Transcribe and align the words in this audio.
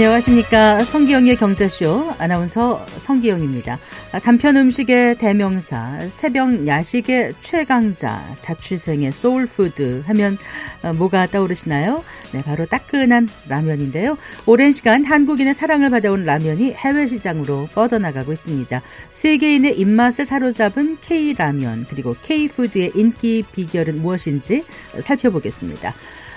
안녕하십니까. 0.00 0.82
성기영의 0.82 1.36
경제쇼 1.36 2.14
아나운서 2.16 2.86
성기영입니다. 2.96 3.78
간편 4.22 4.56
음식의 4.56 5.18
대명사, 5.18 6.08
새벽 6.08 6.66
야식의 6.66 7.34
최강자, 7.42 8.24
자취생의 8.40 9.12
소울푸드 9.12 10.02
하면 10.06 10.38
어, 10.82 10.94
뭐가 10.94 11.26
떠오르시나요? 11.26 12.02
네, 12.32 12.40
바로 12.42 12.64
따끈한 12.64 13.28
라면인데요. 13.46 14.16
오랜 14.46 14.72
시간 14.72 15.04
한국인의 15.04 15.52
사랑을 15.52 15.90
받아온 15.90 16.24
라면이 16.24 16.72
해외 16.72 17.06
시장으로 17.06 17.68
뻗어나가고 17.74 18.32
있습니다. 18.32 18.80
세계인의 19.10 19.78
입맛을 19.78 20.24
사로잡은 20.24 20.96
K라면, 21.02 21.84
그리고 21.90 22.16
K푸드의 22.22 22.92
인기 22.94 23.44
비결은 23.52 24.00
무엇인지 24.00 24.64
살펴보겠습니다. 24.98 25.92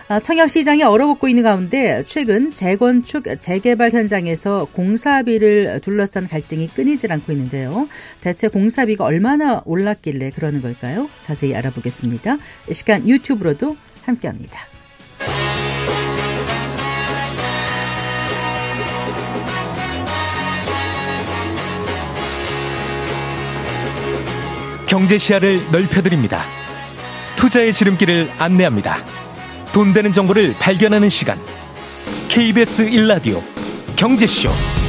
아, 0.09 0.19
청약 0.19 0.49
시장이 0.49 0.83
얼어붙고 0.83 1.29
있는 1.29 1.43
가운데 1.43 2.03
최근 2.05 2.51
재건축 2.51 3.23
재개발 3.39 3.91
현장에서 3.91 4.67
공사비를 4.73 5.79
둘러싼 5.81 6.27
갈등이 6.27 6.67
끊이질 6.67 7.11
않고 7.11 7.31
있는데요. 7.31 7.87
대체 8.21 8.47
공사비가 8.49 9.05
얼마나 9.05 9.61
올랐길래 9.65 10.31
그러는 10.31 10.61
걸까요? 10.61 11.09
자세히 11.21 11.55
알아보겠습니다. 11.55 12.37
이 12.69 12.73
시간 12.73 13.07
유튜브로도 13.07 13.77
함께합니다. 14.03 14.59
경제 24.85 25.17
시야를 25.17 25.59
넓혀드립니다. 25.71 26.43
투자의 27.37 27.73
지름길을 27.73 28.29
안내합니다. 28.37 29.22
돈 29.73 29.91
되는 29.91 30.11
정보를 30.11 30.53
발견하는 30.59 31.09
시간. 31.09 31.37
KBS 32.29 32.85
1라디오 32.91 33.41
경제쇼. 33.95 34.82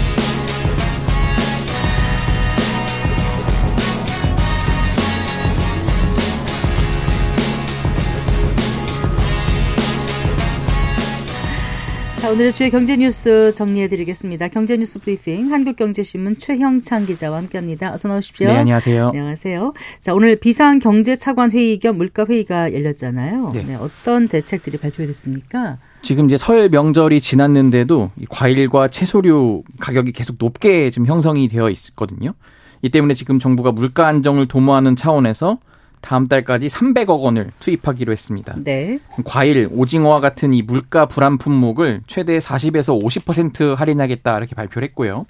오늘의 12.34 12.50
주요 12.50 12.68
경제 12.68 12.96
뉴스 12.96 13.52
정리해 13.54 13.86
드리겠습니다. 13.86 14.48
경제 14.48 14.76
뉴스 14.76 14.98
브리핑 14.98 15.52
한국경제신문 15.52 16.38
최형창 16.38 17.06
기자와 17.06 17.36
함께합니다. 17.38 17.92
어서 17.92 18.08
나오십시오. 18.08 18.48
네, 18.48 18.56
안녕하세요. 18.56 19.06
안녕하세요. 19.06 19.72
자, 20.00 20.14
오늘 20.14 20.34
비상 20.34 20.80
경제 20.80 21.14
차관 21.14 21.52
회의 21.52 21.78
겸 21.78 21.96
물가 21.96 22.26
회의가 22.28 22.72
열렸잖아요. 22.72 23.52
네. 23.54 23.62
네, 23.62 23.74
어떤 23.76 24.26
대책들이 24.26 24.78
발표됐습니까? 24.78 25.78
지금 26.02 26.26
이제 26.26 26.36
설 26.36 26.68
명절이 26.70 27.20
지났는데도 27.20 28.10
과일과 28.28 28.88
채소류 28.88 29.62
가격이 29.78 30.10
계속 30.10 30.34
높게 30.40 30.90
지금 30.90 31.06
형성이 31.06 31.46
되어 31.46 31.70
있거든요. 31.70 32.34
이 32.82 32.88
때문에 32.88 33.14
지금 33.14 33.38
정부가 33.38 33.70
물가 33.70 34.08
안정을 34.08 34.48
도모하는 34.48 34.96
차원에서 34.96 35.58
다음 36.04 36.26
달까지 36.26 36.68
300억 36.68 37.22
원을 37.22 37.50
투입하기로 37.60 38.12
했습니다. 38.12 38.54
네. 38.62 38.98
과일, 39.24 39.70
오징어와 39.72 40.20
같은 40.20 40.52
이 40.52 40.60
물가 40.60 41.06
불안 41.06 41.38
품목을 41.38 42.02
최대 42.06 42.38
40에서 42.38 43.02
50% 43.02 43.74
할인하겠다 43.74 44.36
이렇게 44.36 44.54
발표를 44.54 44.86
했고요. 44.88 45.24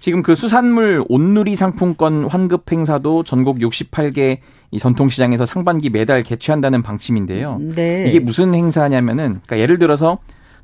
지금 0.00 0.22
그 0.22 0.34
수산물 0.34 1.04
온누리 1.08 1.54
상품권 1.54 2.24
환급 2.24 2.72
행사도 2.72 3.22
전국 3.22 3.58
68개 3.58 4.38
이 4.72 4.78
전통시장에서 4.80 5.46
상반기 5.46 5.90
매달 5.90 6.24
개최한다는 6.24 6.82
방침인데요. 6.82 7.58
네. 7.60 8.06
이게 8.08 8.18
무슨 8.18 8.52
행사냐면은 8.52 9.40
그러니까 9.46 9.60
예를 9.60 9.78
들어서 9.78 10.18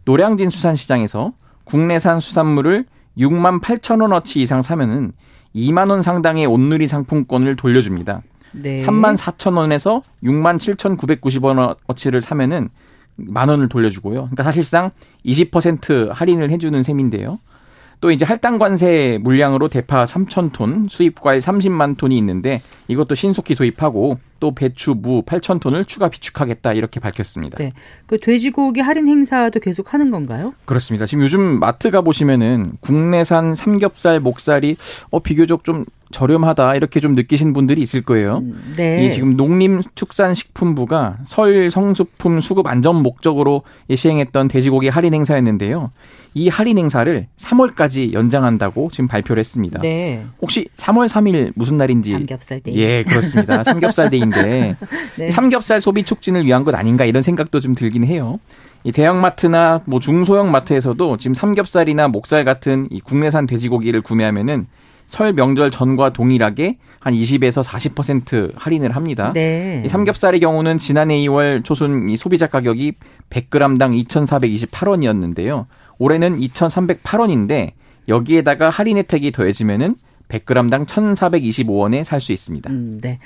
노량진 0.06 0.50
수산시장에서 0.50 1.34
국내산 1.64 2.18
수산물을 2.18 2.84
6만 3.16 3.60
8천 3.60 4.02
원어치 4.02 4.42
이상 4.42 4.60
사면은 4.60 5.12
2만 5.54 5.90
원 5.90 6.02
상당의 6.02 6.46
온누리 6.46 6.88
상품권을 6.88 7.54
돌려줍니다. 7.54 8.22
네. 8.56 8.78
3만 8.78 9.16
4천 9.16 9.56
원에서 9.56 10.02
6만 10.22 10.58
7,990원 10.58 11.76
어치를 11.86 12.20
사면은 12.20 12.68
만 13.16 13.48
원을 13.48 13.68
돌려주고요. 13.68 14.22
그러니까 14.22 14.42
사실상 14.42 14.90
20% 15.24 16.12
할인을 16.12 16.50
해주는 16.50 16.82
셈인데요. 16.82 17.38
또 18.00 18.10
이제 18.10 18.24
할당 18.24 18.58
관세 18.58 19.18
물량으로 19.22 19.68
대파 19.68 20.04
3천 20.04 20.52
톤, 20.52 20.86
수입 20.90 21.20
과일 21.20 21.40
30만 21.40 21.96
톤이 21.96 22.16
있는데 22.18 22.60
이것도 22.88 23.14
신속히 23.14 23.54
도입하고 23.54 24.18
또 24.38 24.54
배추, 24.54 24.96
무 24.98 25.22
8천 25.22 25.60
톤을 25.60 25.86
추가 25.86 26.08
비축하겠다 26.08 26.74
이렇게 26.74 27.00
밝혔습니다. 27.00 27.56
네. 27.56 27.72
그 28.06 28.18
돼지고기 28.18 28.80
할인 28.80 29.08
행사도 29.08 29.60
계속 29.60 29.94
하는 29.94 30.10
건가요? 30.10 30.54
그렇습니다. 30.66 31.06
지금 31.06 31.24
요즘 31.24 31.40
마트 31.58 31.90
가 31.90 32.02
보시면은 32.02 32.72
국내산 32.80 33.54
삼겹살, 33.54 34.20
목살이 34.20 34.76
어 35.10 35.20
비교적 35.20 35.64
좀 35.64 35.86
저렴하다 36.10 36.76
이렇게 36.76 37.00
좀 37.00 37.14
느끼신 37.14 37.52
분들이 37.52 37.80
있을 37.82 38.02
거예요. 38.02 38.38
음, 38.38 38.74
네. 38.76 39.04
이 39.04 39.12
지금 39.12 39.36
농림축산식품부가 39.36 41.18
설 41.24 41.70
성수품 41.70 42.40
수급 42.40 42.66
안전 42.66 43.02
목적으로 43.02 43.62
시행했던 43.92 44.48
돼지고기 44.48 44.88
할인 44.88 45.14
행사였는데요. 45.14 45.90
이 46.34 46.48
할인 46.48 46.76
행사를 46.76 47.26
3월까지 47.36 48.12
연장한다고 48.12 48.90
지금 48.92 49.08
발표를 49.08 49.40
했습니다. 49.40 49.80
네. 49.80 50.24
혹시 50.40 50.68
3월 50.76 51.08
3일 51.08 51.52
무슨 51.54 51.78
날인지 51.78 52.12
삼겹살 52.12 52.60
데이. 52.60 52.76
예, 52.76 53.02
그렇습니다. 53.02 53.64
삼겹살 53.64 54.10
데이인데 54.10 54.76
네. 55.16 55.30
삼겹살 55.30 55.80
소비 55.80 56.02
촉진을 56.02 56.44
위한 56.44 56.62
것 56.62 56.74
아닌가 56.74 57.04
이런 57.04 57.22
생각도 57.22 57.60
좀 57.60 57.74
들긴 57.74 58.04
해요. 58.04 58.38
이 58.84 58.92
대형마트나 58.92 59.80
뭐 59.86 59.98
중소형 59.98 60.50
마트에서도 60.52 61.16
지금 61.16 61.34
삼겹살이나 61.34 62.08
목살 62.08 62.44
같은 62.44 62.86
이 62.90 63.00
국내산 63.00 63.46
돼지고기를 63.46 64.02
구매하면은 64.02 64.66
설 65.06 65.32
명절 65.32 65.70
전과 65.70 66.10
동일하게 66.12 66.78
한 67.00 67.14
20에서 67.14 67.62
40% 67.62 68.52
할인을 68.56 68.96
합니다. 68.96 69.30
네. 69.32 69.82
이 69.84 69.88
삼겹살의 69.88 70.40
경우는 70.40 70.78
지난해 70.78 71.16
2월 71.26 71.62
초순 71.64 72.10
이 72.10 72.16
소비자 72.16 72.48
가격이 72.48 72.92
100g당 73.30 74.04
2,428원이었는데요. 74.06 75.66
올해는 75.98 76.38
2,308원인데 76.38 77.72
여기에다가 78.08 78.70
할인 78.70 78.96
혜택이 78.98 79.32
더해지면은 79.32 79.96
100g당 80.28 80.86
1,425원에 80.86 82.02
살 82.02 82.20
수 82.20 82.32
있습니다. 82.32 82.68
음, 82.70 82.98
네. 83.00 83.20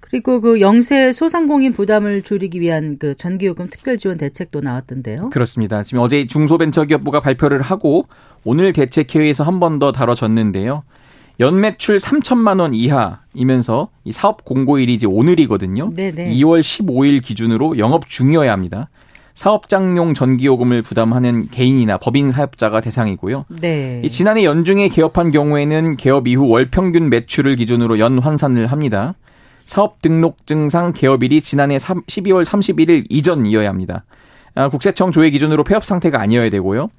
그리고 0.00 0.42
그 0.42 0.60
영세 0.60 1.12
소상공인 1.14 1.72
부담을 1.72 2.20
줄이기 2.20 2.60
위한 2.60 2.98
그 2.98 3.14
전기요금 3.14 3.70
특별 3.70 3.96
지원 3.96 4.18
대책도 4.18 4.60
나왔던데요. 4.60 5.30
그렇습니다. 5.30 5.82
지금 5.82 6.00
어제 6.02 6.26
중소벤처기업부가 6.26 7.20
발표를 7.20 7.62
하고 7.62 8.06
오늘 8.44 8.74
대책회의에서 8.74 9.44
한 9.44 9.58
번 9.60 9.78
더 9.78 9.92
다뤄졌는데요. 9.92 10.82
연매출 11.40 11.98
3천만 11.98 12.60
원 12.60 12.74
이하이면서 12.74 13.88
이 14.04 14.12
사업 14.12 14.44
공고일이 14.44 14.94
이제 14.94 15.06
오늘이거든요. 15.06 15.92
네네. 15.94 16.32
2월 16.34 16.60
15일 16.60 17.22
기준으로 17.22 17.78
영업 17.78 18.08
중이어야 18.08 18.52
합니다. 18.52 18.88
사업장용 19.34 20.12
전기요금을 20.12 20.82
부담하는 20.82 21.48
개인이나 21.50 21.96
법인 21.96 22.30
사업자가 22.30 22.80
대상이고요. 22.80 23.46
네. 23.60 24.02
지난해 24.10 24.44
연중에 24.44 24.88
개업한 24.88 25.30
경우에는 25.30 25.96
개업 25.96 26.28
이후 26.28 26.48
월 26.48 26.70
평균 26.70 27.08
매출을 27.08 27.56
기준으로 27.56 27.98
연 27.98 28.18
환산을 28.18 28.66
합니다. 28.66 29.14
사업 29.64 30.02
등록증상 30.02 30.92
개업일이 30.92 31.40
지난해 31.40 31.78
12월 31.78 32.44
31일 32.44 33.06
이전이어야 33.08 33.68
합니다. 33.68 34.04
아, 34.54 34.68
국세청 34.68 35.12
조회 35.12 35.30
기준으로 35.30 35.64
폐업 35.64 35.84
상태가 35.84 36.20
아니어야 36.20 36.50
되고요. 36.50 36.90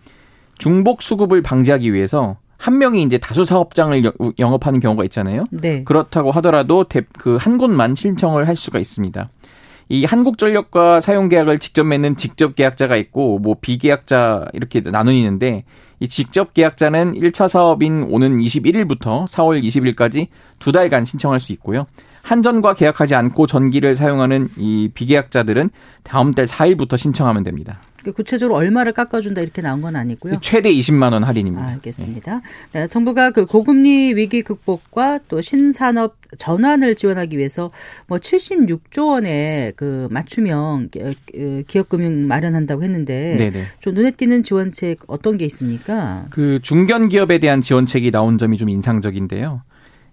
중복 0.57 1.01
수급을 1.01 1.41
방지하기 1.41 1.93
위해서 1.93 2.37
한 2.63 2.77
명이 2.77 3.03
이제 3.03 3.17
다수 3.17 3.43
사업장을 3.43 4.09
영업하는 4.39 4.79
경우가 4.79 5.03
있잖아요. 5.03 5.47
네. 5.51 5.83
그렇다고 5.83 6.31
하더라도 6.31 6.85
그 7.17 7.35
한 7.37 7.57
곳만 7.57 7.93
신청을 7.95 8.47
할 8.47 8.55
수가 8.55 8.79
있습니다. 8.79 9.29
이 9.89 10.05
한국전력과 10.05 11.01
사용 11.01 11.27
계약을 11.27 11.59
직접 11.59 11.83
맺는 11.83 12.15
직접 12.15 12.55
계약자가 12.55 12.95
있고 12.95 13.39
뭐 13.39 13.57
비계약자 13.59 14.45
이렇게 14.53 14.79
나누는데 14.79 15.65
이 15.99 16.07
직접 16.07 16.53
계약자는 16.53 17.15
1차 17.15 17.49
사업인 17.49 18.07
오는 18.09 18.37
21일부터 18.37 19.27
4월 19.27 19.61
20일까지 19.61 20.27
두 20.59 20.71
달간 20.71 21.03
신청할 21.03 21.41
수 21.41 21.51
있고요. 21.51 21.85
한전과 22.23 22.73
계약하지 22.73 23.15
않고 23.15 23.47
전기를 23.47 23.95
사용하는 23.95 24.49
이 24.57 24.89
비계약자들은 24.93 25.69
다음 26.03 26.33
달 26.33 26.45
4일부터 26.45 26.97
신청하면 26.97 27.43
됩니다. 27.43 27.81
그 28.01 28.11
구체적으로 28.11 28.57
얼마를 28.57 28.91
깎아준다 28.91 29.41
이렇게 29.41 29.61
나온 29.61 29.81
건 29.81 29.95
아니고요. 29.95 30.39
최대 30.41 30.69
20만 30.71 31.13
원 31.13 31.23
할인입니다. 31.23 31.65
알겠습니다. 31.67 32.41
네. 32.73 32.81
네, 32.81 32.87
정부가 32.87 33.31
그 33.31 33.45
고금리 33.45 34.13
위기 34.15 34.41
극복과 34.41 35.19
또 35.29 35.39
신산업 35.39 36.15
전환을 36.37 36.95
지원하기 36.95 37.37
위해서 37.37 37.71
뭐 38.07 38.17
76조 38.17 39.09
원의 39.09 39.73
그 39.77 40.07
맞춤형 40.11 40.89
기업금융 41.67 42.27
마련한다고 42.27 42.83
했는데 42.83 43.35
네네. 43.37 43.63
좀 43.79 43.93
눈에 43.93 44.11
띄는 44.11 44.43
지원책 44.43 45.03
어떤 45.07 45.37
게 45.37 45.45
있습니까? 45.45 46.25
그 46.29 46.59
중견 46.61 47.07
기업에 47.07 47.37
대한 47.37 47.61
지원책이 47.61 48.11
나온 48.11 48.37
점이 48.37 48.57
좀 48.57 48.67
인상적인데요. 48.67 49.61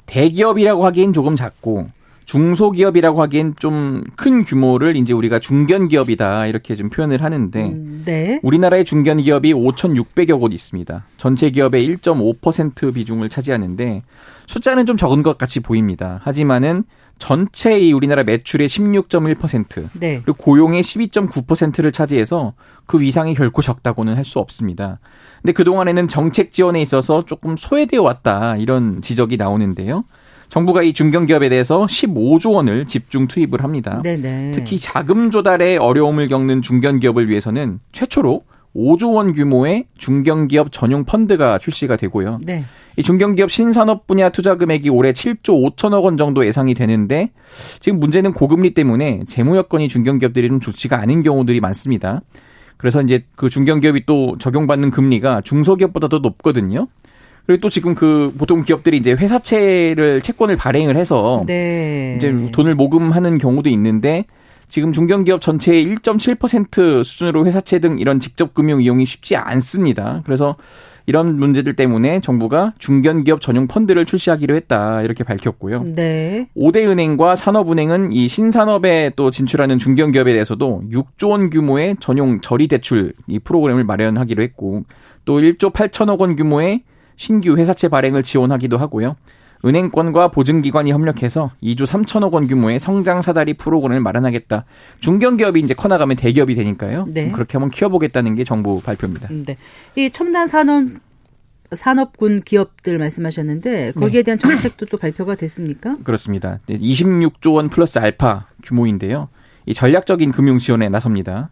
대기업이라고 0.06 0.84
하기엔 0.86 1.12
조금 1.12 1.34
작고 1.34 1.88
중소기업이라고 2.30 3.20
하기엔 3.22 3.54
좀 3.58 4.04
큰 4.16 4.42
규모를 4.42 4.96
이제 4.96 5.12
우리가 5.12 5.38
중견기업이다 5.38 6.46
이렇게 6.46 6.76
좀 6.76 6.90
표현을 6.90 7.22
하는데 7.22 7.60
음. 7.70 8.02
네. 8.04 8.38
우리나라의 8.42 8.84
중견 8.84 9.18
기업이 9.18 9.52
5,600여 9.54 10.38
곳 10.38 10.52
있습니다. 10.52 11.04
전체 11.16 11.50
기업의 11.50 11.88
1.5% 11.88 12.94
비중을 12.94 13.28
차지하는데 13.30 14.02
숫자는 14.46 14.86
좀 14.86 14.96
적은 14.96 15.22
것 15.22 15.38
같이 15.38 15.60
보입니다. 15.60 16.20
하지만은 16.22 16.84
전체 17.18 17.78
이 17.78 17.92
우리나라 17.92 18.22
매출의 18.24 18.68
16.1% 18.68 19.88
네. 19.94 20.20
그리고 20.24 20.34
고용의 20.34 20.82
12.9%를 20.82 21.92
차지해서 21.92 22.54
그 22.86 23.00
위상이 23.00 23.34
결코 23.34 23.62
적다고는 23.62 24.16
할 24.16 24.24
수 24.24 24.38
없습니다. 24.38 25.00
근데 25.42 25.52
그동안에는 25.52 26.08
정책 26.08 26.52
지원에 26.52 26.80
있어서 26.82 27.24
조금 27.24 27.56
소외되어 27.56 28.02
왔다 28.02 28.56
이런 28.56 29.02
지적이 29.02 29.36
나오는데요. 29.38 30.04
정부가 30.50 30.82
이 30.82 30.92
중견 30.92 31.26
기업에 31.26 31.48
대해서 31.48 31.86
15조 31.86 32.52
원을 32.54 32.84
집중 32.84 33.28
투입을 33.28 33.62
합니다. 33.62 34.02
네네. 34.02 34.50
특히 34.52 34.78
자금 34.78 35.30
조달에 35.30 35.76
어려움을 35.76 36.26
겪는 36.26 36.60
중견 36.60 36.98
기업을 36.98 37.30
위해서는 37.30 37.78
최초로 37.92 38.42
5조 38.74 39.14
원 39.14 39.32
규모의 39.32 39.86
중견기업 39.96 40.72
전용 40.72 41.04
펀드가 41.04 41.58
출시가 41.58 41.96
되고요. 41.96 42.40
네. 42.44 42.64
이 42.96 43.02
중견기업 43.02 43.50
신산업 43.50 44.06
분야 44.06 44.28
투자 44.28 44.56
금액이 44.56 44.90
올해 44.90 45.12
7조 45.12 45.74
5천억 45.76 46.04
원 46.04 46.16
정도 46.16 46.44
예상이 46.44 46.74
되는데 46.74 47.30
지금 47.78 48.00
문제는 48.00 48.32
고금리 48.32 48.74
때문에 48.74 49.20
재무 49.28 49.56
여건이 49.56 49.88
중견기업들이 49.88 50.48
좀 50.48 50.60
좋지가 50.60 51.00
않은 51.00 51.22
경우들이 51.22 51.60
많습니다. 51.60 52.22
그래서 52.76 53.00
이제 53.02 53.24
그 53.36 53.48
중견기업이 53.48 54.06
또 54.06 54.36
적용받는 54.38 54.90
금리가 54.90 55.42
중소기업보다 55.42 56.08
도 56.08 56.18
높거든요. 56.18 56.88
그리고 57.50 57.62
또 57.62 57.68
지금 57.68 57.96
그 57.96 58.32
보통 58.38 58.60
기업들이 58.60 58.96
이제 58.96 59.10
회사채를 59.10 60.20
채권을 60.22 60.54
발행을 60.54 60.96
해서 60.96 61.42
네. 61.48 62.14
이제 62.16 62.32
돈을 62.52 62.76
모금하는 62.76 63.38
경우도 63.38 63.68
있는데 63.70 64.24
지금 64.68 64.92
중견기업 64.92 65.40
전체의 65.40 65.84
1.7% 65.84 67.02
수준으로 67.02 67.44
회사채 67.46 67.80
등 67.80 67.98
이런 67.98 68.20
직접 68.20 68.54
금융 68.54 68.80
이용이 68.80 69.04
쉽지 69.04 69.34
않습니다. 69.34 70.22
그래서 70.24 70.54
이런 71.06 71.40
문제들 71.40 71.74
때문에 71.74 72.20
정부가 72.20 72.72
중견기업 72.78 73.40
전용 73.40 73.66
펀드를 73.66 74.04
출시하기로 74.04 74.54
했다 74.54 75.02
이렇게 75.02 75.24
밝혔고요. 75.24 75.82
네. 75.96 76.48
5대 76.56 76.86
은행과 76.86 77.34
산업은행은 77.34 78.12
이 78.12 78.28
신산업에 78.28 79.10
또 79.16 79.32
진출하는 79.32 79.80
중견기업에 79.80 80.30
대해서도 80.32 80.84
6조 80.92 81.30
원 81.30 81.50
규모의 81.50 81.96
전용 81.98 82.40
저리 82.42 82.68
대출 82.68 83.12
이 83.26 83.40
프로그램을 83.40 83.82
마련하기로 83.82 84.40
했고 84.40 84.84
또 85.24 85.40
1조 85.40 85.72
8천억 85.72 86.20
원 86.20 86.36
규모의 86.36 86.84
신규 87.20 87.58
회사채 87.58 87.88
발행을 87.88 88.22
지원하기도 88.22 88.78
하고요. 88.78 89.14
은행권과 89.62 90.28
보증기관이 90.28 90.90
협력해서 90.90 91.50
2조 91.62 91.82
3천억 91.82 92.32
원 92.32 92.46
규모의 92.46 92.80
성장 92.80 93.20
사다리 93.20 93.52
프로그램을 93.52 94.00
마련하겠다. 94.00 94.64
중견기업이 95.00 95.60
이제 95.60 95.74
커나가면 95.74 96.16
대기업이 96.16 96.54
되니까요. 96.54 97.06
네. 97.12 97.30
그렇게 97.30 97.58
한번 97.58 97.70
키워보겠다는 97.70 98.36
게 98.36 98.44
정부 98.44 98.80
발표입니다. 98.80 99.28
네. 99.30 99.58
이 99.96 100.08
첨단 100.08 100.48
산업 100.48 100.86
산업군 101.72 102.40
기업들 102.40 102.96
말씀하셨는데 102.96 103.92
거기에 103.92 104.20
네. 104.20 104.22
대한 104.22 104.38
정책도 104.38 104.86
또 104.86 104.96
발표가 104.96 105.34
됐습니까? 105.34 105.98
그렇습니다. 106.02 106.58
26조 106.68 107.56
원 107.56 107.68
플러스 107.68 107.98
알파 107.98 108.46
규모인데요. 108.62 109.28
이 109.66 109.74
전략적인 109.74 110.32
금융 110.32 110.56
지원에 110.56 110.88
나섭니다. 110.88 111.50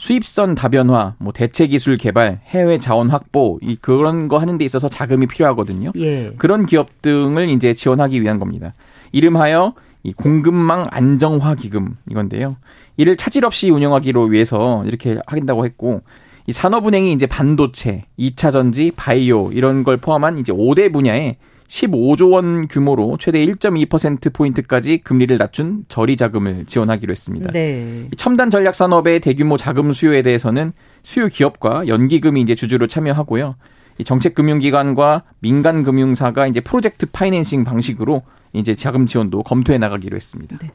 수입선 0.00 0.54
다변화, 0.54 1.14
뭐 1.18 1.30
대체 1.30 1.66
기술 1.66 1.98
개발, 1.98 2.40
해외 2.46 2.78
자원 2.78 3.10
확보, 3.10 3.58
이 3.60 3.76
그런 3.76 4.28
거 4.28 4.38
하는 4.38 4.56
데 4.56 4.64
있어서 4.64 4.88
자금이 4.88 5.26
필요하거든요. 5.26 5.92
예. 5.98 6.32
그런 6.38 6.64
기업 6.64 7.02
등을 7.02 7.50
이제 7.50 7.74
지원하기 7.74 8.22
위한 8.22 8.38
겁니다. 8.38 8.72
이름하여 9.12 9.74
이 10.02 10.14
공급망 10.14 10.86
안정화 10.90 11.54
기금 11.54 11.98
이건데요. 12.10 12.56
이를 12.96 13.18
차질 13.18 13.44
없이 13.44 13.68
운영하기로 13.68 14.24
위해서 14.24 14.82
이렇게 14.86 15.18
하긴다고 15.26 15.66
했고 15.66 16.00
이 16.46 16.52
산업은행이 16.52 17.12
이제 17.12 17.26
반도체, 17.26 18.04
2차 18.18 18.52
전지, 18.52 18.92
바이오 18.96 19.52
이런 19.52 19.84
걸 19.84 19.98
포함한 19.98 20.38
이제 20.38 20.50
5대 20.50 20.90
분야에 20.90 21.36
15조 21.70 22.32
원 22.32 22.66
규모로 22.66 23.16
최대 23.20 23.44
1.2%포인트까지 23.46 24.98
금리를 24.98 25.36
낮춘 25.38 25.84
저리 25.86 26.16
자금을 26.16 26.64
지원하기로 26.66 27.12
했습니다. 27.12 27.52
네. 27.52 28.08
첨단 28.16 28.50
전략 28.50 28.74
산업의 28.74 29.20
대규모 29.20 29.56
자금 29.56 29.92
수요에 29.92 30.22
대해서는 30.22 30.72
수요 31.02 31.28
기업과 31.28 31.86
연기금이 31.86 32.40
이제 32.40 32.56
주주로 32.56 32.88
참여하고요. 32.88 33.54
이 33.98 34.04
정책금융기관과 34.04 35.22
민간금융사가 35.38 36.48
이제 36.48 36.60
프로젝트 36.60 37.06
파이낸싱 37.06 37.62
방식으로 37.62 38.22
이제 38.52 38.74
자금 38.74 39.06
지원도 39.06 39.42
검토해 39.42 39.78
나가기로 39.78 40.16
했습니다. 40.16 40.56
네. 40.60 40.70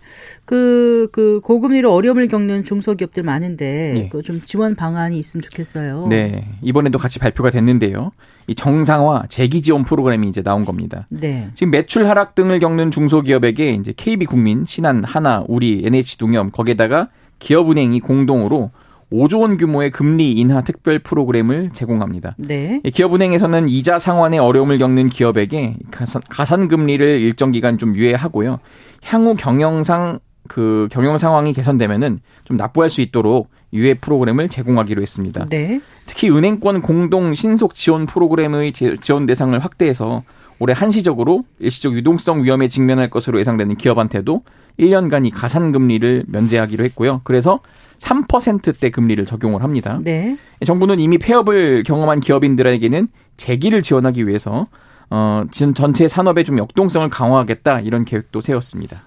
그, 0.45 1.09
그 1.11 1.41
고금리로 1.41 1.93
어려움을 1.93 2.27
겪는 2.27 2.63
중소기업들 2.63 3.23
많은데 3.23 3.91
네. 3.93 4.09
그좀 4.09 4.41
지원 4.45 4.75
방안이 4.75 5.17
있으면 5.17 5.41
좋겠어요. 5.41 6.07
네. 6.09 6.47
이번에도 6.61 6.97
같이 6.97 7.19
발표가 7.19 7.49
됐는데요. 7.49 8.11
이 8.47 8.55
정상화 8.55 9.25
재기 9.27 9.61
지원 9.61 9.83
프로그램이 9.83 10.29
이제 10.29 10.41
나온 10.41 10.63
겁니다. 10.65 11.07
네. 11.09 11.49
지금 11.53 11.71
매출 11.71 12.07
하락 12.07 12.35
등을 12.35 12.59
겪는 12.59 12.91
중소기업에게 12.91 13.71
이제 13.71 13.93
KB국민, 13.95 14.65
신한, 14.65 15.03
하나, 15.03 15.43
우리, 15.47 15.83
NH농협 15.85 16.51
거기에다가 16.51 17.09
기업은행이 17.39 17.99
공동으로 17.99 18.71
5조 19.11 19.41
원 19.41 19.57
규모의 19.57 19.91
금리 19.91 20.33
인하 20.33 20.61
특별 20.61 20.99
프로그램을 20.99 21.69
제공합니다. 21.71 22.35
네. 22.37 22.81
기업은행에서는 22.81 23.67
이자 23.67 23.99
상환에 23.99 24.37
어려움을 24.37 24.77
겪는 24.77 25.09
기업에게 25.09 25.77
가산, 25.91 26.67
금리를 26.67 27.21
일정 27.21 27.51
기간 27.51 27.77
좀 27.77 27.95
유예하고요. 27.95 28.59
향후 29.03 29.35
경영상 29.35 30.19
그 30.47 30.87
경영 30.91 31.17
상황이 31.17 31.53
개선되면은 31.53 32.19
좀 32.43 32.57
납부할 32.57 32.89
수 32.89 33.01
있도록 33.01 33.49
유예 33.73 33.95
프로그램을 33.95 34.49
제공하기로 34.49 35.01
했습니다. 35.01 35.45
네. 35.49 35.81
특히 36.05 36.29
은행권 36.29 36.81
공동 36.81 37.33
신속 37.33 37.73
지원 37.73 38.05
프로그램의 38.05 38.71
지원 38.73 39.25
대상을 39.25 39.57
확대해서 39.59 40.23
올해 40.59 40.73
한시적으로 40.73 41.43
일시적 41.59 41.93
유동성 41.93 42.43
위험에 42.43 42.67
직면할 42.67 43.09
것으로 43.09 43.39
예상되는 43.39 43.75
기업한테도 43.75 44.43
1년간 44.79 45.25
이 45.25 45.31
가산 45.31 45.71
금리를 45.71 46.25
면제하기로 46.27 46.83
했고요. 46.85 47.21
그래서 47.23 47.59
3%대 47.99 48.89
금리를 48.89 49.25
적용을 49.25 49.63
합니다. 49.63 49.99
네. 50.03 50.37
정부는 50.65 50.99
이미 50.99 51.17
폐업을 51.17 51.83
경험한 51.83 52.19
기업인들에게는 52.19 53.07
재기를 53.37 53.81
지원하기 53.81 54.27
위해서 54.27 54.67
어 55.09 55.43
전체 55.51 56.07
산업의 56.07 56.45
좀 56.45 56.57
역동성을 56.57 57.07
강화하겠다 57.09 57.81
이런 57.81 58.05
계획도 58.05 58.41
세웠습니다. 58.41 59.03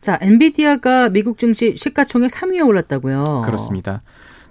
자, 0.00 0.18
엔비디아가 0.20 1.08
미국 1.08 1.38
증시 1.38 1.74
시가총액 1.76 2.30
3위에 2.30 2.64
올랐다고요. 2.66 3.42
그렇습니다. 3.44 4.02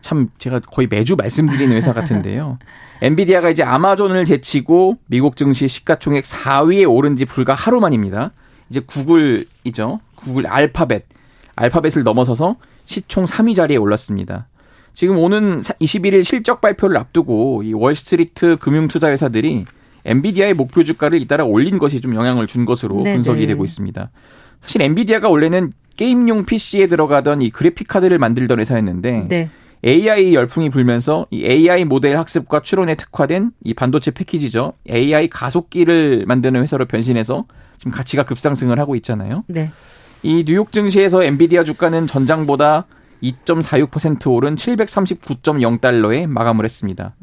참 0.01 0.29
제가 0.37 0.59
거의 0.59 0.87
매주 0.87 1.15
말씀드리는 1.15 1.75
회사 1.75 1.93
같은데요. 1.93 2.59
엔비디아가 3.01 3.49
이제 3.49 3.63
아마존을 3.63 4.25
제치고 4.25 4.97
미국 5.07 5.37
증시 5.37 5.67
시가총액 5.67 6.25
4위에 6.25 6.89
오른 6.89 7.15
지 7.15 7.25
불과 7.25 7.53
하루 7.53 7.79
만입니다. 7.79 8.31
이제 8.69 8.81
구글이죠. 8.81 9.99
구글 10.15 10.47
알파벳. 10.47 11.05
알파벳을 11.55 12.03
넘어서서 12.03 12.57
시총 12.85 13.25
3위 13.25 13.55
자리에 13.55 13.77
올랐습니다. 13.77 14.47
지금 14.93 15.17
오는 15.17 15.59
21일 15.59 16.23
실적 16.23 16.61
발표를 16.61 16.97
앞두고 16.97 17.63
이 17.63 17.73
월스트리트 17.73 18.57
금융투자 18.57 19.09
회사들이 19.09 19.65
엔비디아의 20.05 20.53
목표 20.53 20.83
주가를 20.83 21.19
잇따라 21.19 21.43
올린 21.43 21.77
것이 21.77 21.99
좀 21.99 22.15
영향을 22.15 22.47
준 22.47 22.65
것으로 22.65 23.01
네네. 23.03 23.15
분석이 23.15 23.41
네. 23.41 23.47
되고 23.47 23.65
있습니다. 23.65 24.09
사실 24.61 24.81
엔비디아가 24.81 25.29
원래는 25.29 25.73
게임용 25.97 26.45
PC에 26.45 26.87
들어가던 26.87 27.41
이 27.41 27.49
그래픽 27.49 27.87
카드를 27.87 28.17
만들던 28.19 28.59
회사였는데 28.59 29.25
네. 29.27 29.49
AI 29.85 30.33
열풍이 30.33 30.69
불면서 30.69 31.25
이 31.29 31.45
AI 31.45 31.85
모델 31.85 32.17
학습과 32.17 32.61
추론에 32.61 32.95
특화된 32.95 33.51
이 33.63 33.73
반도체 33.73 34.11
패키지죠. 34.11 34.73
AI 34.89 35.27
가속기를 35.27 36.25
만드는 36.25 36.61
회사로 36.61 36.85
변신해서 36.85 37.45
지금 37.77 37.91
가치가 37.91 38.23
급상승을 38.23 38.79
하고 38.79 38.95
있잖아요. 38.95 39.43
네. 39.47 39.71
이 40.25 40.43
뉴욕 40.43 40.71
증시에서 40.71 41.23
엔비디아 41.23 41.63
주가는 41.63 42.07
전장보다 42.07 42.87
2.46% 43.21 44.33
오른 44.33 44.55
739.0달러에 44.55 46.25
마감을 46.25 46.65
했습니다. 46.65 47.13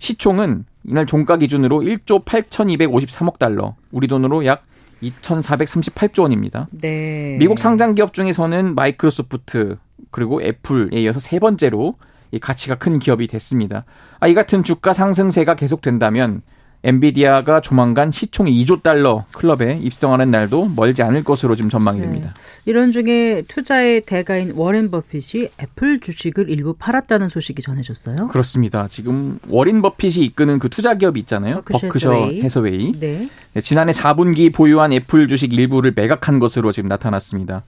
시총은 0.00 0.64
이날 0.82 1.06
종가 1.06 1.36
기준으로 1.36 1.78
1조 1.82 2.24
8,253억 2.24 3.38
달러, 3.38 3.76
우리 3.92 4.08
돈으로 4.08 4.44
약 4.44 4.62
2,438조 5.04 6.22
원입니다. 6.22 6.66
네. 6.72 7.36
미국 7.38 7.60
상장 7.60 7.94
기업 7.94 8.12
중에서는 8.12 8.74
마이크로소프트 8.74 9.76
그리고 10.10 10.42
애플에 10.42 11.00
이어서 11.02 11.20
세 11.20 11.38
번째로 11.38 11.94
이 12.32 12.40
가치가 12.40 12.74
큰 12.74 12.98
기업이 12.98 13.28
됐습니다. 13.28 13.84
아, 14.18 14.26
이 14.26 14.34
같은 14.34 14.64
주가 14.64 14.94
상승세가 14.94 15.54
계속된다면 15.54 16.42
엔비디아가 16.84 17.60
조만간 17.60 18.10
시총 18.12 18.46
2조 18.46 18.82
달러 18.82 19.24
클럽에 19.32 19.78
입성하는 19.82 20.30
날도 20.30 20.70
멀지 20.76 21.02
않을 21.02 21.24
것으로 21.24 21.56
좀 21.56 21.68
전망이 21.68 21.98
네. 21.98 22.06
됩니다. 22.06 22.34
네. 22.34 22.70
이런 22.70 22.92
중에 22.92 23.42
투자의 23.48 24.02
대가인 24.02 24.52
워렌 24.54 24.90
버핏이 24.90 25.48
애플 25.60 25.98
주식을 26.00 26.48
일부 26.48 26.74
팔았다는 26.74 27.28
소식이 27.28 27.62
전해졌어요. 27.62 28.28
그렇습니다. 28.28 28.86
지금 28.88 29.40
워렌 29.48 29.82
버핏이 29.82 30.24
이끄는 30.26 30.60
그 30.60 30.68
투자 30.68 30.94
기업이 30.94 31.18
있잖아요. 31.20 31.62
버크셔, 31.62 32.12
해서웨이. 32.12 32.42
해서웨이. 32.42 32.92
네. 33.00 33.28
네, 33.54 33.60
지난해 33.60 33.92
4분기 33.92 34.54
보유한 34.54 34.92
애플 34.92 35.26
주식 35.26 35.52
일부를 35.52 35.92
매각한 35.96 36.38
것으로 36.38 36.70
지금 36.70 36.88
나타났습니다. 36.88 37.64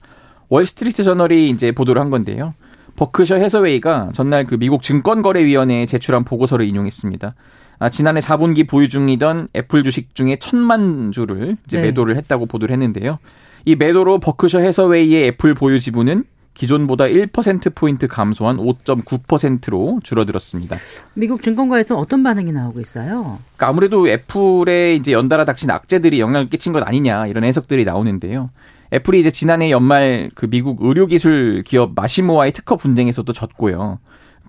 월스트리트 0.47 1.03
저널이 1.03 1.49
이제 1.49 1.71
보도를 1.71 2.01
한 2.01 2.09
건데요. 2.09 2.53
버크셔 2.95 3.35
해서웨이가 3.35 4.11
전날 4.13 4.45
그 4.45 4.55
미국 4.57 4.83
증권거래위원회에 4.83 5.85
제출한 5.85 6.23
보고서를 6.23 6.65
인용했습니다. 6.65 7.35
아, 7.81 7.89
지난해 7.89 8.19
4분기 8.19 8.69
보유 8.69 8.87
중이던 8.87 9.47
애플 9.55 9.83
주식 9.83 10.13
중에 10.13 10.35
천만 10.39 11.11
주를 11.11 11.57
이제 11.65 11.77
네. 11.77 11.87
매도를 11.87 12.15
했다고 12.15 12.45
보도를 12.45 12.71
했는데요. 12.73 13.17
이 13.65 13.75
매도로 13.75 14.19
버크셔 14.19 14.59
해서웨이의 14.59 15.29
애플 15.29 15.55
보유 15.55 15.79
지분은 15.79 16.25
기존보다 16.53 17.05
1%포인트 17.05 18.07
감소한 18.07 18.57
5.9%로 18.57 19.99
줄어들었습니다. 20.03 20.75
미국 21.15 21.41
증권가에서 21.41 21.97
어떤 21.97 22.21
반응이 22.21 22.51
나오고 22.51 22.79
있어요? 22.81 23.39
그러니까 23.55 23.69
아무래도 23.69 24.07
애플에 24.07 24.93
이제 24.93 25.11
연달아 25.11 25.45
닥친 25.45 25.71
악재들이 25.71 26.19
영향을 26.19 26.49
끼친 26.49 26.73
것 26.73 26.87
아니냐 26.87 27.25
이런 27.25 27.43
해석들이 27.45 27.83
나오는데요. 27.83 28.51
애플이 28.93 29.21
이제 29.21 29.31
지난해 29.31 29.71
연말 29.71 30.29
그 30.35 30.47
미국 30.47 30.83
의료기술 30.83 31.63
기업 31.65 31.93
마시모와의 31.95 32.51
특허 32.51 32.75
분쟁에서도 32.75 33.33
졌고요. 33.33 33.97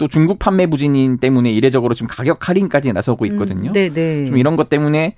또 0.02 0.08
중국 0.08 0.40
판매 0.40 0.66
부진인 0.66 1.18
때문에 1.18 1.52
이례적으로 1.52 1.94
지금 1.94 2.08
가격 2.08 2.48
할인까지 2.48 2.92
나서고 2.92 3.24
있거든요. 3.26 3.70
음, 3.70 3.72
네네. 3.72 4.24
좀 4.24 4.36
이런 4.36 4.56
것 4.56 4.68
때문에 4.68 5.14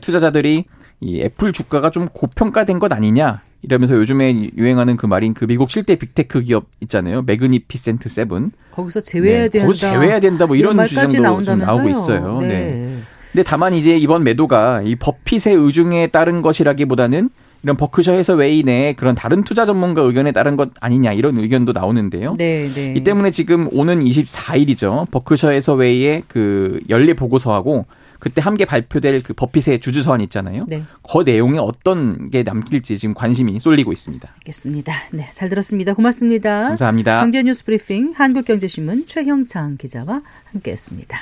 투자자들이 0.00 0.66
이 1.00 1.20
애플 1.20 1.52
주가가 1.52 1.90
좀 1.90 2.06
고평가된 2.06 2.78
것 2.78 2.92
아니냐 2.92 3.42
이러면서 3.62 3.96
요즘에 3.96 4.50
유행하는 4.56 4.96
그 4.96 5.06
말인 5.06 5.34
그 5.34 5.48
미국 5.48 5.68
7대 5.68 5.98
big 5.98 6.17
tech 6.17 6.42
기업 6.42 6.66
있잖아요. 6.78 7.22
Magnificent 7.22 8.08
Seven. 8.08 8.52
거기서 8.70 9.00
제외해야 9.00 9.42
네, 9.42 9.48
된다. 9.48 9.66
거기서 9.66 9.90
제외해야 9.90 10.20
된다. 10.20 10.46
뭐 10.46 10.54
이런, 10.54 10.76
이런 10.76 10.86
주장도 10.86 11.42
좀 11.42 11.58
나오고 11.58 11.88
있어요. 11.88 12.38
네. 12.40 12.46
네. 12.46 12.98
근데 13.32 13.42
다만 13.42 13.74
이제 13.74 13.98
이번 13.98 14.22
매도가 14.22 14.82
이 14.84 14.94
버핏의 14.94 15.56
의중에 15.56 16.06
따른 16.06 16.40
것이라기보다는 16.40 17.30
이런 17.62 17.76
버크셔 17.76 18.12
해서 18.12 18.34
웨이 18.34 18.62
내 18.62 18.94
그런 18.94 19.14
다른 19.14 19.44
투자 19.44 19.66
전문가 19.66 20.02
의견에 20.02 20.32
따른 20.32 20.56
것 20.56 20.70
아니냐 20.80 21.12
이런 21.12 21.38
의견도 21.38 21.72
나오는데요. 21.72 22.34
네, 22.38 22.68
네. 22.68 22.94
이 22.96 23.04
때문에 23.04 23.30
지금 23.30 23.68
오는 23.72 24.00
24일이죠. 24.00 25.10
버크셔 25.10 25.50
해서 25.50 25.74
웨이의 25.74 26.24
그 26.28 26.80
연례 26.88 27.14
보고서하고 27.14 27.86
그때 28.20 28.42
함께 28.42 28.66
발표될 28.66 29.22
그 29.22 29.32
버핏의 29.32 29.80
주주 29.80 30.02
서한 30.02 30.20
있잖아요. 30.20 30.66
네. 30.68 30.84
그 31.02 31.22
내용에 31.22 31.58
어떤 31.58 32.30
게 32.30 32.42
담길지 32.42 32.98
지금 32.98 33.14
관심이 33.14 33.58
쏠리고 33.58 33.92
있습니다. 33.92 34.28
알겠습니다. 34.36 34.92
네, 35.12 35.26
잘 35.32 35.48
들었습니다. 35.48 35.94
고맙습니다. 35.94 36.68
감사합니다. 36.68 37.20
경제 37.20 37.42
뉴스 37.42 37.64
브리핑 37.64 38.12
한국경제신문 38.14 39.06
최형창 39.06 39.78
기자와 39.78 40.20
함께했습니다. 40.52 41.18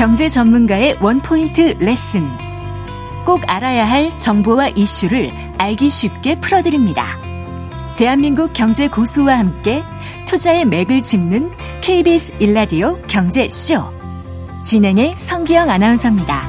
경제 0.00 0.30
전문가의 0.30 0.96
원포인트 1.02 1.76
레슨. 1.78 2.26
꼭 3.26 3.42
알아야 3.46 3.84
할 3.86 4.16
정보와 4.16 4.68
이슈를 4.68 5.30
알기 5.58 5.90
쉽게 5.90 6.40
풀어드립니다. 6.40 7.04
대한민국 7.98 8.54
경제 8.54 8.88
고수와 8.88 9.36
함께 9.36 9.82
투자의 10.26 10.64
맥을 10.64 11.02
짚는 11.02 11.50
KBS 11.82 12.32
일라디오 12.38 12.96
경제쇼. 13.08 13.84
진행의 14.64 15.16
성기영 15.18 15.68
아나운서입니다. 15.68 16.44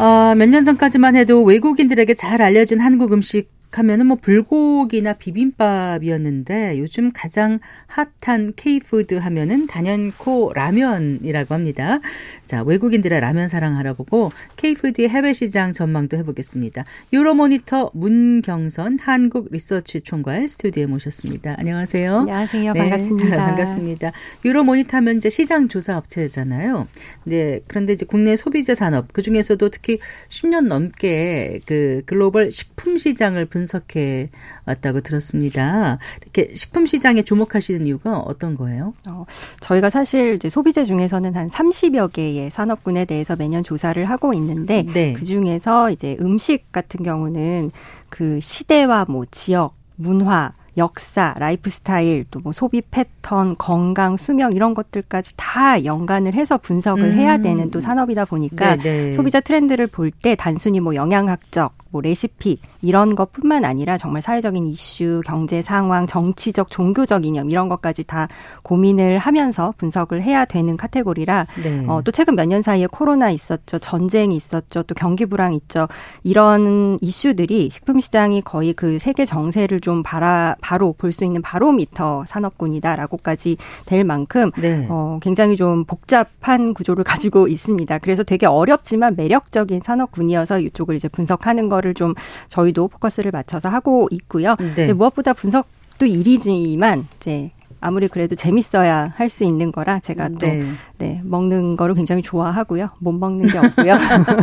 어, 0.00 0.34
몇 0.34 0.48
년 0.48 0.64
전까지만 0.64 1.14
해도 1.14 1.44
외국인들에게 1.44 2.14
잘 2.14 2.42
알려진 2.42 2.80
한국 2.80 3.12
음식 3.12 3.53
하면은 3.78 4.06
뭐 4.06 4.16
불고기나 4.20 5.14
비빔밥이었는데 5.14 6.78
요즘 6.78 7.10
가장 7.12 7.58
핫한 7.86 8.54
K푸드 8.56 9.14
하면은 9.14 9.66
단연코 9.66 10.52
라면이라고 10.54 11.54
합니다. 11.54 12.00
자, 12.46 12.62
외국인들의 12.62 13.20
라면 13.20 13.48
사랑 13.48 13.76
알아보고 13.76 14.30
K푸드의 14.56 15.08
해외 15.08 15.32
시장 15.32 15.72
전망도 15.72 16.16
해보겠습니다. 16.18 16.84
유로모니터 17.12 17.90
문경선 17.94 18.98
한국 19.00 19.48
리서치 19.50 20.02
총괄 20.02 20.48
스튜디오에 20.48 20.86
모셨습니다. 20.86 21.56
안녕하세요. 21.58 22.18
안녕하세요. 22.20 22.72
네, 22.72 22.80
반갑습니다. 22.80 23.36
반갑습니다. 23.44 24.12
유로모니터 24.44 24.96
하면 24.98 25.16
이제 25.16 25.30
시장 25.30 25.68
조사 25.68 25.96
업체잖아요. 25.96 26.86
네, 27.24 27.60
그런데 27.66 27.94
이제 27.94 28.06
국내 28.06 28.36
소비자 28.36 28.74
산업 28.74 29.12
그 29.12 29.22
중에서도 29.22 29.68
특히 29.70 29.98
10년 30.28 30.66
넘게 30.66 31.60
그 31.66 32.02
글로벌 32.06 32.50
식품 32.50 32.98
시장을 32.98 33.46
분 33.46 33.63
분석해 33.64 34.30
왔다고 34.66 35.00
들었습니다. 35.00 35.98
이렇게 36.22 36.54
식품 36.54 36.86
시장에 36.86 37.22
주목하시는 37.22 37.86
이유가 37.86 38.18
어떤 38.18 38.54
거예요? 38.54 38.94
어, 39.08 39.24
저희가 39.60 39.90
사실 39.90 40.34
이제 40.34 40.48
소비재 40.48 40.84
중에서는 40.84 41.34
한 41.34 41.48
30여 41.48 42.12
개의 42.12 42.50
산업군에 42.50 43.06
대해서 43.06 43.36
매년 43.36 43.62
조사를 43.62 44.04
하고 44.04 44.34
있는데 44.34 44.84
네. 44.92 45.14
그 45.14 45.24
중에서 45.24 45.90
이제 45.90 46.16
음식 46.20 46.70
같은 46.72 47.02
경우는 47.02 47.70
그 48.10 48.38
시대와 48.40 49.06
뭐 49.08 49.24
지역, 49.30 49.74
문화 49.96 50.52
역사, 50.76 51.34
라이프 51.38 51.70
스타일, 51.70 52.24
또 52.30 52.40
뭐 52.44 52.52
소비 52.52 52.82
패턴, 52.82 53.56
건강, 53.56 54.16
수명 54.16 54.52
이런 54.52 54.74
것들까지 54.74 55.32
다 55.36 55.82
연관을 55.84 56.34
해서 56.34 56.58
분석을 56.58 57.04
음. 57.04 57.12
해야 57.14 57.38
되는 57.38 57.70
또 57.70 57.80
산업이다 57.80 58.26
보니까 58.26 58.76
네네. 58.76 58.82
네. 59.06 59.12
소비자 59.12 59.40
트렌드를 59.40 59.86
볼 59.86 60.10
때 60.10 60.34
단순히 60.34 60.80
뭐 60.80 60.94
영양학적, 60.94 61.72
뭐 61.90 62.00
레시피 62.02 62.58
이런 62.82 63.14
것뿐만 63.14 63.64
아니라 63.64 63.96
정말 63.96 64.20
사회적인 64.20 64.66
이슈, 64.66 65.22
경제 65.24 65.62
상황, 65.62 66.06
정치적, 66.06 66.70
종교적 66.70 67.24
이념 67.24 67.50
이런 67.50 67.68
것까지 67.68 68.04
다 68.04 68.28
고민을 68.62 69.18
하면서 69.18 69.72
분석을 69.78 70.22
해야 70.22 70.44
되는 70.44 70.76
카테고리라 70.76 71.46
네. 71.62 71.84
어, 71.88 72.02
또 72.02 72.10
최근 72.12 72.34
몇 72.36 72.44
년 72.46 72.60
사이에 72.62 72.86
코로나 72.86 73.30
있었죠, 73.30 73.78
전쟁이 73.78 74.36
있었죠, 74.36 74.82
또 74.82 74.94
경기 74.94 75.24
불황 75.24 75.54
있죠. 75.54 75.88
이런 76.24 76.98
이슈들이 77.00 77.70
식품 77.70 78.00
시장이 78.00 78.42
거의 78.42 78.74
그 78.74 78.98
세계 78.98 79.24
정세를 79.24 79.80
좀 79.80 80.02
바라 80.02 80.56
바로 80.64 80.92
볼 80.98 81.12
수 81.12 81.24
있는 81.24 81.42
바로미터 81.42 82.24
산업군이다라고까지 82.26 83.56
될 83.86 84.02
만큼 84.04 84.50
네. 84.60 84.86
어, 84.90 85.18
굉장히 85.22 85.54
좀 85.56 85.84
복잡한 85.84 86.74
구조를 86.74 87.04
가지고 87.04 87.46
있습니다. 87.48 87.98
그래서 87.98 88.22
되게 88.24 88.46
어렵지만 88.46 89.14
매력적인 89.16 89.80
산업군이어서 89.84 90.58
이쪽을 90.58 90.96
이제 90.96 91.06
분석하는 91.08 91.68
거를 91.68 91.94
좀 91.94 92.14
저희 92.48 92.64
저희도 92.64 92.88
포커스를 92.88 93.30
맞춰서 93.30 93.68
하고 93.68 94.08
있고요. 94.10 94.56
네. 94.58 94.72
근데 94.74 94.92
무엇보다 94.94 95.34
분석도 95.34 96.06
일이지만 96.06 97.06
이제 97.16 97.50
아무리 97.80 98.08
그래도 98.08 98.34
재밌어야 98.34 99.12
할 99.16 99.28
수 99.28 99.44
있는 99.44 99.70
거라 99.70 100.00
제가 100.00 100.30
또 100.30 100.46
네. 100.46 100.64
네. 100.96 101.20
먹는 101.24 101.76
거를 101.76 101.94
굉장히 101.94 102.22
좋아하고요. 102.22 102.88
못 103.00 103.12
먹는 103.12 103.48
게 103.48 103.58
없고요. 103.58 103.96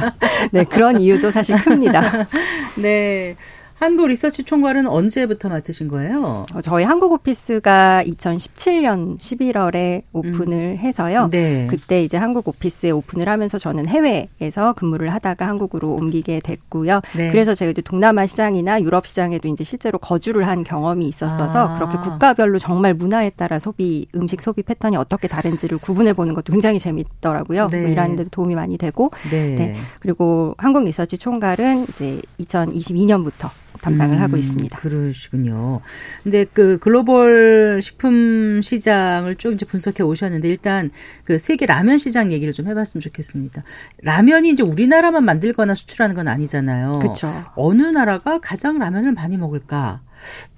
네, 0.54 0.64
그런 0.66 1.02
이유도 1.02 1.32
사실 1.32 1.56
큽니다. 1.56 2.02
네. 2.78 3.36
한국 3.82 4.10
리서치 4.10 4.44
총괄은 4.44 4.86
언제부터 4.86 5.50
맡으신 5.50 5.88
거예요? 5.88 6.46
어, 6.54 6.62
저희 6.62 6.84
한국 6.84 7.14
오피스가 7.14 8.04
2017년 8.06 9.18
11월에 9.18 10.04
오픈을 10.14 10.62
음. 10.62 10.78
해서요. 10.78 11.30
네. 11.32 11.66
그때 11.68 12.04
이제 12.04 12.16
한국 12.16 12.48
오피스에 12.48 12.92
오픈을 12.92 13.28
하면서 13.28 13.58
저는 13.58 13.88
해외에서 13.88 14.74
근무를 14.74 15.12
하다가 15.12 15.48
한국으로 15.48 15.94
옮기게 15.96 16.42
됐고요. 16.42 17.02
네. 17.18 17.32
그래서 17.32 17.56
제가 17.56 17.72
이제 17.72 17.82
동남아 17.82 18.28
시장이나 18.28 18.80
유럽 18.84 19.08
시장에도 19.08 19.48
이제 19.48 19.64
실제로 19.64 19.98
거주를 19.98 20.46
한 20.46 20.64
경험이 20.64 21.08
있었어서 21.08 21.70
아. 21.70 21.74
그렇게 21.74 21.98
국가별로 21.98 22.60
정말 22.60 22.94
문화에 22.94 23.32
따라 23.32 23.58
소비 23.58 24.06
음식 24.14 24.44
소비 24.44 24.62
패턴이 24.62 24.96
어떻게 24.96 25.28
다른지를 25.28 25.80
구분해 25.80 26.14
보는 26.14 26.36
것도 26.36 26.54
굉장히 26.54 26.78
재밌더라고요. 26.78 27.66
네. 27.72 27.82
뭐 27.82 27.90
일하는 27.90 28.16
데도 28.16 28.30
도움이 28.30 28.54
많이 28.54 28.78
되고. 28.78 29.10
네. 29.32 29.56
네. 29.56 29.76
그리고 30.00 30.54
한국 30.60 30.84
리서치 30.84 31.18
총괄은 31.18 31.88
이제 31.90 32.22
2022년부터 32.42 33.50
담당을 33.80 34.18
음, 34.18 34.22
하고 34.22 34.38
있습니다. 34.38 34.78
그러시군요. 34.78 35.82
근데 36.24 36.46
그 36.46 36.78
글로벌 36.80 37.80
식품 37.82 38.62
시장을 38.62 39.36
쭉 39.38 39.54
이제 39.54 39.66
분석해 39.66 40.04
오셨는데 40.04 40.48
일단 40.48 40.92
그 41.24 41.38
세계 41.38 41.66
라면 41.66 41.98
시장 41.98 42.32
얘기를 42.32 42.54
좀 42.54 42.68
해봤으면 42.68 43.02
좋겠습니다. 43.02 43.64
라면이 44.04 44.50
이제 44.50 44.64
우리나라만 44.64 45.24
만들거나 45.24 45.74
수출하는 45.74 46.16
건 46.16 46.28
아니잖아요. 46.28 47.00
그렇죠. 47.00 47.32
어느 47.56 47.84
나라가 47.84 48.40
가장 48.40 48.78
라면을 48.78 49.14
많이 49.14 49.38
먹을까? 49.38 50.02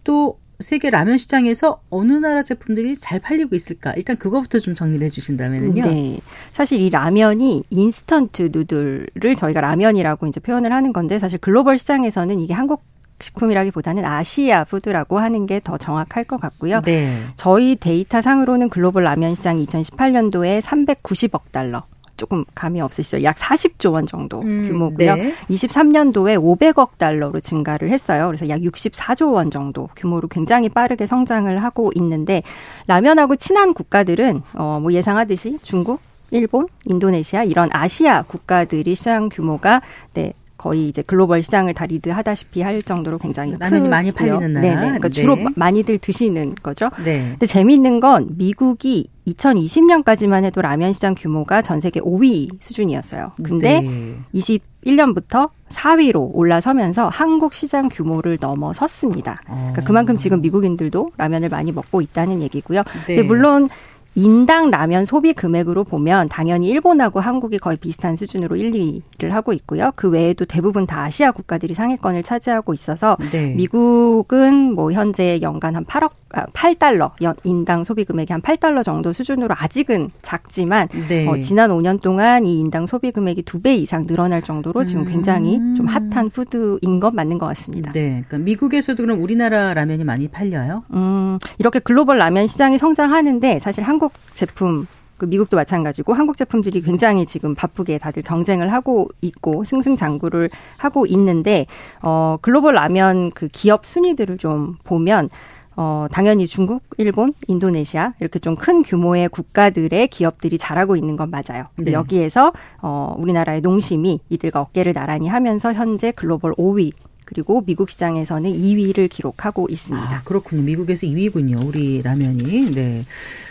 또 0.04 0.40
세계 0.60 0.90
라면 0.90 1.18
시장에서 1.18 1.82
어느 1.90 2.14
나라 2.14 2.42
제품들이 2.42 2.96
잘 2.96 3.20
팔리고 3.20 3.56
있을까? 3.56 3.94
일단 3.94 4.18
그거부터 4.18 4.60
좀 4.60 4.74
정리를 4.74 5.06
해주신다면요. 5.06 5.84
네. 5.84 6.20
사실 6.52 6.80
이 6.80 6.90
라면이 6.90 7.64
인스턴트 7.70 8.50
noodle을 8.52 9.36
저희가 9.38 9.62
라면이라고 9.62 10.28
이제 10.28 10.40
표현을 10.40 10.72
하는 10.72 10.94
건데 10.94 11.20
사실 11.20 11.38
글로벌 11.40 11.78
시장에서는 11.78 12.40
이게 12.40 12.54
한국 12.54 12.84
식품이라기보다는 13.22 14.06
아시아 14.06 14.64
food라고 14.66 15.20
하는 15.20 15.46
게 15.46 15.60
더 15.64 15.78
정확할 15.78 16.24
것 16.26 16.40
같고요. 16.42 16.82
네. 16.82 17.16
저희 17.36 17.76
데이터 17.76 18.22
상으로는 18.22 18.70
글로벌 18.70 19.04
라면 19.04 19.34
시장 19.36 19.58
2018년도에 19.60 20.62
390억 20.62 21.42
달러 21.52 21.84
조금 22.18 22.44
감이 22.54 22.80
없으시죠? 22.82 23.24
약 23.24 23.38
40조 23.38 23.94
원 23.94 24.06
정도 24.06 24.42
음, 24.42 24.64
규모고요. 24.68 25.16
네. 25.16 25.34
23년도에 25.50 26.38
500억 26.38 26.98
달러로 26.98 27.40
증가를 27.40 27.90
했어요. 27.90 28.28
그래서 28.28 28.50
약 28.50 28.60
64조 28.62 29.34
원 29.34 29.50
정도 29.50 29.90
규모로 29.96 30.28
굉장히 30.28 30.70
빠르게 30.70 31.06
성장을 31.06 31.58
하고 31.64 31.92
있는데 31.96 32.44
라면하고 32.88 33.36
친한 33.36 33.74
국가들은 33.74 34.42
어뭐 34.56 34.92
예상하듯이 34.94 35.58
중국, 35.64 36.02
일본, 36.32 36.68
인도네시아 36.86 37.44
이런 37.44 37.70
아시아 37.72 38.22
국가들이 38.24 38.96
시장 38.96 39.30
규모가 39.30 39.82
네 40.14 40.34
거의 40.64 40.88
이제 40.88 41.02
글로벌 41.02 41.42
시장을 41.42 41.74
다 41.74 41.86
리드하다시피 41.86 42.62
할 42.62 42.82
정도로 42.82 43.18
굉장히 43.18 43.54
라면이 43.60 43.90
많이 43.90 44.14
팔리는 44.14 44.54
나라. 44.54 44.62
네네. 44.66 44.82
그러니까 44.82 45.10
네. 45.10 45.14
주로 45.14 45.38
많이들 45.58 45.98
드시는 45.98 46.56
거죠. 46.64 46.90
네. 47.04 47.32
근데 47.32 47.46
재미있는 47.46 48.00
건 48.00 48.30
미국이 48.38 49.10
2020년까지만 49.28 50.46
해도 50.46 50.62
라면 50.62 50.94
시장 50.94 51.16
규모가 51.16 51.62
전 51.62 51.82
세계 51.82 52.00
5위 52.00 52.62
수준이었어요. 52.62 53.34
근데 53.44 53.82
네. 53.82 54.18
21년부터 54.34 55.50
4위로 55.70 56.30
올라서면서 56.34 57.10
한국 57.10 57.54
시장 57.54 57.90
규모를 57.90 58.38
넘어섰습니다. 58.40 59.42
그러니까 59.44 59.82
어. 59.82 59.86
그만큼 59.86 60.16
지금 60.16 60.40
미국인들도 60.40 61.10
라면을 61.18 61.50
많이 61.50 61.74
먹고 61.74 62.00
있다는 62.00 62.42
얘기고요. 62.42 62.84
네. 63.06 63.16
근데 63.16 63.24
물론 63.24 63.68
인당 64.16 64.70
라면 64.70 65.06
소비 65.06 65.34
금액으로 65.34 65.84
보면 65.84 66.30
당연히 66.30 66.70
일본하고 66.70 67.20
한국이 67.20 67.58
거의 67.58 67.78
비슷한 67.78 68.16
수준으로 68.16 68.56
1, 68.56 68.72
2위를 68.72 69.30
하고 69.30 69.54
있고요. 69.54 69.92
그 69.96 70.10
외에도 70.10 70.46
대부분 70.46 70.86
다 70.86 71.02
아시아 71.02 71.32
국가들이 71.32 71.74
상위권을 71.74 72.24
차지하고 72.24 72.74
있어서 72.74 73.18
네. 73.32 73.54
미국은 73.56 74.74
뭐 74.74 74.92
현재 74.92 75.40
연간 75.42 75.76
한 75.76 75.86
8억 75.86 76.12
아, 76.12 76.23
8달러 76.34 77.12
인당 77.44 77.84
소비 77.84 78.06
금액이 78.06 78.34
한 78.34 78.42
8달러 78.42 78.84
정도 78.84 79.14
수준으로 79.14 79.56
아직은 79.58 80.10
작지만 80.22 80.88
네. 81.08 81.28
어, 81.28 81.38
지난 81.40 81.70
5년 81.70 82.02
동안 82.02 82.46
이 82.46 82.60
인당 82.60 82.88
소비 82.88 83.12
금액이 83.12 83.44
두 83.44 83.64
배 83.64 83.76
이상 83.76 84.06
늘어날 84.06 84.42
정도로 84.42 84.84
지금 84.84 85.06
굉장히 85.06 85.58
음. 85.58 85.74
좀 85.76 85.86
핫한 85.88 86.32
푸드인 86.32 87.00
것 87.00 87.14
맞는 87.16 87.38
것 87.38 87.46
같습니다. 87.48 87.94
네, 87.94 88.22
그러니까 88.28 88.40
미국에서도 88.40 89.02
그럼 89.02 89.22
우리나라 89.22 89.74
라면이 89.74 90.04
많이 90.04 90.28
팔려요? 90.28 90.84
음, 90.94 91.40
이렇게 91.60 91.80
글로벌 91.80 92.18
라면 92.18 92.46
시장이 92.48 92.78
성장하는데 92.78 93.60
사실 93.60 93.86
한국 93.86 94.12
제품 94.34 94.86
그 95.18 95.26
미국도 95.26 95.56
마찬가지고 95.56 96.14
한국 96.14 96.36
제품들이 96.36 96.82
굉장히 96.82 97.26
지금 97.26 97.56
바쁘게 97.56 98.00
다들 98.00 98.24
경쟁을 98.24 98.74
하고 98.74 99.08
있고 99.22 99.64
승승장구를 99.64 100.50
하고 100.76 101.06
있는데 101.06 101.66
어 102.02 102.38
글로벌 102.42 102.74
라면 102.74 103.32
그 103.32 103.48
기업 103.48 103.86
순위들을 103.86 104.38
좀 104.40 104.76
보면 104.84 105.30
어, 105.76 106.08
당연히 106.12 106.48
중국, 106.48 106.84
일본, 106.98 107.34
인도네시아 107.48 108.14
이렇게 108.20 108.40
좀 108.40 108.56
큰 108.56 108.82
규모의 108.82 109.28
국가들의 109.30 110.08
기업들이 110.08 110.58
잘하고 110.58 110.96
있는 110.96 111.18
건 111.18 111.30
맞아요. 111.30 111.66
근데 111.76 111.92
네. 111.92 111.96
여기에서 111.98 112.54
어, 112.82 113.14
우리나라의 113.18 113.60
농심이 113.62 114.20
이들과 114.30 114.62
어깨를 114.62 114.94
나란히 114.94 115.28
하면서 115.28 115.74
현재 115.74 116.12
글로벌 116.12 116.54
5위 116.54 116.94
그리고 117.26 117.62
미국 117.66 117.90
시장에서는 117.90 118.52
2위를 118.52 119.10
기록하고 119.10 119.68
있습니다. 119.70 120.16
아, 120.18 120.22
그렇군요. 120.24 120.62
미국에서 120.64 121.08
2위군요. 121.08 121.66
우리 121.66 122.02
라면이. 122.02 122.72
네. 122.72 123.06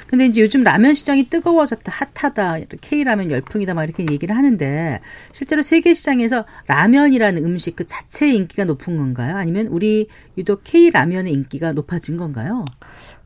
근데 0.06 0.26
이제 0.26 0.42
요즘 0.42 0.62
라면 0.62 0.92
시장이 0.92 1.30
뜨거워졌다, 1.30 1.90
핫하다, 1.90 2.58
K라면 2.82 3.30
열풍이다, 3.30 3.72
막 3.72 3.84
이렇게 3.84 4.04
얘기를 4.10 4.36
하는데 4.36 5.00
실제로 5.32 5.62
세계 5.62 5.94
시장에서 5.94 6.44
라면이라는 6.66 7.42
음식 7.44 7.76
그 7.76 7.86
자체의 7.86 8.36
인기가 8.36 8.64
높은 8.64 8.98
건가요? 8.98 9.36
아니면 9.38 9.68
우리 9.68 10.08
유독 10.36 10.64
K라면의 10.64 11.32
인기가 11.32 11.72
높아진 11.72 12.18
건가요? 12.18 12.66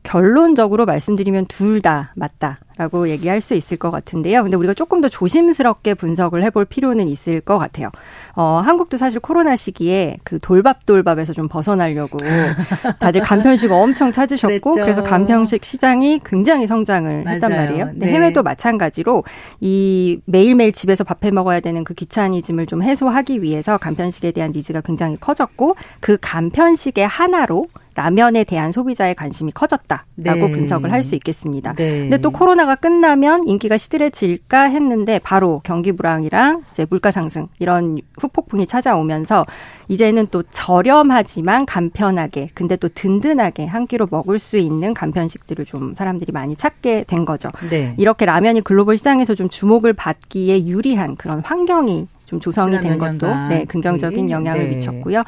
결론적으로 0.03 0.85
말씀드리면 0.85 1.47
둘 1.47 1.81
다 1.81 2.13
맞다 2.15 2.59
라고 2.77 3.09
얘기할 3.09 3.41
수 3.41 3.55
있을 3.55 3.77
것 3.77 3.89
같은데요. 3.89 4.43
근데 4.43 4.55
우리가 4.55 4.73
조금 4.75 5.01
더 5.01 5.09
조심스럽게 5.09 5.95
분석을 5.95 6.43
해볼 6.43 6.65
필요는 6.65 7.07
있을 7.07 7.41
것 7.41 7.57
같아요. 7.57 7.89
어, 8.35 8.61
한국도 8.63 8.97
사실 8.97 9.19
코로나 9.19 9.55
시기에 9.55 10.17
그 10.23 10.37
돌밥돌밥에서 10.39 11.33
좀 11.33 11.47
벗어나려고 11.47 12.17
다들 12.99 13.21
간편식 13.21 13.71
엄청 13.71 14.11
찾으셨고 14.11 14.71
그랬죠. 14.71 14.81
그래서 14.81 15.01
간편식 15.01 15.65
시장이 15.65 16.21
굉장히 16.23 16.67
성장을 16.67 17.23
맞아요. 17.23 17.35
했단 17.35 17.51
말이에요. 17.51 17.89
네. 17.95 18.11
해외도 18.11 18.43
마찬가지로 18.43 19.23
이 19.59 20.19
매일매일 20.25 20.71
집에서 20.71 21.03
밥해 21.03 21.31
먹어야 21.31 21.59
되는 21.59 21.83
그 21.83 21.93
귀차니즘을 21.95 22.67
좀 22.67 22.83
해소하기 22.83 23.41
위해서 23.41 23.77
간편식에 23.77 24.31
대한 24.31 24.51
니즈가 24.53 24.81
굉장히 24.81 25.17
커졌고 25.19 25.75
그 25.99 26.17
간편식의 26.21 27.07
하나로 27.07 27.65
라면에 27.95 28.43
대한 28.43 28.71
소비자의 28.71 29.15
관심이 29.15 29.51
커졌다라고 29.51 30.05
네. 30.17 30.51
분석을 30.51 30.91
할 30.91 31.07
수 31.07 31.15
있겠습니다. 31.15 31.73
네. 31.73 32.01
근데 32.01 32.17
또 32.17 32.31
코로나 32.31 32.66
가 32.67 32.75
끝나면 32.75 33.47
인기가 33.47 33.77
시들해질까 33.77 34.63
했는데 34.63 35.19
바로 35.19 35.61
경기 35.63 35.91
불황이랑 35.91 36.63
이제 36.71 36.85
물가 36.89 37.11
상승 37.11 37.47
이런 37.59 37.99
후폭풍이 38.19 38.67
찾아오면서 38.67 39.45
이제는 39.87 40.27
또 40.29 40.43
저렴하지만 40.43 41.65
간편하게 41.65 42.49
근데 42.53 42.75
또 42.75 42.89
든든하게 42.89 43.65
한 43.65 43.87
끼로 43.87 44.07
먹을 44.11 44.37
수 44.37 44.57
있는 44.57 44.93
간편식들을 44.93 45.65
좀 45.65 45.95
사람들이 45.95 46.31
많이 46.31 46.55
찾게 46.55 47.05
된 47.07 47.25
거죠. 47.25 47.49
네. 47.69 47.95
이렇게 47.97 48.25
라면이 48.25 48.61
글로벌 48.61 48.97
시장에서 48.97 49.33
좀 49.33 49.49
주목을 49.49 49.93
받기에 49.93 50.65
유리한 50.65 51.15
그런 51.15 51.39
환경이 51.39 52.07
좀 52.25 52.39
조성이 52.41 52.77
된 52.79 52.97
것도 52.97 53.27
네, 53.49 53.65
긍정적인 53.65 54.29
영향을 54.29 54.69
네. 54.69 54.75
미쳤고요. 54.75 55.23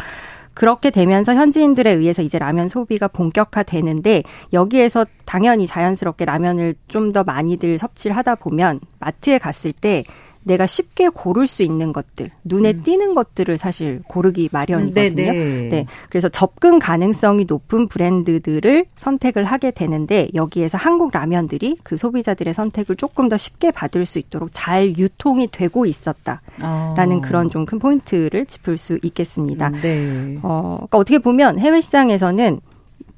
그렇게 0.60 0.89
되면서 0.89 1.36
현지인들에 1.36 1.89
의해서 1.89 2.22
이제 2.22 2.38
라면 2.38 2.67
소비가 2.67 3.08
본격화되는데 3.08 4.24
여기에서 4.52 5.06
당연히 5.26 5.65
자연스럽게 5.65 6.26
라면을 6.26 6.76
좀 6.89 7.13
더 7.13 7.24
많이들 7.24 7.78
섭취를 7.78 8.17
하다 8.17 8.36
보면 8.36 8.82
마트에 9.00 9.38
갔을 9.38 9.72
때 9.72 10.04
내가 10.49 10.65
쉽게 10.65 11.09
고를 11.09 11.47
수 11.47 11.63
있는 11.63 11.93
것들, 11.93 12.31
눈에 12.43 12.73
음. 12.73 12.81
띄는 12.81 13.15
것들을 13.15 13.57
사실 13.57 14.01
고르기 14.07 14.49
마련이거든요. 14.51 15.15
네네. 15.15 15.31
네. 15.31 15.69
네. 15.69 15.85
그래서 16.09 16.27
접근 16.27 16.79
가능성이 16.79 17.45
높은 17.45 17.88
브랜드들을 17.88 18.85
선택을 18.95 19.45
하게 19.45 19.71
되는데 19.71 20.27
여기에서 20.33 20.77
한국 20.77 21.12
라면들이 21.13 21.77
그 21.83 21.97
소비자들의 21.97 22.53
선택을 22.53 22.95
조금 22.95 23.29
더 23.29 23.38
쉽게 23.38 23.71
받을 23.71 24.05
수 24.05 24.19
있도록 24.19 24.49
잘 24.51 24.97
유통이 24.97 25.47
되고 25.51 25.85
있었다라는 25.85 26.41
어. 26.63 27.21
그런 27.23 27.49
좀 27.49 27.69
큰 27.69 27.77
포인트를 27.77 28.47
짚을 28.47 28.77
수 28.77 28.97
있겠습니다. 29.03 29.67
음, 29.67 29.79
네. 29.81 30.39
어, 30.41 30.77
그러니까 30.77 30.97
어떻게 30.97 31.19
보면 31.19 31.59
해외 31.59 31.81
시장에서는 31.81 32.59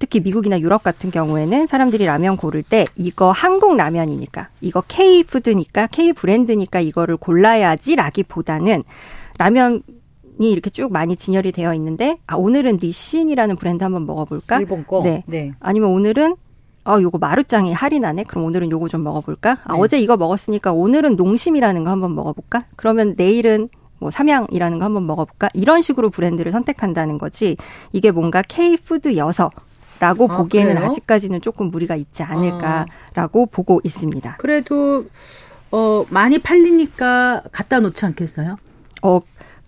특히 0.02 0.20
미국이나 0.20 0.60
유럽 0.60 0.82
같은 0.82 1.12
경우에는 1.12 1.68
사람들이 1.68 2.08
라면 2.08 2.36
고를 2.36 2.64
때 2.64 2.88
이거 2.96 3.32
한국 3.32 3.78
라면이니까 3.78 4.50
이거 4.60 4.82
K 4.88 5.24
푸드니까 5.24 5.86
K 5.86 6.12
브랜드니까 6.14 6.80
이거를 6.80 7.18
골라야지라기보다는 7.18 8.84
라면 9.38 9.84
이 10.40 10.50
이렇게 10.50 10.72
쭉 10.72 10.92
많이 10.92 11.16
진열이 11.16 11.52
되어 11.52 11.76
있는데 11.76 12.18
아 12.26 12.36
오늘은 12.36 12.80
니신이라는 12.82 13.58
브랜드 13.58 13.84
한번 13.84 14.08
먹어볼까? 14.08 14.60
일본 14.60 14.88
거. 14.88 15.04
네. 15.04 15.24
네. 15.28 15.54
아니면 15.60 15.92
오늘은 15.92 16.36
어 16.86 16.98
요거 17.00 17.20
마루짱이 17.20 17.72
할인하네. 17.72 18.24
그럼 18.24 18.46
오늘은 18.46 18.72
요거 18.72 18.88
좀 18.88 19.04
먹어볼까? 19.04 19.60
아 19.66 19.74
네. 19.74 19.80
어제 19.80 20.00
이거 20.00 20.18
먹었으니까 20.18 20.74
오늘은 20.74 21.16
농심이라는 21.16 21.84
거 21.84 21.92
한번 21.92 22.16
먹어볼까? 22.16 22.64
그러면 22.76 23.14
내일은 23.16 23.70
뭐 24.00 24.10
삼양이라는 24.10 24.80
거 24.80 24.86
한번 24.86 25.06
먹어볼까? 25.06 25.50
이런 25.54 25.84
식으로 25.84 26.10
브랜드를 26.10 26.52
선택한다는 26.52 27.20
거지. 27.20 27.56
이게 27.94 28.10
뭔가 28.10 28.42
K 28.42 28.78
푸드여서 28.78 29.52
라고 30.02 30.28
아, 30.32 30.38
보기에는 30.38 30.76
그래요? 30.76 30.90
아직까지는 30.90 31.42
조금 31.42 31.70
무리가 31.70 31.96
있지 31.96 32.24
않을까라고 32.24 33.44
아. 33.44 33.50
보고 33.52 33.80
있습니다. 33.84 34.38
그래도 34.40 35.06
어 35.72 36.04
많이 36.10 36.40
팔리니까 36.40 37.44
갖다 37.52 37.80
놓지 37.80 38.04
않겠어요? 38.08 38.58
어 39.04 39.20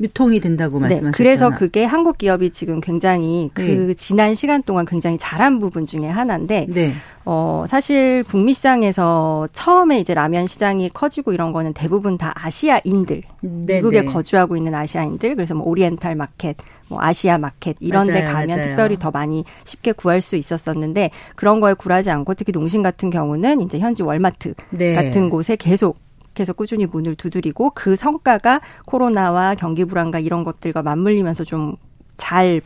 유통이 0.04 0.40
된다고 0.42 0.78
네, 0.78 0.88
말씀하셨잖아요. 0.88 1.14
그래서 1.14 1.50
그게 1.50 1.86
한국 1.86 2.18
기업이 2.18 2.52
지금 2.52 2.82
굉장히 2.82 3.50
그 3.54 3.62
네. 3.62 3.94
지난 3.94 4.36
시간 4.36 4.62
동안 4.62 4.86
굉장히 4.86 5.18
잘한 5.18 5.60
부분 5.60 5.86
중에 5.86 6.08
하나인데 6.08 6.68
네. 6.70 6.94
어 7.26 7.64
사실 7.70 8.24
북미 8.28 8.54
시장에서 8.54 9.48
처음에 9.54 10.00
이제 10.00 10.14
라면 10.14 10.46
시장이 10.46 10.90
커지고 10.90 11.32
이런 11.32 11.54
거는 11.54 11.74
대부분 11.74 12.18
다 12.18 12.34
아시아인들 12.36 13.22
네, 13.42 13.76
미국에 13.76 14.02
네. 14.02 14.06
거주하고 14.06 14.58
있는 14.58 14.76
아시아인들 14.76 15.36
그래서 15.36 15.56
뭐 15.56 15.66
oriental 15.68 16.16
market 16.16 16.58
뭐 16.90 17.02
아시아 17.02 17.38
마켓 17.38 17.78
이런 17.80 18.08
맞아요, 18.08 18.20
데 18.20 18.26
가면 18.26 18.48
맞아요. 18.58 18.64
특별히 18.64 19.00
더 19.00 19.10
많이 19.10 19.46
쉽게 19.64 19.94
구할 19.94 20.22
수 20.22 20.36
있었었는데 20.36 21.12
그런 21.36 21.62
거에 21.62 21.74
굴하지 21.74 22.12
않고 22.12 22.34
특히 22.34 22.52
농심 22.52 22.84
같은 22.84 23.10
경우는 23.10 23.62
이제 23.62 23.80
현지 23.80 24.04
월마트 24.04 24.54
네. 24.72 24.94
같은 24.94 25.30
곳에 25.30 25.56
계속 25.56 25.98
계속 26.34 26.58
꾸준히 26.58 26.86
문을 26.86 27.16
두드리고 27.16 27.72
그 27.76 27.96
성과가 27.96 28.62
코로나와 28.86 29.56
경기 29.56 29.86
불안과 29.86 30.20
이런 30.20 30.44
것들과 30.44 30.84
맞물리면서 30.84 31.44
좀잘 31.44 32.62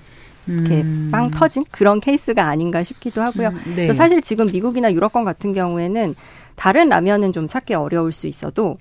이렇게 0.48 0.82
음. 0.82 1.10
빵 1.12 1.30
터진 1.30 1.66
그런 1.72 2.00
케이스가 2.00 2.46
아닌가 2.48 2.82
싶기도 2.84 3.22
하고요. 3.22 3.50
음, 3.50 3.62
네. 3.66 3.76
그래서 3.76 3.94
사실 3.94 4.22
지금 4.22 4.46
미국이나 4.46 4.94
유럽권 4.94 5.26
같은 5.26 5.54
경우에는 5.54 6.16
다른 6.56 6.90
라면은 6.90 7.34
좀 7.34 7.48
찾기 7.48 7.74
어려울 7.74 8.12
수 8.12 8.28
있어도 8.28 8.76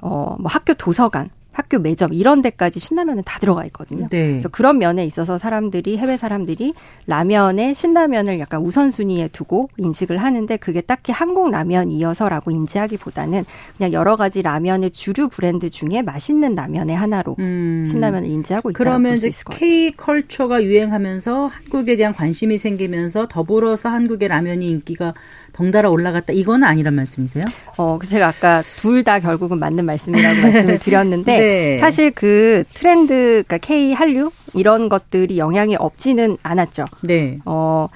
어 0.00 0.36
뭐 0.38 0.46
학교 0.48 0.74
도서관 0.74 1.28
학교 1.58 1.80
매점 1.80 2.12
이런 2.12 2.40
데까지 2.40 2.78
신라면은 2.78 3.24
다 3.24 3.40
들어가 3.40 3.64
있거든요. 3.66 4.06
네. 4.12 4.28
그래서 4.28 4.48
그런 4.48 4.78
면에 4.78 5.04
있어서 5.04 5.38
사람들이 5.38 5.98
해외 5.98 6.16
사람들이 6.16 6.72
라면에 7.08 7.74
신라면을 7.74 8.38
약간 8.38 8.60
우선순위에 8.62 9.30
두고 9.32 9.68
인식을 9.76 10.18
하는데 10.18 10.56
그게 10.58 10.80
딱히 10.80 11.10
한국 11.10 11.50
라면이어서라고 11.50 12.52
인지하기보다는 12.52 13.44
그냥 13.76 13.92
여러 13.92 14.14
가지 14.14 14.40
라면의 14.40 14.92
주류 14.92 15.28
브랜드 15.28 15.68
중에 15.68 16.00
맛있는 16.02 16.54
라면의 16.54 16.94
하나로 16.94 17.34
음. 17.40 17.84
신라면을 17.88 18.28
인지하고 18.28 18.70
있다. 18.70 18.78
그러면 18.78 19.16
이제 19.16 19.32
K 19.50 19.90
컬처가 19.96 20.62
유행하면서 20.62 21.46
한국에 21.48 21.96
대한 21.96 22.14
관심이 22.14 22.56
생기면서 22.56 23.26
더불어서 23.26 23.88
한국의 23.88 24.28
라면이 24.28 24.70
인기가 24.70 25.12
덩달아 25.54 25.90
올라갔다. 25.90 26.32
이거는 26.34 26.68
아니란 26.68 26.94
말씀이세요? 26.94 27.42
어, 27.78 27.98
제가 28.08 28.28
아까 28.28 28.60
둘 28.62 29.02
다 29.02 29.20
결국은 29.20 29.58
맞는 29.58 29.86
말씀이라고 29.86 30.40
말씀을 30.42 30.78
드렸는데 30.80 31.38
네. 31.38 31.47
사실 31.80 32.10
그 32.10 32.64
트렌드, 32.74 33.44
그러니까 33.46 33.58
K 33.58 33.92
한류 33.92 34.30
이런 34.54 34.88
것들이 34.88 35.38
영향이 35.38 35.76
없지는 35.76 36.38
않았죠. 36.42 36.86
네. 37.02 37.38
어. 37.44 37.88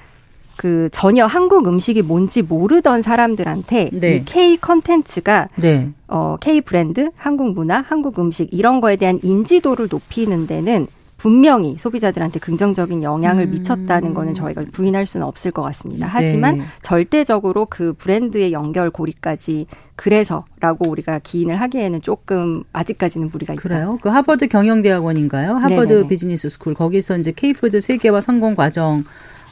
그 0.55 0.87
전혀 0.91 1.25
한국 1.25 1.67
음식이 1.67 2.03
뭔지 2.03 2.43
모르던 2.43 3.01
사람들한테 3.01 3.89
네. 3.91 4.15
이 4.17 4.23
K 4.23 4.57
컨텐츠가 4.57 5.47
네. 5.55 5.89
어 6.07 6.37
K 6.39 6.61
브랜드, 6.61 7.09
한국 7.15 7.53
문화, 7.53 7.83
한국 7.87 8.19
음식 8.19 8.49
이런 8.53 8.79
거에 8.79 8.95
대한 8.95 9.19
인지도를 9.23 9.87
높이는 9.89 10.45
데는 10.45 10.87
분명히 11.23 11.77
소비자들한테 11.79 12.37
긍정적인 12.39 13.01
영향을 13.01 13.45
음. 13.45 13.51
미쳤다는 13.51 14.13
거는 14.13 14.33
저희가 14.33 14.65
부인할 14.73 15.05
수는 15.05 15.25
없을 15.25 15.51
것 15.51 15.61
같습니다. 15.61 16.05
하지만 16.05 16.57
네. 16.57 16.63
절대적으로 16.81 17.65
그 17.67 17.93
브랜드의 17.93 18.51
연결 18.51 18.89
고리까지 18.89 19.67
그래서라고 19.95 20.89
우리가 20.89 21.19
기인을 21.19 21.61
하기에는 21.61 22.01
조금 22.01 22.65
아직까지는 22.73 23.29
무리가 23.29 23.53
있다. 23.53 23.61
그래요? 23.61 23.99
그 24.01 24.09
하버드 24.09 24.49
경영대학원인가요? 24.49 25.53
하버드 25.53 25.93
네네네. 25.93 26.09
비즈니스 26.09 26.49
스쿨 26.49 26.73
거기서 26.73 27.19
이제 27.19 27.31
K 27.31 27.41
food 27.41 27.79
세계화 27.79 28.19
성공 28.19 28.55
과정 28.55 29.05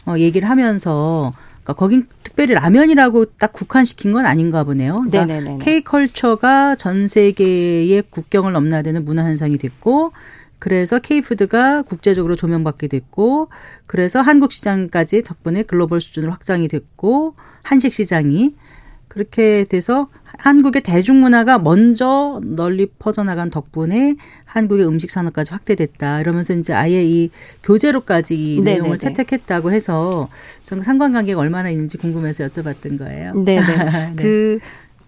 어, 0.05 0.15
얘기를 0.17 0.49
하면서 0.49 1.31
그러니까 1.63 1.73
거긴 1.73 2.05
특별히 2.21 2.53
라면이라고 2.53 3.25
딱 3.38 3.53
국한시킨 3.53 4.12
건 4.12 4.25
아닌가 4.25 4.65
보네요. 4.65 5.03
그러니까 5.10 5.63
K컬처가 5.63 6.75
전 6.75 7.07
세계의 7.07 8.03
국경을 8.10 8.51
넘나드는 8.51 9.05
문화 9.05 9.23
현상이 9.23 9.57
됐고 9.57 10.12
그래서 10.62 11.00
K 11.00 11.11
food가 11.11 11.82
국제적으로 11.82 12.36
조명받게 12.36 12.88
됐고 12.88 13.50
그래서 13.88 14.21
한국 14.21 14.52
시장까지 14.52 15.24
덕분에 15.24 15.63
글로벌 15.63 16.00
수준으로 16.00 16.32
확장이 16.32 16.67
됐고 16.67 17.34
한식 17.63 17.91
시장이 17.91 18.54
그렇게 19.08 19.65
돼서 19.67 20.08
한국의 20.24 20.84
대중문화가 20.84 21.58
먼저 21.58 22.39
널리 22.43 22.86
퍼져나간 23.00 23.50
덕분에 23.50 24.15
한국의 24.45 24.88
음식 24.88 25.10
산업까지 25.10 25.52
확대됐다. 25.52 26.21
이러면서 26.21 26.54
이제 26.54 26.74
아예 26.74 27.04
이 27.04 27.32
교재로까지 27.63 28.36
이 28.56 28.62
내용을 28.62 29.00
채택했다고 29.00 29.71
해서 29.71 30.30
저는 30.63 30.84
상관관계가 30.84 31.39
얼마나 31.41 31.71
있는지 31.71 31.97
궁금해서 31.97 32.47
여쭤봤던 32.47 33.00
거예요. 33.00 33.34
네네. 33.34 33.65
네. 34.13 34.13
그 34.15 34.60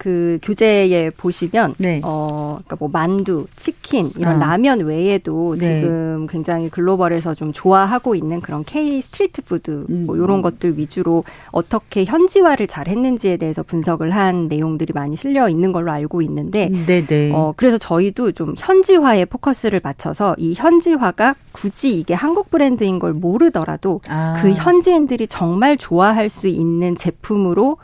그 0.03 0.37
교재에 0.41 1.11
보시면 1.11 1.75
네. 1.77 2.01
어 2.03 2.59
그러니까 2.65 2.75
뭐 2.77 2.89
만두, 2.91 3.45
치킨 3.55 4.11
이런 4.17 4.35
어. 4.35 4.39
라면 4.39 4.81
외에도 4.81 5.55
네. 5.57 5.79
지금 5.79 6.27
굉장히 6.29 6.67
글로벌에서 6.69 7.33
좀 7.35 7.53
좋아하고 7.53 8.13
있는 8.13 8.41
그런 8.41 8.65
K 8.65 9.01
street 9.01 9.43
food 9.43 9.85
음. 9.89 10.03
뭐 10.05 10.17
이런 10.17 10.41
것들 10.41 10.77
위주로 10.77 11.23
어떻게 11.53 12.03
현지화를 12.03 12.67
잘 12.67 12.89
했는지에 12.89 13.37
대해서 13.37 13.63
분석을 13.63 14.11
한 14.11 14.49
내용들이 14.49 14.91
많이 14.93 15.15
실려 15.15 15.47
있는 15.47 15.71
걸로 15.71 15.89
알고 15.93 16.21
있는데 16.23 16.67
네네. 16.67 17.05
네. 17.05 17.31
어 17.33 17.53
그래서 17.55 17.77
저희도 17.77 18.33
좀 18.33 18.55
현지화에 18.57 19.23
포커스를 19.23 19.79
맞춰서 19.81 20.35
이 20.37 20.53
현지화가 20.53 21.35
굳이 21.53 21.97
이게 21.97 22.13
한국 22.13 22.51
브랜드인 22.51 22.99
걸 22.99 23.13
모르더라도 23.13 24.01
아. 24.09 24.33
그 24.41 24.51
현지인들이 24.51 25.27
정말 25.27 25.77
좋아할 25.77 26.27
수 26.27 26.49
있는 26.49 26.97
제품으로 26.97 27.77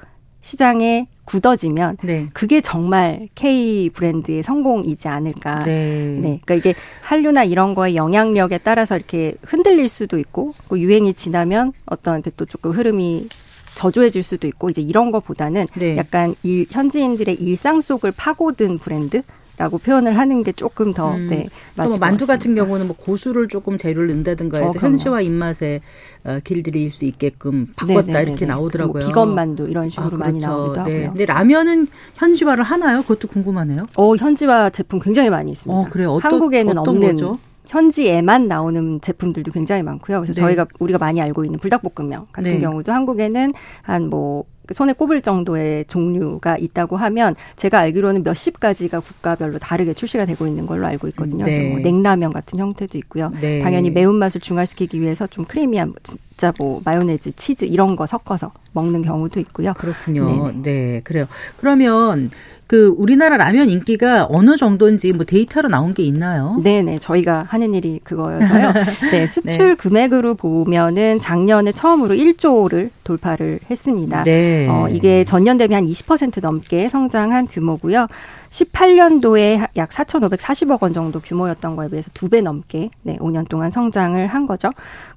시장에 0.49 1.07
굳어지면 1.25 1.97
네. 2.01 2.27
그게 2.33 2.59
정말 2.59 3.29
K 3.35 3.91
브랜드의 3.91 4.41
성공이지 4.41 5.07
않을까. 5.07 5.63
네. 5.63 6.17
네. 6.19 6.39
그러니까 6.43 6.55
이게 6.55 6.73
한류나 7.03 7.43
이런 7.43 7.75
거에 7.75 7.93
영향력에 7.93 8.57
따라서 8.57 8.97
이렇게 8.97 9.35
흔들릴 9.43 9.87
수도 9.87 10.17
있고 10.17 10.55
그 10.67 10.79
유행이 10.79 11.13
지나면 11.13 11.73
어떤 11.85 12.23
또 12.35 12.45
조금 12.45 12.71
흐름이 12.71 13.29
저조해질 13.75 14.23
수도 14.23 14.47
있고 14.47 14.71
이제 14.71 14.81
이런 14.81 15.11
거보다는 15.11 15.67
네. 15.75 15.95
약간 15.97 16.33
일, 16.41 16.65
현지인들의 16.71 17.35
일상 17.35 17.81
속을 17.81 18.11
파고든 18.17 18.79
브랜드 18.79 19.21
라고 19.59 19.77
표현을 19.77 20.17
하는 20.17 20.41
게 20.41 20.53
조금 20.53 20.93
더 20.93 21.13
음. 21.15 21.27
네, 21.29 21.49
맞을 21.75 21.89
뭐 21.89 21.97
만두 21.97 22.25
같은 22.25 22.55
경우는 22.55 22.87
뭐 22.87 22.95
고수를 22.95 23.49
조금 23.49 23.77
재료를 23.77 24.07
넣는다든가 24.07 24.57
해서 24.57 24.79
어, 24.79 24.81
현지화 24.81 25.19
입맛에 25.19 25.81
어, 26.23 26.39
길들일 26.45 26.89
수 26.89 27.03
있게끔 27.03 27.67
바꿨다 27.75 28.03
네네네네. 28.03 28.29
이렇게 28.29 28.45
나오더라고요. 28.45 29.01
뭐 29.01 29.01
비건 29.01 29.35
만두 29.35 29.67
이런 29.67 29.89
식으로 29.89 30.07
아, 30.07 30.09
그렇죠. 30.11 30.23
많이 30.23 30.41
나오기도 30.41 30.73
네. 30.75 30.79
하고요. 30.79 31.09
근데 31.09 31.25
라면은 31.25 31.87
현지화를 32.15 32.63
하나요? 32.63 33.01
그것도 33.01 33.27
궁금하네요. 33.27 33.87
어, 33.97 34.15
현지화 34.15 34.69
제품 34.69 34.99
굉장히 34.99 35.29
많이 35.29 35.51
있습니다. 35.51 35.77
어, 35.77 35.87
그래요? 35.89 36.13
어떠, 36.13 36.29
한국에는 36.29 36.77
없는 36.77 37.01
거죠? 37.11 37.37
현지에만 37.67 38.47
나오는 38.47 39.01
제품들도 39.01 39.51
굉장히 39.51 39.83
많고요. 39.83 40.21
그래서 40.21 40.33
네. 40.33 40.39
저희가 40.39 40.67
우리가 40.79 40.99
많이 40.99 41.21
알고 41.21 41.43
있는 41.43 41.59
불닭볶음면 41.59 42.27
같은 42.31 42.49
네. 42.49 42.59
경우도 42.61 42.93
한국에는 42.93 43.53
한뭐 43.81 44.45
손에 44.73 44.93
꼽을 44.93 45.21
정도의 45.21 45.85
종류가 45.85 46.57
있다고 46.57 46.97
하면 46.97 47.35
제가 47.55 47.79
알기로는 47.79 48.23
몇십 48.23 48.59
가지가 48.59 48.99
국가별로 48.99 49.59
다르게 49.59 49.93
출시가 49.93 50.25
되고 50.25 50.47
있는 50.47 50.65
걸로 50.65 50.85
알고 50.87 51.07
있거든요. 51.09 51.45
네. 51.45 51.51
그래서 51.51 51.69
뭐 51.69 51.79
냉라면 51.79 52.33
같은 52.33 52.59
형태도 52.59 52.97
있고요. 52.99 53.31
네. 53.41 53.61
당연히 53.61 53.89
매운맛을 53.91 54.41
중화시키기 54.41 55.01
위해서 55.01 55.27
좀 55.27 55.45
크리미한 55.45 55.93
진짜 56.03 56.53
뭐 56.57 56.81
마요네즈, 56.85 57.33
치즈 57.35 57.65
이런 57.65 57.95
거 57.95 58.05
섞어서 58.05 58.51
먹는 58.73 59.01
경우도 59.01 59.39
있고요. 59.41 59.73
그렇군요. 59.73 60.25
네네. 60.25 60.61
네, 60.61 61.01
그래요. 61.03 61.25
그러면 61.57 62.29
그 62.69 62.93
우리나라 62.99 63.35
라면 63.35 63.67
인기가 63.67 64.27
어느 64.29 64.55
정도인지 64.55 65.11
뭐 65.13 65.25
데이터로 65.25 65.69
나온 65.69 65.95
게 65.95 66.03
있나요? 66.03 66.59
네 66.61 66.83
네. 66.83 66.99
저희가 66.99 67.47
하는 67.49 67.73
일이 67.73 67.99
그거여서요. 68.03 68.73
네. 69.11 69.25
수출 69.25 69.69
네. 69.69 69.73
금액으로 69.75 70.35
보면은 70.35 71.19
작년에 71.19 71.71
처음으로 71.71 72.13
1조를 72.13 72.91
돌파를 73.03 73.57
했습니다. 73.71 74.23
네. 74.23 74.67
어, 74.69 74.87
이게 74.87 75.23
전년 75.23 75.57
대비 75.57 75.73
한 75.73 75.83
20% 75.83 76.41
넘게 76.43 76.89
성장한 76.89 77.47
규모고요. 77.47 78.05
18년도에 78.51 79.69
약 79.77 79.89
4,540억 79.89 80.81
원 80.81 80.93
정도 80.93 81.19
규모였던 81.19 81.75
거에 81.75 81.89
비해서 81.89 82.09
두 82.13 82.29
배 82.29 82.41
넘게 82.41 82.91
네, 83.01 83.17
5년 83.17 83.47
동안 83.49 83.71
성장을 83.71 84.27
한 84.27 84.45
거죠. 84.45 84.69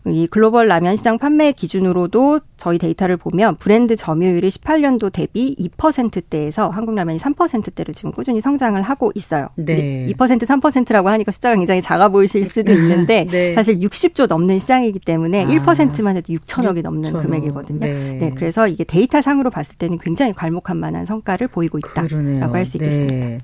이 0.07 0.27
글로벌 0.27 0.67
라면 0.69 0.97
시장 0.97 1.19
판매 1.19 1.53
기준으로도 1.53 2.41
저희 2.57 2.79
데이터를 2.79 3.17
보면 3.19 3.57
브랜드 3.57 3.95
점유율이 3.97 4.49
18년도 4.49 5.13
대비 5.13 5.55
2%대에서 5.79 6.69
한국 6.71 6.95
라면이 6.95 7.19
3% 7.19 7.42
대를 7.75 7.95
지금 7.95 8.13
꾸준히 8.13 8.41
성장을 8.41 8.81
하고 8.83 9.13
있어요. 9.15 9.49
네. 9.57 10.07
2% 10.09 10.47
3%라고 10.47 11.09
하니까 11.09 11.33
숫자가 11.33 11.57
굉장히 11.57 11.83
작아 11.83 12.09
보이실 12.09 12.45
수도 12.47 12.73
있는데 12.73 13.25
네. 13.31 13.55
사실 13.55 13.79
60조 13.79 14.27
넘는 14.29 14.59
시장이기 14.59 14.99
때문에 15.01 15.45
아. 15.45 15.47
1%만 15.47 16.17
해도 16.17 16.33
6천억이 16.33 16.79
6천억. 16.79 16.83
넘는 16.83 17.13
금액이거든요. 17.15 17.79
네. 17.81 18.19
네. 18.21 18.33
그래서 18.35 18.69
이게 18.69 18.85
데이터 18.85 19.21
상으로 19.23 19.51
봤을 19.51 19.77
때는 19.77 19.99
굉장히 19.99 20.33
괄목할 20.33 20.77
만한 20.77 21.07
성과를 21.07 21.49
보이고 21.49 21.79
있다라고 21.79 22.55
할 22.55 22.65
수 22.65 22.77
있겠습니다. 22.77 23.27
네. 23.27 23.41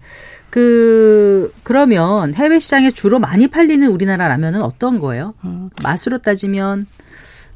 그 0.51 1.53
그러면 1.63 2.35
해외 2.35 2.59
시장에 2.59 2.91
주로 2.91 3.19
많이 3.19 3.49
팔리는 3.49 3.87
우리나라 3.89 4.29
라면은 4.29 4.63
어떤 4.63 4.99
거예요? 4.99 5.35
음. 5.45 5.71
맛으로 5.83 6.19
따지면 6.19 6.87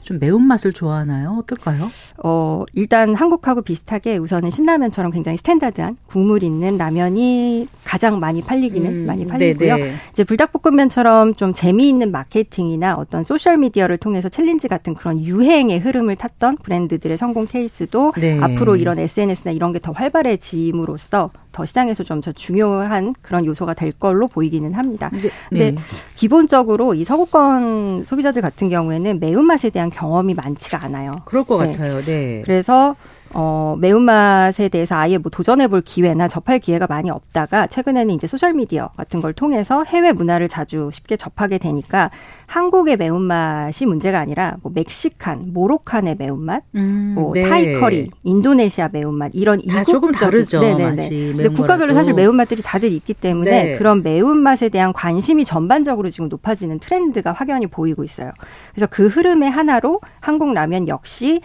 좀 0.03 0.19
매운맛을 0.19 0.73
좋아하나요? 0.73 1.37
어떨까요? 1.38 1.88
어, 2.25 2.65
일단 2.75 3.15
한국하고 3.15 3.62
비슷하게 3.62 4.17
우선은 4.17 4.51
신라면처럼 4.51 5.12
굉장히 5.12 5.38
standard한 5.38 5.97
국물 6.07 6.43
있는 6.43 6.77
라면이 6.77 7.69
가장 7.85 8.19
많이 8.19 8.43
팔리기는 8.43 8.91
음, 8.91 9.07
많이 9.07 9.25
팔리고요. 9.27 9.77
네네. 9.77 9.95
이제 10.11 10.25
불닭볶음면처럼 10.25 11.35
좀 11.35 11.53
재미있는 11.53 12.11
마케팅이나 12.11 12.97
어떤 12.97 13.23
소셜 13.25 13.57
미디어를 13.59 13.97
통해서 13.99 14.29
challenge 14.29 14.69
같은 14.69 14.95
그런 14.95 15.21
유행의 15.21 15.79
흐름을 15.81 16.17
탔던 16.17 16.57
브랜드들의 16.59 17.17
성공 17.17 17.47
케이스도 17.47 18.12
네. 18.17 18.38
앞으로 18.41 18.77
이런 18.77 18.99
SNS나 18.99 19.53
이런 19.53 19.73
게 19.73 19.83
더 19.83 19.91
활발해짐으로써 19.91 21.31
더 21.53 21.67
시장에서 21.67 22.03
좀 22.05 22.23
더 22.23 22.33
중요한 22.33 23.15
그런 23.21 23.45
요소가 23.45 23.75
될 23.75 23.93
걸로 23.93 24.29
보이기는 24.29 24.73
합니다. 24.75 25.11
네. 25.12 25.31
근데 25.49 25.71
네. 25.73 25.77
기본적으로 26.15 26.95
이 26.95 27.05
서구권 27.05 28.05
소비자들 28.07 28.41
같은 28.43 28.69
경우에는 28.69 29.19
매운맛에 29.19 29.71
대한 29.71 29.91
경험이 29.91 30.35
많지가 30.35 30.85
않아요. 30.85 31.17
그럴 31.25 31.45
것 31.45 31.62
네. 31.65 31.73
같아요. 31.73 32.01
네. 32.03 32.43
그래서 32.45 32.95
어, 33.35 33.77
매운맛에 33.79 34.68
대해서 34.68 34.97
아예 34.97 35.18
뭐 35.18 35.31
도전해볼 35.31 35.81
기회나 35.83 36.29
접할 36.29 36.59
기회가 36.59 36.87
많이 36.87 37.11
없다가 37.11 37.66
최근에는 37.66 38.14
이제 38.14 38.27
소셜미디어 38.27 38.88
같은 38.97 39.21
걸 39.21 39.33
통해서 39.33 39.85
해외 39.85 40.12
문화를 40.12 40.49
자주 40.49 40.90
쉽게 40.92 41.16
접하게 41.16 41.59
되니까 41.59 42.11
한국의 42.47 42.99
매운맛이 42.99 43.87
문제가 43.87 44.18
아니라 44.18 44.57
뭐 44.62 44.71
멕시칸, 44.75 45.53
모로칸의 45.55 46.16
매운맛, 46.18 46.64
음, 46.75 47.12
뭐 47.14 47.33
네. 47.33 47.49
타이 47.49 47.81
커리, 47.81 48.11
인도네시아 48.25 48.90
매운맛 48.92 49.31
이런 49.35 49.61
이국 49.61 49.85
조금 49.85 50.12
다르죠. 50.12 50.61
네네네. 50.61 51.09
근데 51.09 51.49
국가별로 51.49 51.95
사실 51.95 52.12
매운맛들이 52.12 52.61
다들 52.62 52.92
있기 52.92 53.14
때문에 53.14 53.51
네. 53.51 53.79
그런 53.79 54.03
매운맛에 54.03 54.68
대한 54.68 54.92
관심이 54.92 55.47
전반적으로 55.47 56.11
지금 56.11 56.29
높아지는 56.29 56.79
트렌드가 56.79 57.33
확연히 57.33 57.66
보이고 57.66 58.05
있어요. 58.05 58.31
그래서 58.75 58.87
그 58.90 59.07
흐름의 59.07 59.51
하나로 59.51 60.01
한국 60.21 60.53
라면 60.53 60.88
역시 60.88 61.40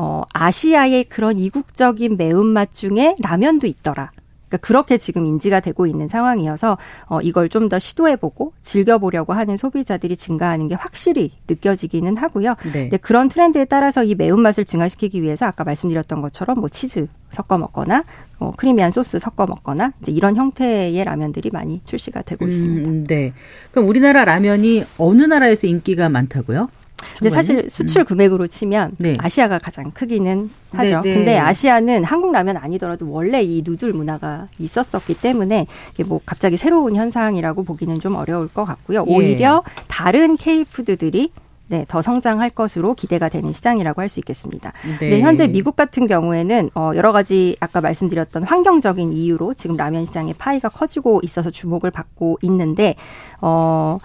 어, 0.00 0.22
아시아의 0.32 1.04
그런 1.04 1.38
이국적인 1.38 2.16
매운맛 2.16 2.72
중에 2.72 3.16
라면도 3.20 3.66
있더라. 3.66 4.12
그러니까 4.48 4.66
그렇게 4.66 4.96
지금 4.96 5.26
인지가 5.26 5.60
되고 5.60 5.86
있는 5.86 6.08
상황이어서 6.08 6.78
어, 7.08 7.20
이걸 7.20 7.48
좀 7.50 7.68
더 7.68 7.78
시도해보고 7.78 8.54
즐겨보려고 8.62 9.34
하는 9.34 9.58
소비자들이 9.58 10.16
증가하는 10.16 10.68
게 10.68 10.74
확실히 10.74 11.32
느껴지기는 11.48 12.16
하고요. 12.16 12.54
네. 12.72 12.84
근데 12.84 12.96
그런 12.96 13.28
트렌드에 13.28 13.66
따라서 13.66 14.04
이 14.04 14.14
매운맛을 14.14 14.64
증가시키기 14.64 15.20
위해서 15.20 15.44
아까 15.44 15.64
말씀드렸던 15.64 16.22
것처럼 16.22 16.60
뭐 16.60 16.68
치즈 16.70 17.08
섞어 17.32 17.58
먹거나 17.58 18.04
어, 18.38 18.52
크리미한 18.56 18.90
소스 18.92 19.18
섞어 19.18 19.46
먹거나 19.46 19.92
이제 20.00 20.12
이런 20.12 20.36
형태의 20.36 21.04
라면들이 21.04 21.50
많이 21.52 21.82
출시가 21.84 22.22
되고 22.22 22.46
음, 22.46 22.48
있습니다. 22.48 23.14
네. 23.14 23.34
그럼 23.72 23.88
우리나라 23.88 24.24
라면이 24.24 24.84
어느 24.96 25.24
나라에서 25.24 25.66
인기가 25.66 26.08
많다고요? 26.08 26.68
근데 27.18 27.30
사실 27.30 27.68
수출 27.68 28.02
음. 28.02 28.04
금액으로 28.04 28.46
치면 28.46 28.92
네. 28.98 29.16
아시아가 29.18 29.58
가장 29.58 29.90
크기는 29.90 30.50
하죠. 30.72 31.00
네, 31.00 31.10
네. 31.10 31.14
근데 31.14 31.38
아시아는 31.38 32.04
한국 32.04 32.32
라면 32.32 32.56
아니더라도 32.56 33.10
원래 33.10 33.42
이 33.42 33.62
누들 33.64 33.92
문화가 33.92 34.48
있었었기 34.58 35.14
때문에 35.14 35.66
이게 35.94 36.04
뭐 36.04 36.20
갑자기 36.24 36.56
새로운 36.56 36.94
현상이라고 36.94 37.64
보기는 37.64 37.98
좀 38.00 38.14
어려울 38.14 38.48
것 38.48 38.64
같고요. 38.64 39.04
예. 39.08 39.12
오히려 39.12 39.62
다른 39.88 40.36
K푸드들이 40.36 41.32
네, 41.70 41.84
더 41.86 42.00
성장할 42.00 42.50
것으로 42.50 42.94
기대가 42.94 43.28
되는 43.28 43.52
시장이라고 43.52 44.00
할 44.00 44.08
수 44.08 44.20
있겠습니다. 44.20 44.72
네. 45.00 45.10
네, 45.10 45.20
현재 45.20 45.46
미국 45.46 45.76
같은 45.76 46.06
경우에는 46.06 46.70
어 46.74 46.92
여러 46.94 47.12
가지 47.12 47.56
아까 47.60 47.82
말씀드렸던 47.82 48.44
환경적인 48.44 49.12
이유로 49.12 49.52
지금 49.52 49.76
라면 49.76 50.06
시장의 50.06 50.34
파이가 50.38 50.70
커지고 50.70 51.20
있어서 51.22 51.50
주목을 51.50 51.90
받고 51.90 52.38
있는데 52.40 52.94
어 53.42 53.98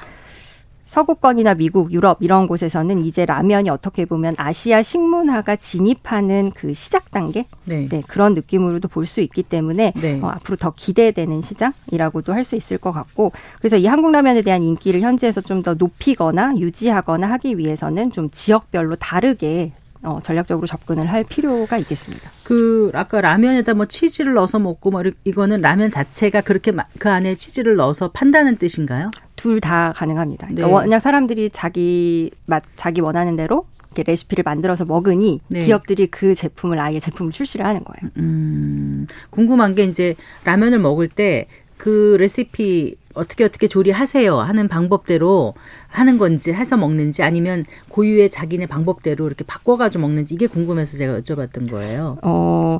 서구권이나 0.94 1.56
미국, 1.56 1.92
유럽 1.92 2.20
이런 2.22 2.46
곳에서는 2.46 3.04
이제 3.04 3.26
라면이 3.26 3.68
어떻게 3.72 4.06
보면 4.06 4.36
아시아 4.38 4.84
식문화가 4.84 5.56
진입하는 5.56 6.52
그 6.56 6.76
시작 6.76 7.10
단계 7.10 7.48
네. 7.66 7.88
네 7.90 8.04
그런 8.08 8.36
느낌으로도 8.36 8.90
볼 8.90 9.08
수 9.08 9.20
있기 9.20 9.42
때문에 9.42 9.94
네. 10.00 10.20
어, 10.22 10.28
앞으로 10.28 10.56
더 10.56 10.72
기대되는 10.76 11.42
시장이라고도 11.42 12.32
할 12.32 12.44
수 12.44 12.56
있을 12.56 12.78
것 12.78 12.92
같고 12.92 13.32
그래서 13.58 13.76
이 13.78 13.88
한국 13.88 14.12
라면에 14.12 14.44
대한 14.44 14.62
인기를 14.62 15.02
현지에서 15.02 15.42
좀 15.42 15.64
더 15.64 15.74
높이거나 15.76 16.56
유지하거나 16.58 17.30
하기 17.32 17.58
위해서는 17.58 18.12
좀 18.12 18.30
지역별로 18.30 18.96
다르게 18.98 19.72
어, 20.04 20.20
전략적으로 20.22 20.68
접근을 20.68 21.12
할 21.12 21.24
필요가 21.24 21.78
있겠습니다. 21.78 22.30
그 22.44 22.92
아까 22.94 23.22
라면에다 23.22 23.74
뭐 23.74 23.86
치즈를 23.86 24.34
넣어서 24.34 24.60
먹고 24.60 24.92
뭐 24.92 25.04
이거는 25.24 25.62
라면 25.62 25.92
자체가 25.92 26.42
그렇게 26.42 26.72
그 27.00 27.10
안에 27.10 27.36
치즈를 27.36 27.76
넣어서 27.76 28.12
판다는 28.12 28.58
뜻인가요? 28.58 29.12
둘 29.36 29.62
다 29.62 29.94
가능합니다. 29.96 30.48
그러니까 30.48 30.80
네. 30.80 30.84
그냥 30.84 31.00
사람들이 31.00 31.50
자기 31.52 32.32
맛 32.46 32.64
자기 32.76 33.02
원하는 33.02 33.36
대로 33.36 33.66
레시피를 33.96 34.44
만들어서 34.44 34.86
먹으니 34.86 35.40
네. 35.50 35.62
기업들이 35.62 36.08
그 36.08 36.36
제품을 36.36 36.80
아예 36.80 37.00
제품을 37.00 37.32
출시를 37.32 37.66
하는 37.66 37.84
거예요. 37.84 38.12
음, 38.18 39.08
궁금한 39.30 39.76
게 39.76 39.84
이제 39.84 40.16
라면을 40.44 40.80
먹을 40.80 41.08
때 41.08 41.48
그 41.84 42.16
레시피 42.18 42.96
어떻게 43.14 43.44
어떻게 43.44 43.68
조리하세요 43.68 44.40
하는 44.40 44.68
방법대로 44.68 45.54
하는 45.88 46.18
건지 46.18 46.52
해서 46.52 46.78
먹는지 46.78 47.24
아니면 47.24 47.66
고유의 47.90 48.30
자기네 48.30 48.66
방법대로 48.68 49.26
이렇게 49.28 49.44
바꿔가지고 49.46 50.02
먹는지 50.02 50.34
이게 50.34 50.48
궁금해서 50.48 50.98
제가 50.98 51.20
여쭤봤던 51.20 51.70
거예요. 51.70 52.18
어, 52.24 52.80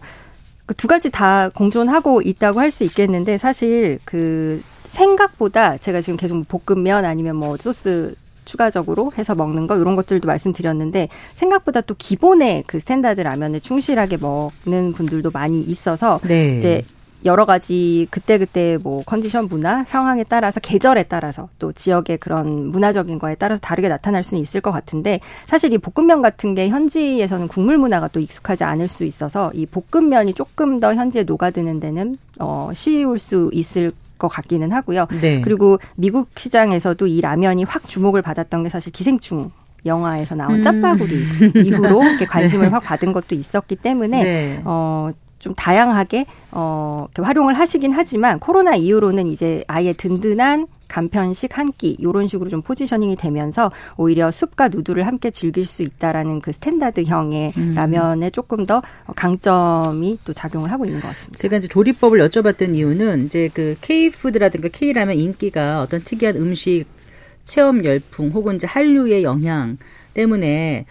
그두 0.66 0.88
가지 0.88 1.12
다 1.12 1.50
공존하고 1.50 2.22
있다고 2.22 2.60
할 2.60 2.72
수 2.72 2.84
있겠는데 2.84 3.38
사실 3.38 4.00
그 4.06 4.62
생각보다 4.88 5.78
제가 5.78 6.02
지금 6.02 6.18
계속 6.18 6.36
뭐 6.36 6.46
볶음면 6.66 7.06
아니면 7.06 7.36
뭐 7.36 7.58
소스 7.58 8.16
추가적으로 8.46 9.12
해서 9.18 9.36
먹는 9.36 9.68
거 9.68 9.78
이런 9.78 9.96
것들도 9.96 10.28
말씀드렸는데 10.28 11.08
생각보다 11.36 11.82
또 11.82 11.96
기본의 11.98 12.64
그 12.68 12.80
스탠다드 12.80 13.22
라면을 13.22 13.62
충실하게 13.62 14.18
먹는 14.18 14.94
분들도 14.94 15.32
많이 15.32 15.62
있어서 15.62 16.20
네. 16.24 16.58
이제 16.58 16.84
여러 17.26 17.46
가지 17.46 18.08
그때그때 18.10 18.78
뭐 18.82 19.02
컨디션 19.06 19.48
문화 19.48 19.84
상황에 19.84 20.24
따라서 20.24 20.60
계절에 20.60 21.04
따라서 21.04 21.50
또 21.60 21.72
지역의 21.72 22.18
그런 22.18 22.68
문화적인 22.68 23.20
거에 23.20 23.36
따라서 23.36 23.62
다르게 23.62 23.88
나타날 23.88 24.24
수는 24.24 24.42
있을 24.42 24.62
것 24.62 24.72
같은데 24.72 25.20
사실 25.46 25.74
이 25.74 25.78
볶음면 25.78 26.22
같은 26.22 26.56
게 26.56 26.70
현지에서는 26.70 27.48
국물 27.48 27.78
문화가 27.78 28.08
또 28.10 28.20
익숙하지 28.20 28.64
않을 28.64 28.88
수 28.88 29.06
있어서 29.06 29.52
이 29.54 29.66
볶음면이 29.66 30.34
조금 30.34 30.80
더 30.80 30.94
현지에 30.94 31.24
녹아드는 31.24 31.80
데는 31.80 32.18
어 32.40 32.72
쉬울 32.74 33.20
수 33.20 33.50
있을 33.54 33.92
것 34.18 34.28
같기는 34.28 34.72
하고요. 34.72 35.08
네. 35.22 35.42
그리고 35.42 35.80
미국 35.96 36.30
시장에서도 36.38 37.08
이 37.08 37.22
라면이 37.22 37.64
확 37.64 37.88
주목을 37.88 38.22
받았던 38.22 38.64
게 38.64 38.70
사실 38.70 38.92
기생충 38.92 39.52
영화에서 39.86 40.36
나온 40.36 40.56
음. 40.56 40.64
짜파구리 40.64 41.24
이후로 41.66 42.04
이렇게 42.04 42.26
관심을 42.26 42.68
네. 42.68 42.72
확 42.72 42.84
받은 42.84 43.12
것도 43.12 43.36
있었기 43.36 43.76
때문에 43.76 44.24
네. 44.24 44.62
어 44.64 45.12
좀 45.44 45.54
다양하게 45.56 46.26
어 46.52 47.08
활용을 47.18 47.54
하시긴 47.56 47.92
하지만 47.92 48.40
코로나 48.40 48.76
이후로는 48.76 49.28
이제 49.28 49.66
아예 49.68 49.92
든든한 49.92 50.68
간편식 50.88 51.58
한끼 51.58 51.98
요런 52.02 52.28
식으로 52.28 52.50
좀 52.50 52.62
positioning이 52.62 53.18
되면서 53.18 53.72
오히려 53.98 54.32
soup과 54.32 54.70
noodle을 54.70 55.06
함께 55.06 55.32
즐길 55.32 55.66
수 55.66 55.84
있다라는 55.84 56.40
그 56.40 56.54
스탠다드형의 56.54 57.54
음. 57.58 57.74
라면에 57.76 58.30
조금 58.30 58.66
더 58.66 58.82
강점이 59.16 60.20
또 60.24 60.34
작용을 60.34 60.72
하고 60.72 60.86
있는 60.86 61.02
것 61.02 61.08
같습니다. 61.08 61.42
제가 61.42 61.58
이제 61.58 61.68
조리법을 61.68 62.20
여쭤봤던 62.20 62.76
이유는 62.76 63.26
이제 63.26 63.50
그 63.54 63.76
K 63.82 64.12
푸드라든가 64.12 64.70
K 64.72 64.94
라면 64.94 65.18
인기가 65.18 65.82
어떤 65.82 66.04
특이한 66.04 66.38
음식 66.38 66.86
체험 67.44 67.84
열풍 67.84 68.30
혹은 68.30 68.56
이제 68.56 68.68
한류의 68.68 69.24
영향 69.24 69.78
때문에 70.14 70.86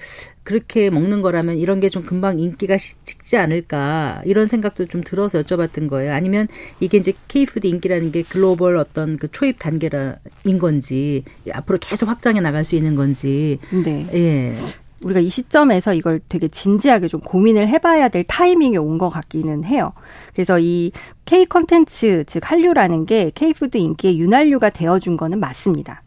그렇게 0.44 0.90
먹는 0.90 1.22
거라면 1.22 1.58
이런 1.58 1.78
게 1.80 1.88
좀 1.88 2.04
금방 2.04 2.38
인기가 2.40 2.76
식지 2.78 3.36
않을까 3.36 4.22
이런 4.24 4.46
생각도 4.46 4.86
좀 4.86 5.02
들어서 5.04 5.42
여쭤봤던 5.42 5.88
거예요. 5.88 6.12
아니면 6.14 6.48
이게 6.80 6.98
이제 6.98 7.12
K푸드 7.28 7.66
인기라는 7.66 8.10
게 8.12 8.22
글로벌 8.22 8.76
어떤 8.76 9.16
그 9.18 9.30
초입 9.30 9.58
단계라인 9.58 10.58
건지 10.58 11.22
앞으로 11.52 11.78
계속 11.80 12.08
확장해 12.08 12.40
나갈 12.40 12.64
수 12.64 12.74
있는 12.76 12.94
건지. 12.96 13.58
네. 13.84 14.06
예. 14.14 14.56
우리가 15.02 15.18
이 15.18 15.28
시점에서 15.28 15.94
이걸 15.94 16.20
되게 16.28 16.46
진지하게 16.46 17.08
좀 17.08 17.20
고민을 17.20 17.68
해봐야 17.68 18.08
될 18.08 18.22
타이밍이 18.24 18.76
온 18.78 18.98
것 18.98 19.08
같기는 19.08 19.64
해요. 19.64 19.92
그래서 20.32 20.60
이 20.60 20.92
K 21.24 21.44
컨텐츠, 21.46 22.24
즉 22.28 22.48
한류라는 22.50 23.06
게 23.06 23.30
K푸드 23.34 23.78
인기의 23.78 24.20
윤활유가 24.20 24.70
되어준 24.70 25.16
거는 25.16 25.40
맞습니다. 25.40 26.01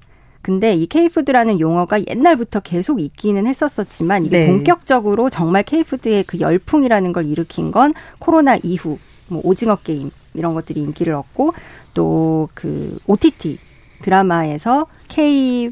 근데 0.46 0.76
이 0.76 0.86
K푸드라는 0.86 1.60
용어가 1.60 2.00
옛날부터 2.08 2.60
계속 2.60 3.02
있기는 3.02 3.48
했었었지만 3.48 4.28
이게 4.28 4.42
네. 4.42 4.48
본격적으로 4.48 5.32
정말 5.32 5.64
K푸드의 5.64 6.24
그 6.24 6.40
열풍이라는 6.40 7.14
걸 7.14 7.26
일으킨 7.26 7.72
건 7.72 7.96
코로나 8.20 8.56
이후 8.62 9.00
뭐 9.28 9.42
오징어 9.44 9.76
게임 9.78 10.12
이런 10.36 10.54
것들이 10.54 10.82
인기를 10.82 11.16
얻고 11.16 11.56
또 11.96 12.48
그 12.54 12.96
OTT 13.08 13.58
드라마에서 14.04 14.86
K 15.08 15.72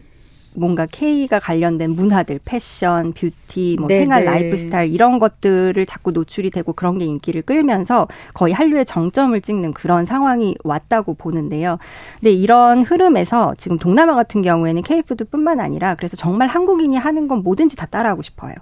뭔가 0.56 0.86
K가 0.86 1.40
관련된 1.40 1.92
문화들, 1.92 2.40
패션, 2.44 3.14
뷰티, 3.14 3.78
뭐 3.80 3.88
네네. 3.88 4.02
생활 4.02 4.26
라이프 4.26 4.58
스타일 4.58 4.94
이런 4.94 5.20
것들을 5.20 5.86
자꾸 5.86 6.12
노출이 6.12 6.50
되고 6.50 6.74
그런 6.74 6.98
게 6.98 7.06
인기를 7.06 7.42
끌면서 7.44 8.08
거의 8.34 8.54
한류의 8.54 8.86
정점을 8.86 9.40
찍는 9.42 9.74
그런 9.74 10.06
상황이 10.06 10.56
왔다고 10.64 11.16
보는데요. 11.16 11.78
근데 12.20 12.32
이런 12.32 12.84
흐름에서 12.84 13.54
지금 13.58 13.78
동남아 13.78 14.16
같은 14.16 14.42
경우에는 14.42 14.82
K푸드뿐만 14.82 15.60
아니라 15.60 15.96
그래서 15.96 16.16
정말 16.18 16.48
한국인이 16.48 16.96
하는 16.98 17.28
건 17.28 17.44
뭐든지 17.44 17.76
다 17.76 17.86
따라하고 17.86 18.22
싶어요. 18.22 18.54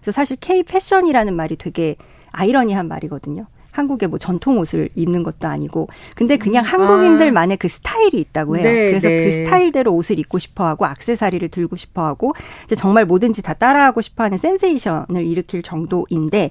그래서 0.00 0.12
사실 0.12 0.36
K 0.40 0.62
패션이라는 0.62 1.34
말이 1.34 1.56
되게 1.56 1.96
아이러니한 2.32 2.88
말이거든요. 2.88 3.46
한국의 3.70 4.08
뭐 4.08 4.18
전통 4.18 4.58
옷을 4.58 4.88
입는 4.94 5.22
것도 5.22 5.46
아니고 5.46 5.88
근데 6.14 6.36
그냥 6.36 6.64
음. 6.64 6.68
한국인들만의 6.68 7.54
아. 7.54 7.58
그 7.58 7.68
스타일이 7.68 8.18
있다고 8.18 8.56
해요. 8.56 8.64
네, 8.64 8.88
그래서 8.88 9.08
네. 9.08 9.24
그 9.24 9.30
스타일대로 9.30 9.92
옷을 9.94 10.18
입고 10.18 10.38
싶어 10.38 10.64
하고 10.64 10.86
악세사리를 10.86 11.48
들고 11.48 11.76
싶어 11.76 12.04
하고 12.04 12.32
이제 12.64 12.74
정말 12.74 13.04
뭐든지 13.04 13.42
다 13.42 13.54
따라하고 13.54 14.00
싶어 14.00 14.24
하는 14.24 14.38
센세이션을 14.38 15.26
일으킬 15.26 15.62
정도인데 15.62 16.50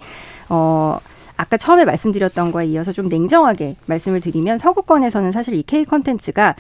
어 0.50 1.00
아까 1.38 1.56
처음에 1.58 1.86
말씀드렸던 1.86 2.52
거에 2.52 2.66
이어서 2.66 2.92
좀 2.92 3.10
냉정하게 3.10 3.76
말씀을 3.86 4.22
드리면 4.22 4.58
서구권에서는 4.58 5.32
사실 5.32 5.54
이 5.54 5.64
K 5.64 5.86
컨텐츠가 5.86 6.56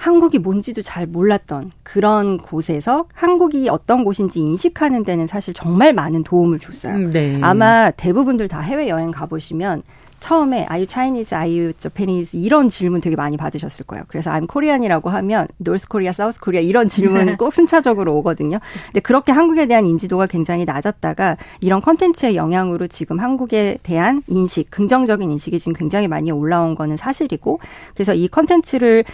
한국이 0.00 0.38
뭔지도 0.38 0.80
잘 0.80 1.06
몰랐던 1.06 1.72
그런 1.82 2.38
곳에서 2.38 3.04
한국이 3.12 3.68
어떤 3.68 4.02
곳인지 4.02 4.40
인식하는 4.40 5.04
데는 5.04 5.26
사실 5.26 5.52
정말 5.52 5.92
많은 5.92 6.24
도움을 6.24 6.58
줬어요. 6.58 6.94
음, 6.94 7.10
네. 7.10 7.38
아마 7.42 7.90
대부분들 7.90 8.48
다 8.48 8.60
해외 8.60 8.88
여행 8.88 9.10
가보시면 9.10 9.82
처음에 10.18 10.66
Chinese, 10.88 11.36
are 11.36 11.50
you 11.50 11.72
Japanese 11.78 12.38
이런 12.40 12.70
질문 12.70 13.02
되게 13.02 13.14
많이 13.14 13.36
받으셨을 13.36 13.84
거예요. 13.84 14.04
그래서 14.08 14.30
I'm 14.30 14.50
Korean이라고 14.50 15.10
하면 15.10 15.46
North 15.60 15.86
Korea, 15.90 16.14
South 16.14 16.40
Korea 16.42 16.66
이런 16.66 16.88
질문 16.88 17.36
꼭 17.36 17.52
순차적으로 17.52 18.16
오거든요. 18.16 18.58
근데 18.86 19.00
그렇게 19.00 19.32
한국에 19.32 19.66
대한 19.66 19.84
인지도가 19.84 20.26
굉장히 20.28 20.64
낮았다가 20.64 21.36
이런 21.60 21.82
컨텐츠의 21.82 22.36
영향으로 22.36 22.86
지금 22.86 23.20
한국에 23.20 23.78
대한 23.82 24.22
인식, 24.28 24.70
긍정적인 24.70 25.30
인식이 25.30 25.58
지금 25.58 25.74
굉장히 25.74 26.08
많이 26.08 26.30
올라온 26.30 26.74
거는 26.74 26.96
사실이고 26.96 27.60
그래서 27.94 28.14
이 28.14 28.28
컨텐츠를 28.28 29.04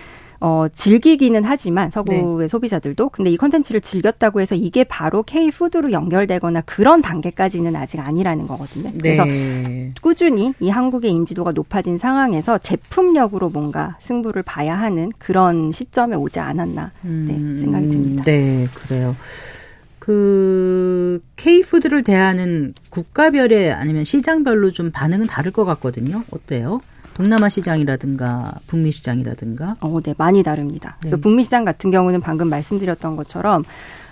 어, 0.41 0.67
즐기기는 0.73 1.45
하지만 1.45 1.91
서구의 1.91 2.39
네. 2.39 2.49
소비자들도 2.49 3.09
근데 3.11 3.31
이 3.31 3.37
컨텐츠를 3.37 3.81
즐겼다고 3.81 4.41
해서 4.41 4.55
이게 4.55 4.85
바로 4.85 5.23
K 5.23 5.51
푸드로 5.51 5.93
연결되거나 5.93 6.63
그런 6.63 7.03
단계까지는 7.03 7.75
아직 7.77 8.01
아니라는 8.01 8.47
거거든요. 8.47 8.91
그래서 8.99 9.25
네. 9.25 9.93
꾸준히 10.01 10.53
이 10.61 10.69
한국의 10.69 11.11
인지도가 11.11 11.53
높아진 11.53 11.99
상황에서 11.99 12.59
제품력으로 12.59 13.51
뭔가 13.51 13.97
승부를 14.01 14.43
봐야 14.43 14.79
하는 14.79 15.13
그런 15.19 15.73
시점에 15.73 16.17
오지 16.17 16.41
않았나 16.41 16.93
네, 17.03 17.35
음, 17.35 17.59
생각이 17.61 17.89
듭니다. 17.89 18.25
네, 18.25 18.67
그래요. 18.75 19.17
그 19.99 21.21
K푸드를 21.35 22.05
대하는 22.05 22.75
국가별의 22.91 23.73
아니면 23.73 24.05
시장별로 24.05 24.71
좀 24.71 24.93
반응은 24.93 25.27
다를 25.27 25.51
것 25.51 25.65
같거든요. 25.65 26.23
어때요? 26.31 26.81
동남아 27.17 27.49
시장이라든가 27.49 28.53
북미 28.67 28.93
시장이라든가. 28.93 29.77
어, 29.81 30.01
네, 30.03 30.15
많이 30.19 30.43
다릅니다. 30.43 30.97
그래서 31.01 31.17
네. 31.17 31.23
북미 31.23 31.45
시장 31.45 31.65
같은 31.65 31.91
경우는 31.91 32.21
방금 32.21 32.51
말씀드렸던 32.51 33.17
것처럼 33.17 33.65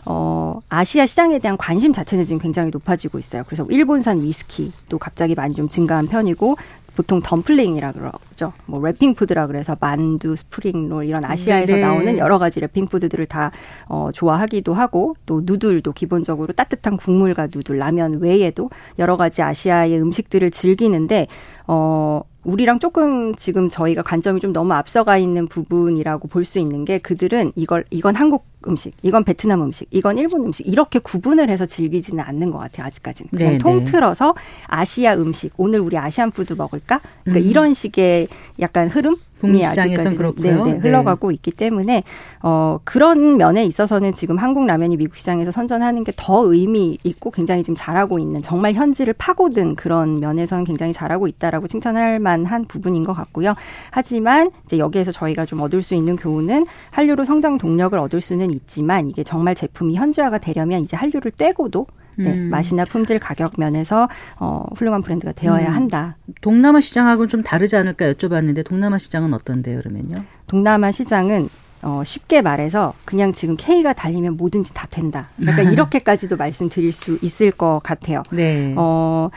어, 0.06 0.60
아시아 0.70 1.04
시장에 1.04 1.38
대한 1.38 1.58
관심 1.58 1.92
자체는 1.92 2.24
지금 2.24 2.40
굉장히 2.40 2.70
높아지고 2.70 3.18
있어요. 3.18 3.44
그래서 3.44 3.66
일본산 3.68 4.22
위스키도 4.22 4.98
갑자기 4.98 5.34
많이 5.34 5.54
좀 5.54 5.68
증가한 5.68 6.06
편이고 6.06 6.56
보통 6.96 7.20
dumpling이라 7.20 7.92
그러죠. 7.92 8.52
뭐 8.66 8.80
wrapping 8.80 9.16
food라 9.16 9.46
그래서 9.46 9.76
만두, 9.80 10.36
스프링롤 10.36 11.06
이런 11.06 11.24
아시아에서 11.24 11.74
네 11.74 11.80
나오는 11.80 12.18
여러 12.18 12.38
가지 12.38 12.60
wrapping 12.60 12.88
food들을 12.90 13.26
다 13.26 13.50
어, 13.88 14.10
좋아하기도 14.12 14.72
하고 14.74 15.16
또 15.26 15.42
noodle도 15.44 15.92
기본적으로 15.92 16.52
따뜻한 16.52 16.96
국물과 16.96 17.48
noodle, 17.52 17.78
라면 17.78 18.20
외에도 18.20 18.70
여러 18.98 19.16
가지 19.16 19.42
아시아의 19.42 20.00
음식들을 20.00 20.50
즐기는데 20.50 21.26
어 21.66 22.22
우리랑 22.44 22.78
조금 22.78 23.34
지금 23.34 23.68
저희가 23.70 24.02
관점이 24.02 24.38
좀 24.40 24.52
너무 24.52 24.74
앞서가 24.74 25.16
있는 25.16 25.46
부분이라고 25.48 26.28
볼 26.28 26.44
수 26.44 26.58
있는 26.58 26.84
게 26.84 26.98
그들은 26.98 27.52
이걸 27.56 27.84
이건 27.90 28.16
한국 28.16 28.44
음식, 28.68 28.92
이건 29.02 29.24
베트남 29.24 29.62
음식, 29.62 29.88
이건 29.90 30.18
일본 30.18 30.44
음식 30.44 30.66
이렇게 30.66 30.98
구분을 30.98 31.48
해서 31.48 31.66
즐기지는 31.66 32.22
않는 32.22 32.50
것 32.50 32.58
같아요 32.58 32.86
아직까지는 32.86 33.30
그냥 33.30 33.46
네, 33.52 33.52
네. 33.52 33.58
통틀어서 33.58 34.34
아시아 34.66 35.14
음식 35.14 35.52
오늘 35.56 35.80
우리 35.80 35.96
Asian 35.96 36.30
food 36.30 36.54
먹을까? 36.54 37.00
그러니까 37.24 37.44
음. 37.44 37.50
이런 37.50 37.74
식의 37.74 38.28
약간 38.60 38.88
흐름 38.88 39.16
북미 39.40 39.62
시장에서는 39.62 40.16
그렇고요. 40.16 40.64
네, 40.64 40.72
네, 40.74 40.78
흘러가고 40.78 41.28
네. 41.28 41.34
있기 41.34 41.50
때문에 41.50 42.02
어 42.42 42.78
그런 42.84 43.36
면에 43.36 43.64
있어서는 43.64 44.12
지금 44.14 44.38
한국 44.38 44.64
라면이 44.64 44.96
미국 44.96 45.16
시장에서 45.16 45.50
선전하는 45.50 46.02
게 46.04 46.12
더 46.16 46.44
의미 46.50 46.96
있고 47.02 47.30
굉장히 47.30 47.62
지금 47.62 47.74
잘하고 47.76 48.18
있는 48.18 48.40
정말 48.40 48.72
현지를 48.72 49.12
파고든 49.14 49.74
그런 49.74 50.20
면에서는 50.20 50.64
굉장히 50.64 50.92
잘하고 50.92 51.26
있다라고 51.26 51.66
칭찬할 51.66 52.20
만한 52.20 52.64
부분인 52.64 53.04
것 53.04 53.12
같고요. 53.12 53.54
하지만 53.90 54.50
이제 54.64 54.78
여기에서 54.78 55.10
저희가 55.12 55.44
좀 55.44 55.60
얻을 55.60 55.82
수 55.82 55.94
있는 55.94 56.16
교훈은 56.16 56.66
한류로 56.92 57.24
성장 57.24 57.58
동력을 57.58 57.98
얻을 57.98 58.20
수는 58.20 58.50
있지만 58.52 59.08
이게 59.08 59.24
정말 59.24 59.54
제품이 59.54 59.96
현지화가 59.96 60.38
되려면 60.38 60.82
이제 60.82 60.96
한류를 60.96 61.32
떼고도 61.32 61.86
네, 62.16 62.32
음. 62.32 62.50
맛이나 62.50 62.84
품질 62.84 63.18
가격 63.18 63.54
면에서 63.58 64.08
어, 64.38 64.64
훌륭한 64.76 65.02
브랜드가 65.02 65.32
되어야 65.32 65.68
음. 65.68 65.74
한다. 65.74 66.16
동남아 66.40 66.80
시장하고는 66.80 67.28
좀 67.28 67.42
다르지 67.42 67.76
않을까 67.76 68.12
여쭤봤는데 68.12 68.64
동남아 68.64 68.98
시장은 68.98 69.34
어떤데요, 69.34 69.78
그러면요? 69.80 70.24
동남아 70.46 70.92
시장은 70.92 71.48
어, 71.82 72.02
쉽게 72.04 72.40
말해서 72.40 72.94
그냥 73.04 73.32
지금 73.32 73.56
K가 73.56 73.92
달리면 73.92 74.36
뭐든지 74.38 74.72
다 74.72 74.86
된다. 74.90 75.28
약간 75.46 75.70
이렇게까지도 75.72 76.36
말씀드릴 76.36 76.92
수 76.92 77.18
있을 77.20 77.50
것 77.50 77.80
같아요. 77.82 78.22
네. 78.30 78.72
어, 78.76 79.28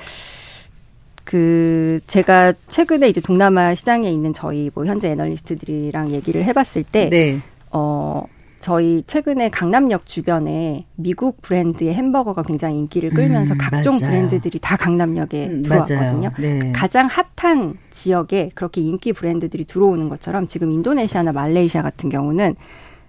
그 1.26 2.00
제가 2.08 2.54
최근에 2.70 3.10
이제 3.10 3.20
동남아 3.20 3.76
시장에 3.76 4.10
있는 4.10 4.32
저희 4.32 4.72
뭐 4.74 4.86
현재 4.86 5.10
애널리스트들이랑 5.10 6.12
얘기를 6.12 6.46
해봤을 6.46 6.86
때, 6.90 7.10
네. 7.10 7.42
어 7.70 8.24
저희 8.60 9.04
최근에 9.06 9.50
강남역 9.50 10.08
주변에 10.08 10.82
미국 10.96 11.42
브랜드의 11.42 11.94
햄버거가 11.94 12.44
굉장히 12.44 12.80
인기를 12.80 13.12
끌면서 13.12 13.54
음, 13.54 13.58
각종 13.58 13.96
맞아요. 14.00 14.10
브랜드들이 14.10 14.60
다 14.60 14.76
강남역에 14.76 15.48
음, 15.48 15.64
들어왔거든요. 15.64 16.32
네. 16.40 16.72
가장 16.74 17.08
핫한 17.08 17.78
지역에 17.92 18.50
그렇게 18.56 18.82
인기 18.82 19.14
브랜드들이 19.14 19.66
들어오는 19.66 20.10
것처럼 20.10 20.48
지금 20.48 20.72
인도네시아나 20.72 21.32
말레이시아 21.32 21.82
같은 21.82 22.10
경우는 22.10 22.56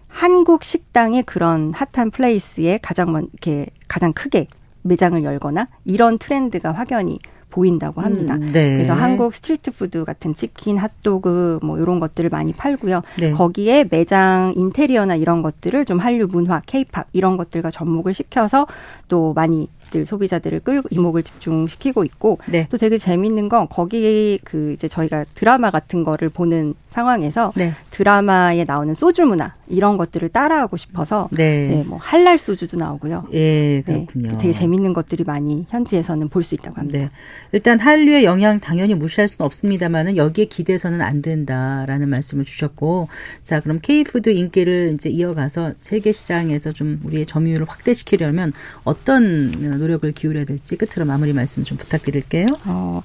한국 0.09 0.65
식당의 0.65 1.25
그런 1.25 1.73
핫한 1.73 2.11
플레이스에 2.11 2.79
가장 2.83 3.13
먼 3.13 3.29
이렇게 3.33 3.67
가장 3.89 4.13
크게 4.13 4.47
매장을 4.83 5.23
열거나 5.23 5.69
이런 5.85 6.19
트렌드가 6.19 6.73
확연히 6.73 7.19
보인다고 7.51 8.01
합니다. 8.01 8.35
음, 8.35 8.53
네. 8.53 8.77
그래서 8.77 8.93
한국 8.93 9.35
street 9.35 9.73
food 9.73 10.05
같은 10.05 10.35
치킨, 10.35 10.77
핫도그 10.77 11.61
뭐 11.63 11.79
이런 11.79 11.99
것들을 12.01 12.29
많이 12.31 12.53
팔고요. 12.53 13.03
네. 13.19 13.33
거기에 13.33 13.87
매장 13.91 14.53
인테리어나 14.55 15.17
이런 15.17 15.43
것들을 15.43 15.85
좀 15.85 15.99
한류 15.99 16.27
문화, 16.31 16.61
케이팝 16.67 17.09
이런 17.13 17.37
것들과 17.37 17.71
접목을 17.71 18.15
시켜서 18.15 18.67
또 19.09 19.33
많이 19.35 19.69
들 19.91 20.05
소비자들을 20.05 20.61
끌고 20.61 20.89
이목을 20.91 21.23
집중시키고 21.23 22.05
있고 22.05 22.39
네. 22.47 22.67
또 22.71 22.77
되게 22.79 22.99
재밌는 22.99 23.49
건 23.49 23.69
거기 23.71 24.39
그 24.45 24.73
이제 24.73 24.89
저희가 24.89 25.25
드라마 25.35 25.71
같은 25.71 26.05
거를 26.05 26.29
보는 26.29 26.75
상황에서 26.89 27.53
네. 27.57 27.75
드라마에 27.91 28.65
나오는 28.65 28.95
소주 28.95 29.25
문화 29.25 29.55
이런 29.69 29.97
것들을 29.99 30.31
따라하고 30.31 30.77
싶어서 30.77 31.29
네. 31.33 31.69
네, 31.69 31.85
뭐 31.87 31.99
할랄 32.01 32.39
소주도 32.39 32.77
나오고요. 32.77 33.27
예, 33.35 33.83
네, 33.87 34.07
그렇군요. 34.07 34.33
되게 34.39 34.53
재밌는 34.53 34.95
것들이 34.95 35.25
많이 35.25 35.67
현지에서는 35.69 36.29
볼 36.29 36.43
수 36.43 36.55
있다고 36.55 36.77
합니다. 36.77 36.99
네. 36.99 37.09
일단 37.53 37.79
한류의 37.79 38.25
영향 38.25 38.59
당연히 38.61 38.95
무시할 38.95 39.29
수는 39.29 39.45
없습니다만은 39.47 40.17
여기에 40.17 40.47
기대서는 40.47 41.03
안 41.03 41.21
된다라는 41.21 42.09
말씀을 42.09 42.45
주셨고 42.45 43.09
자, 43.45 43.61
그럼 43.61 43.79
K푸드 43.83 44.31
인기를 44.31 44.93
이제 44.95 45.11
이어가서 45.11 45.75
세계 45.81 46.13
시장에서 46.13 46.73
좀 46.73 47.01
우리의 47.05 47.27
점유율을 47.27 47.67
확대시키려면 47.69 48.53
어떤 48.85 49.53
노력을 49.79 50.11
기울여야 50.13 50.45
될지 50.45 50.77
끝으로 50.77 51.07
마무리 51.07 51.33
말씀 51.33 51.65
좀 51.65 51.79
부탁드릴게요. 51.79 52.47
어, 52.67 53.03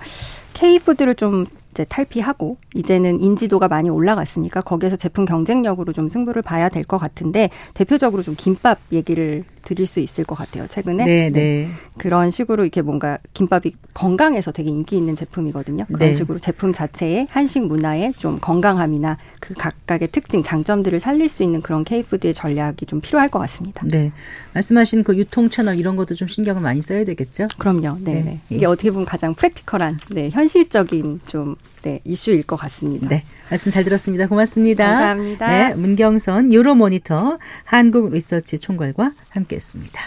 K푸드를 0.54 1.16
좀 1.16 1.46
이제 1.72 1.84
탈피하고 1.86 2.58
이제는 2.76 3.20
인지도가 3.20 3.68
많이 3.68 3.90
올라갔으니까 3.90 4.62
거기에서 4.62 4.96
제품 4.96 5.26
경쟁력으로 5.26 5.92
좀 5.94 6.08
승부를 6.10 6.42
봐야 6.44 6.70
될 6.70 6.84
것 6.84 6.98
같은데 7.00 7.50
대표적으로 7.74 8.22
좀 8.22 8.36
김밥 8.38 8.78
얘기를 8.92 9.44
드릴 9.64 9.88
수 9.88 10.00
있을 10.00 10.24
것 10.24 10.36
같아요. 10.36 10.68
최근에 10.68 11.06
네, 11.06 11.30
네. 11.30 11.32
네. 11.32 11.70
그런 11.98 12.30
식으로 12.30 12.64
이렇게 12.64 12.82
뭔가 12.82 13.18
김밥이 13.34 13.74
건강해서 13.94 14.52
되게 14.52 14.70
인기 14.70 14.98
있는 14.98 15.16
제품이거든요. 15.16 15.86
그런 15.86 16.00
네. 16.00 16.14
식으로 16.14 16.40
제품 16.40 16.74
자체의 16.74 17.28
한식 17.30 17.66
문화의 17.66 18.14
좀 18.18 18.40
건강함이나 18.40 19.18
그 19.40 19.54
각각의 19.54 20.10
특징, 20.12 20.44
장점들을 20.44 21.00
살릴 21.00 21.30
수 21.30 21.44
있는 21.44 21.62
그런 21.62 21.84
K푸드의 21.84 22.34
전략이 22.34 22.86
좀 22.86 23.02
필요할 23.02 23.30
것 23.30 23.40
같습니다. 23.40 23.86
네, 23.88 24.12
말씀하신 24.54 25.04
그 25.04 25.18
유통 25.18 25.50
채널 25.50 25.78
이런 25.78 25.96
것도 25.96 26.16
좀 26.16 26.28
신경을 26.28 26.62
많이 26.62 26.82
써야 26.82 27.04
되겠죠. 27.06 27.48
그럼요. 27.58 27.98
네, 28.02 28.14
네. 28.14 28.22
네. 28.22 28.40
이게 28.50 28.66
어떻게 28.66 28.92
보면 28.92 29.06
가장 29.06 29.34
프랙티컬한, 29.34 30.00
네, 30.12 30.30
현실적인 30.30 31.22
좀 31.28 31.56
네, 31.84 32.00
이슈일 32.06 32.44
것 32.44 32.56
같습니다. 32.56 33.08
네. 33.10 33.24
말씀 33.50 33.70
잘 33.70 33.84
들었습니다. 33.84 34.28
고맙습니다. 34.28 34.86
감사합니다. 34.86 35.48
네, 35.48 35.76
문경선 35.76 36.52
유로 36.54 36.76
모니터 36.76 37.38
한국 37.66 38.12
리서치 38.12 38.58
총괄과 38.60 39.14
함께 39.30 39.58
했습니다. 39.58 40.02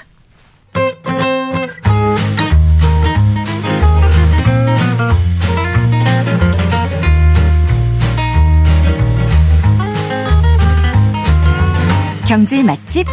경제 12.27 12.63
맛집 12.63 13.07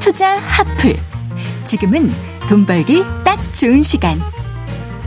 투자 0.00 0.38
하플. 0.38 0.96
지금은 1.64 2.08
돈 2.48 2.64
벌기 2.64 3.02
딱 3.24 3.38
좋은 3.52 3.82
시간. 3.82 4.18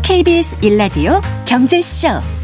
KBS 0.04 0.58
일라디오 0.62 1.22
경제쇼. 1.46 2.38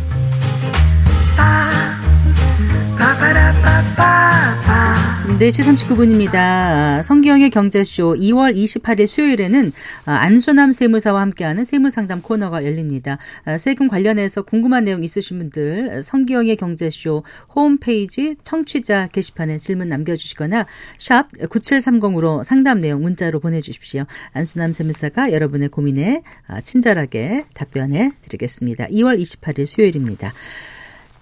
4시 5.36 5.88
39분입니다. 5.88 7.04
성기영의 7.04 7.50
경제쇼 7.50 8.16
2월 8.16 8.56
28일 8.56 9.06
수요일에는 9.06 9.74
안수남 10.06 10.72
세무사와 10.72 11.20
함께하는 11.20 11.66
세무상담 11.66 12.22
코너가 12.22 12.64
열립니다. 12.64 13.18
세금 13.60 13.90
관련해서 13.90 14.44
궁금한 14.44 14.86
내용 14.86 15.04
있으신 15.04 15.38
분들 15.38 16.04
성기영의 16.04 16.56
경제쇼 16.56 17.26
홈페이지 17.54 18.38
청취자 18.44 19.08
게시판에 19.08 19.58
질문 19.58 19.90
남겨주시거나 19.90 20.66
샵 20.98 21.30
9730으로 21.34 22.44
상담 22.46 22.80
내용 22.80 23.04
문자로 23.04 23.42
보내주십시오. 23.42 24.06
안수남 24.32 24.72
세무사가 24.72 25.34
여러분의 25.34 25.68
고민에 25.68 26.24
친절하게 26.64 27.46
답변해 27.54 28.12
드리겠습니다. 28.22 28.86
2월 28.88 29.22
28일 29.22 29.66
수요일입니다. 29.66 30.34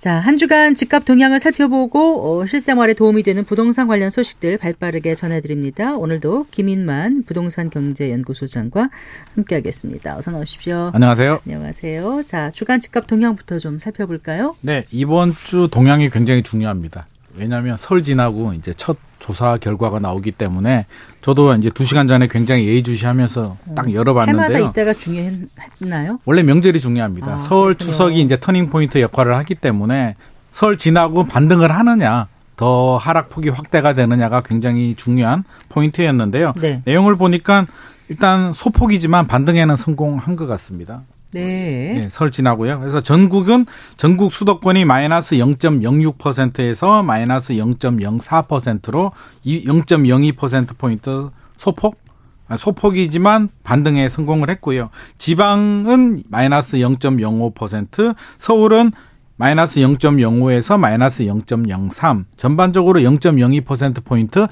자, 0.04 0.16
한 0.16 0.38
주간 0.38 0.74
집값 0.74 1.06
동향을 1.06 1.39
살펴보고 1.39 2.41
어, 2.41 2.45
실생활에 2.45 2.93
도움이 2.93 3.24
되는 3.24 3.45
부동산 3.45 3.88
관련 3.88 4.10
소식들 4.10 4.58
발빠르게 4.58 5.16
전해드립니다. 5.16 5.95
오늘도 5.95 6.47
김인만 6.51 7.24
부동산 7.24 7.70
경제연구소장과 7.70 8.89
함께하겠습니다. 9.36 10.18
어서 10.18 10.32
나오십시오. 10.32 10.91
안녕하세요. 10.93 11.39
안녕하세요. 11.45 12.22
자, 12.24 12.51
주간 12.51 12.82
집값 12.82 13.08
동향부터 13.08 13.60
좀 13.60 13.80
살펴볼까요? 13.80 14.58
네, 14.60 14.84
이번 14.91 15.34
주 15.45 15.70
동향이 15.72 16.10
굉장히 16.10 16.43
중요합니다. 16.43 17.08
왜냐하면 17.38 17.78
설 17.78 18.04
지나고 18.04 18.51
이제 18.51 18.74
첫 18.76 18.97
조사 19.20 19.56
결과가 19.56 19.99
나오기 19.99 20.34
때문에 20.34 20.86
저도 21.24 21.56
이제 21.56 21.70
두 21.70 21.86
시간 21.86 22.08
전에 22.08 22.28
굉장히 22.28 22.68
예의주시하면서 22.68 23.58
딱 23.76 23.88
어, 23.88 23.92
열어봤는데요. 23.94 24.44
해마다 24.44 24.70
이때가 24.70 24.94
중요했나요? 24.94 26.20
원래 26.26 26.44
명절이 26.44 26.80
중요합니다. 26.82 27.36
아, 27.36 27.38
설 27.38 27.76
추석이 27.76 28.22
이제 28.22 28.38
터닝 28.38 28.70
포인트 28.70 29.00
역할을 29.00 29.36
하기 29.38 29.56
때문에 29.56 30.16
설 30.52 30.78
지나고 30.78 31.24
반등을 31.24 31.72
하느냐 31.72 32.28
더 32.58 32.98
하락폭이 32.98 33.50
확대가 33.50 33.94
되느냐가 33.94 34.42
굉장히 34.42 34.96
중요한 34.96 35.46
포인트였는데요. 35.70 36.54
네. 36.60 36.82
내용을 36.86 37.16
보니까 37.16 37.66
일단 38.10 38.52
소폭이지만 38.54 39.26
반등에는 39.26 39.78
성공한 39.78 40.36
것 40.36 40.46
같습니다. 40.46 41.04
네. 41.34 41.94
네. 42.02 42.10
설 42.10 42.32
지나고요. 42.32 42.80
그래서 42.80 43.02
전국은 43.02 43.66
전국 43.98 44.32
수도권이 44.32 44.86
마이너스 44.86 45.36
0.06%에서 45.36 47.04
마이너스 47.04 47.54
0.04%로 47.54 49.12
0.02% 49.46 50.78
포인트 50.78 51.30
소폭 51.58 52.04
아, 52.48 52.58
소폭이지만 52.58 53.50
반등에 53.64 54.10
성공을 54.10 54.50
했고요. 54.50 54.90
지방은 55.18 56.24
마이너스 56.28 56.78
0.05%, 56.78 58.16
서울은 58.38 58.92
마이너스 59.38 59.80
0.05에서 59.80 60.78
마이너스 60.78 61.24
0.03, 61.24 62.26
전반적으로 62.36 63.00
0.02%포인트, 63.00 64.48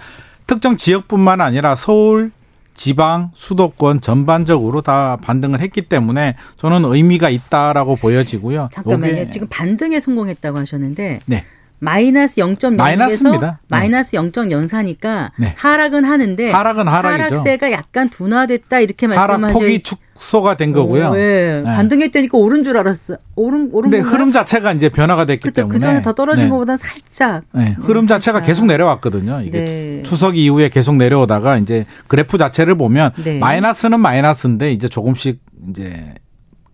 특정 0.47 0.75
지역뿐만 0.75 1.41
아니라 1.41 1.75
서울, 1.75 2.31
지방, 2.73 3.31
수도권 3.33 4.01
전반적으로 4.01 4.81
다 4.81 5.17
반등을 5.21 5.59
했기 5.61 5.81
때문에 5.83 6.35
저는 6.57 6.85
의미가 6.85 7.29
있다라고 7.29 7.95
보여지고요. 7.95 8.69
잠깐만요. 8.71 9.27
지금 9.27 9.47
반등에 9.49 9.99
성공했다고 9.99 10.57
하셨는데 10.57 11.21
네. 11.25 11.43
마이너스 11.79 12.39
0.0에서 12.41 13.57
마이너스 13.69 14.15
0.04니까 14.15 15.31
네. 15.37 15.55
하락은 15.57 16.05
하는데 16.05 16.51
하락은 16.51 16.87
하락이죠. 16.87 17.23
하락세가 17.23 17.71
약간 17.71 18.09
둔화됐다 18.09 18.79
이렇게 18.79 19.07
말씀하셨 19.07 19.43
하락 19.43 19.53
폭이 19.53 19.81
축 19.81 19.99
소가 20.21 20.55
된 20.55 20.71
거고요. 20.71 21.09
오, 21.09 21.13
네. 21.15 21.61
네. 21.63 21.71
반등했다니까 21.71 22.37
오른 22.37 22.63
줄 22.63 22.77
알았어. 22.77 23.17
오른 23.35 23.69
오른 23.73 23.89
근데 23.89 24.07
흐름 24.07 24.31
자체가 24.31 24.71
이제 24.73 24.87
변화가 24.89 25.25
됐기 25.25 25.49
그쵸, 25.49 25.61
때문에 25.61 25.73
그 25.73 25.79
전에 25.79 26.01
더 26.01 26.13
떨어진 26.13 26.45
네. 26.45 26.49
것보다 26.49 26.77
살짝 26.77 27.43
네. 27.53 27.75
흐름 27.79 28.07
자체가 28.07 28.39
살짝. 28.39 28.47
계속 28.47 28.65
내려왔거든요. 28.67 29.41
이게 29.41 29.65
네. 29.65 30.03
추석 30.03 30.37
이후에 30.37 30.69
계속 30.69 30.95
내려오다가 30.95 31.57
이제 31.57 31.85
그래프 32.07 32.37
자체를 32.37 32.75
보면 32.75 33.11
네. 33.23 33.39
마이너스는 33.39 33.99
마이너스인데 33.99 34.71
이제 34.71 34.87
조금씩 34.87 35.39
이제 35.69 36.13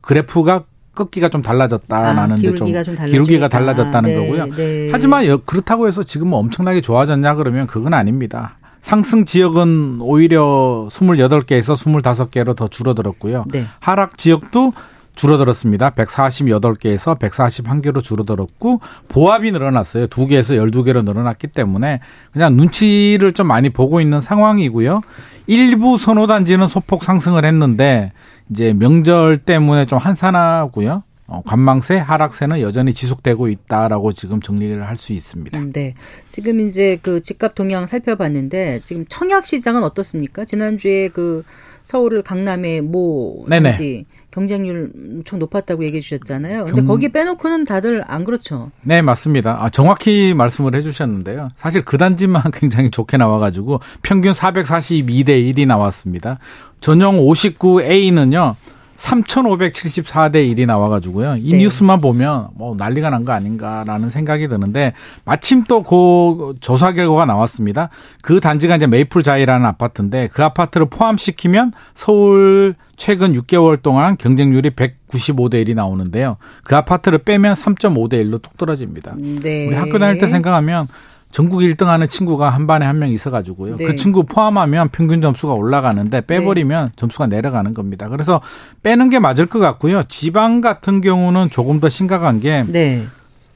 그래프가 0.01 0.65
꺾기가 0.93 1.29
좀 1.29 1.41
달라졌다라는 1.41 2.33
아, 2.33 2.35
기울기가 2.35 2.83
좀, 2.83 2.95
좀 2.95 3.05
기울기가 3.05 3.47
달라졌다는 3.47 4.09
네, 4.09 4.15
거고요. 4.15 4.55
네. 4.55 4.89
하지만 4.91 5.25
그렇다고 5.45 5.87
해서 5.87 6.03
지금 6.03 6.29
뭐 6.29 6.39
엄청나게 6.39 6.81
좋아졌냐 6.81 7.35
그러면 7.35 7.67
그건 7.67 7.93
아닙니다. 7.93 8.57
상승 8.87 9.25
지역은 9.25 9.97
오히려 9.99 10.87
28개에서 10.89 11.75
25개로 11.75 12.55
더 12.55 12.69
줄어들었고요. 12.69 13.43
네. 13.51 13.65
하락 13.81 14.17
지역도 14.17 14.71
줄어들었습니다. 15.13 15.89
148개에서 15.89 17.19
141개로 17.19 18.01
줄어들었고 18.01 18.79
보합이 19.09 19.51
늘어났어요. 19.51 20.07
2개에서 20.07 20.71
12개로 20.71 21.03
늘어났기 21.03 21.47
때문에 21.47 21.99
그냥 22.31 22.55
눈치를 22.55 23.33
좀 23.33 23.47
많이 23.47 23.69
보고 23.71 23.99
있는 23.99 24.21
상황이고요. 24.21 25.01
일부 25.47 25.97
선호단지는 25.97 26.69
소폭 26.69 27.03
상승을 27.03 27.43
했는데 27.43 28.13
이제 28.49 28.71
명절 28.71 29.39
때문에 29.39 29.83
좀 29.83 29.99
한산하고요. 29.99 31.03
어, 31.27 31.41
관망세 31.45 31.97
하락세는 31.97 32.61
여전히 32.61 32.93
지속되고 32.93 33.49
있다라고 33.49 34.13
지금 34.13 34.41
정리를 34.41 34.87
할 34.87 34.97
수 34.97 35.13
있습니다. 35.13 35.59
음, 35.59 35.71
네. 35.71 35.93
지금 36.27 36.59
이제 36.59 36.97
그 37.01 37.21
집값 37.21 37.53
동향 37.53 37.85
살펴봤는데 37.85 38.81
지금 38.83 39.05
청약 39.07 39.45
시장은 39.45 39.83
어떻습니까? 39.83 40.43
지난주에 40.43 41.09
그 41.09 41.43
서울을 41.83 42.23
강남의 42.23 42.81
모 42.81 43.45
단지 43.47 44.05
경쟁률 44.31 44.91
엄청 44.95 45.39
높았다고 45.39 45.85
얘기해 45.85 46.01
주셨잖아요. 46.01 46.65
근데 46.65 46.81
경... 46.81 46.85
거기 46.87 47.09
빼놓고는 47.09 47.63
다들 47.63 48.03
안 48.07 48.25
그렇죠. 48.25 48.71
네, 48.81 49.01
맞습니다. 49.01 49.63
아, 49.63 49.69
정확히 49.69 50.33
말씀을 50.33 50.75
해 50.75 50.81
주셨는데요. 50.81 51.49
사실 51.55 51.85
그 51.85 51.97
단지만 51.97 52.43
굉장히 52.53 52.89
좋게 52.89 53.17
나와 53.17 53.39
가지고 53.39 53.79
평균 54.01 54.33
442대 54.33 55.29
1이 55.29 55.65
나왔습니다. 55.67 56.39
전용 56.81 57.17
59A는요. 57.17 58.55
3,574대 58.97 60.35
1이 60.53 60.65
나와가지고요. 60.65 61.37
이 61.37 61.51
네. 61.51 61.57
뉴스만 61.59 62.01
보면 62.01 62.49
뭐 62.55 62.75
난리가 62.75 63.09
난 63.11 63.23
거 63.23 63.31
아닌가라는 63.33 64.09
생각이 64.09 64.47
드는데 64.47 64.93
마침 65.25 65.63
또 65.63 65.83
그 65.83 66.55
조사 66.59 66.91
결과가 66.91 67.25
나왔습니다. 67.25 67.89
그 68.21 68.39
단지가 68.39 68.75
이제 68.75 68.87
메이플 68.87 69.21
자이라는 69.23 69.65
아파트인데 69.65 70.29
그 70.33 70.43
아파트를 70.43 70.87
포함시키면 70.89 71.71
서울 71.93 72.75
최근 72.95 73.33
6개월 73.33 73.81
동안 73.81 74.17
경쟁률이 74.17 74.71
195대 74.71 75.63
1이 75.65 75.75
나오는데요. 75.75 76.37
그 76.63 76.75
아파트를 76.75 77.19
빼면 77.19 77.53
3.5대 77.53 78.13
1로 78.25 78.41
뚝 78.41 78.57
떨어집니다. 78.57 79.15
네. 79.17 79.67
우리 79.67 79.75
학교 79.75 79.99
다닐 79.99 80.19
때 80.19 80.27
생각하면 80.27 80.87
전국 81.31 81.59
1등 81.59 81.85
하는 81.85 82.07
친구가 82.07 82.49
한 82.49 82.67
반에 82.67 82.85
한 82.85 82.97
명 82.97 83.09
있어가지고요. 83.09 83.77
네. 83.77 83.85
그 83.85 83.95
친구 83.95 84.23
포함하면 84.23 84.89
평균 84.89 85.21
점수가 85.21 85.53
올라가는데 85.53 86.21
빼버리면 86.21 86.85
네. 86.87 86.91
점수가 86.95 87.27
내려가는 87.27 87.73
겁니다. 87.73 88.09
그래서 88.09 88.41
빼는 88.81 89.09
게 89.09 89.19
맞을 89.19 89.45
것 89.45 89.59
같고요. 89.59 90.03
지방 90.03 90.61
같은 90.61 91.01
경우는 91.01 91.49
조금 91.51 91.79
더 91.79 91.89
심각한 91.89 92.39
게. 92.39 92.63
네. 92.67 93.05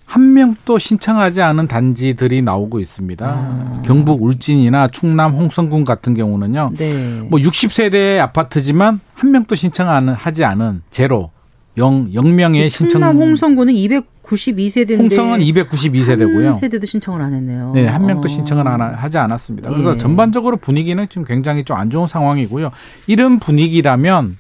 한 0.06 0.34
명도 0.34 0.78
신청하지 0.78 1.42
않은 1.42 1.68
단지들이 1.68 2.42
나오고 2.42 2.82
있습니다. 2.82 3.26
아. 3.26 3.82
경북 3.86 4.22
울진이나 4.22 4.90
충남 4.90 5.32
홍성군 5.34 5.86
같은 5.86 6.14
경우는요. 6.14 6.74
네. 6.78 7.22
뭐 7.30 7.40
60세대 7.40 8.20
아파트지만 8.20 9.00
한 9.14 9.32
명도 9.32 9.56
신청하지 9.56 10.44
않은 10.44 10.82
제로 10.92 11.32
영, 11.78 12.14
영명의 12.14 12.70
신청. 12.70 12.90
충남 13.02 13.18
홍성군은 13.18 13.74
292세대인데. 13.74 14.98
홍성은 15.00 15.40
292세대고요. 15.40 16.46
한 16.46 16.54
세대도 16.54 16.86
신청을 16.86 17.22
안 17.22 17.34
했네요. 17.34 17.72
네, 17.74 17.86
한 17.88 18.06
명도 18.06 18.26
어. 18.26 18.28
신청을 18.28 18.68
안 18.68 18.82
하지 18.82 19.18
않았습니다. 19.18 19.70
그래서 19.70 19.94
예. 19.94 19.98
전반적으로 19.98 20.58
분위기는 20.58 21.08
지금 21.10 21.24
굉장히 21.26 21.64
좀 21.64 21.78
안 21.78 21.90
좋은 21.90 22.08
상황이고요. 22.08 22.72
이런 23.08 23.40
분위기라면 23.40 24.38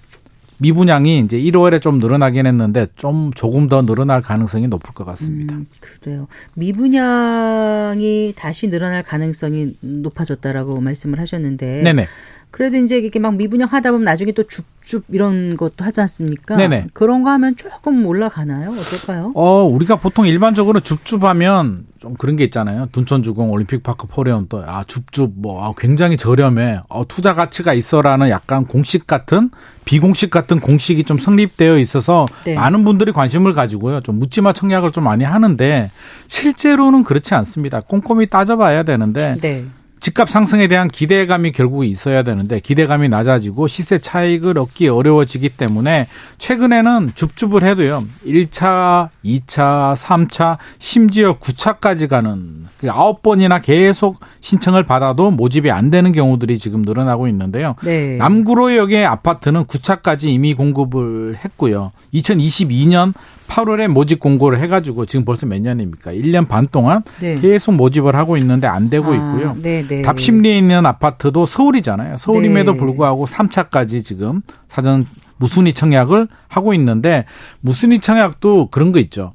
미분양이 0.57 1.19
이제 1.21 1.39
1월에 1.39 1.81
좀 1.81 1.97
늘어나긴 1.97 2.45
했는데 2.45 2.85
좀 2.95 3.31
조금 3.33 3.67
더 3.67 3.81
늘어날 3.81 4.21
가능성이 4.21 4.67
높을 4.67 4.93
것 4.93 5.05
같습니다. 5.05 5.55
음, 5.55 5.65
그래요. 5.79 6.27
미분양이 6.53 8.33
다시 8.35 8.67
늘어날 8.67 9.01
가능성이 9.01 9.75
높아졌다라고 9.79 10.79
말씀을 10.81 11.19
하셨는데. 11.19 11.81
네네. 11.83 12.07
그래도 12.51 12.75
이제 12.77 12.97
이렇게 12.97 13.17
막 13.17 13.35
미분양 13.35 13.69
하다 13.69 13.91
보면 13.91 14.03
나중에 14.03 14.33
또 14.33 14.43
줍줍 14.43 15.05
이런 15.09 15.55
것도 15.55 15.85
하지 15.85 16.01
않습니까? 16.01 16.57
네네. 16.57 16.87
그런 16.93 17.23
거 17.23 17.29
하면 17.31 17.55
조금 17.55 18.05
올라가나요? 18.05 18.71
어떨까요? 18.71 19.31
어, 19.35 19.63
우리가 19.63 19.95
보통 19.95 20.27
일반적으로 20.27 20.81
줍줍 20.81 21.23
하면 21.23 21.85
좀 21.97 22.13
그런 22.15 22.35
게 22.35 22.43
있잖아요. 22.43 22.89
둔촌주공 22.91 23.51
올림픽파크 23.51 24.07
포레온 24.07 24.47
또, 24.49 24.63
아, 24.65 24.83
줍줍, 24.83 25.31
뭐, 25.35 25.65
아, 25.65 25.73
굉장히 25.77 26.17
저렴해. 26.17 26.81
어, 26.89 27.07
투자 27.07 27.33
가치가 27.33 27.73
있어라는 27.73 28.29
약간 28.29 28.65
공식 28.65 29.07
같은, 29.07 29.49
비공식 29.85 30.29
같은 30.29 30.59
공식이 30.59 31.05
좀 31.05 31.17
성립되어 31.17 31.77
있어서 31.77 32.27
네. 32.45 32.55
많은 32.55 32.83
분들이 32.83 33.13
관심을 33.13 33.53
가지고요. 33.53 34.01
좀 34.01 34.19
묻지마 34.19 34.51
청약을 34.53 34.91
좀 34.91 35.05
많이 35.05 35.23
하는데 35.23 35.89
실제로는 36.27 37.03
그렇지 37.03 37.33
않습니다. 37.33 37.79
꼼꼼히 37.81 38.27
따져봐야 38.27 38.83
되는데 38.83 39.35
네. 39.41 39.65
집값 40.01 40.31
상승에 40.31 40.67
대한 40.67 40.87
기대감이 40.87 41.51
결국 41.51 41.85
있어야 41.85 42.23
되는데 42.23 42.59
기대감이 42.59 43.07
낮아지고 43.07 43.67
시세 43.67 43.99
차익을 43.99 44.57
얻기 44.57 44.87
어려워지기 44.87 45.49
때문에 45.49 46.07
최근에는 46.39 47.11
줍줍을 47.13 47.63
해도요. 47.63 48.05
1차, 48.25 49.09
2차, 49.23 49.95
3차, 49.95 50.57
심지어 50.79 51.37
9차까지 51.37 52.09
가는 52.09 52.65
9번이나 52.81 53.59
그 53.59 53.67
계속 53.67 54.19
신청을 54.41 54.87
받아도 54.87 55.29
모집이 55.29 55.69
안 55.69 55.91
되는 55.91 56.11
경우들이 56.11 56.57
지금 56.57 56.81
늘어나고 56.81 57.27
있는데요. 57.27 57.75
네. 57.83 58.17
남구로역의 58.17 59.05
아파트는 59.05 59.65
9차까지 59.65 60.25
이미 60.29 60.55
공급을 60.55 61.37
했고요. 61.45 61.91
2022년 62.15 63.13
8월에 63.51 63.89
모집 63.89 64.21
공고를 64.21 64.59
해가지고 64.61 65.05
지금 65.05 65.25
벌써 65.25 65.45
몇 65.45 65.61
년입니까? 65.61 66.13
1년 66.13 66.47
반 66.47 66.67
동안 66.71 67.03
네. 67.19 67.35
계속 67.35 67.73
모집을 67.73 68.15
하고 68.15 68.37
있는데 68.37 68.67
안 68.67 68.89
되고 68.89 69.11
아, 69.11 69.15
있고요. 69.15 69.57
네, 69.61 69.85
네. 69.85 70.01
답심리에 70.01 70.57
있는 70.57 70.85
아파트도 70.85 71.45
서울이잖아요. 71.45 72.17
서울임에도 72.17 72.73
네. 72.73 72.77
불구하고 72.77 73.25
3차까지 73.25 74.05
지금 74.05 74.41
사전 74.69 75.05
무순위 75.35 75.73
청약을 75.73 76.29
하고 76.47 76.73
있는데 76.75 77.25
무순위 77.59 77.99
청약도 77.99 78.67
그런 78.67 78.93
거 78.93 78.99
있죠. 78.99 79.33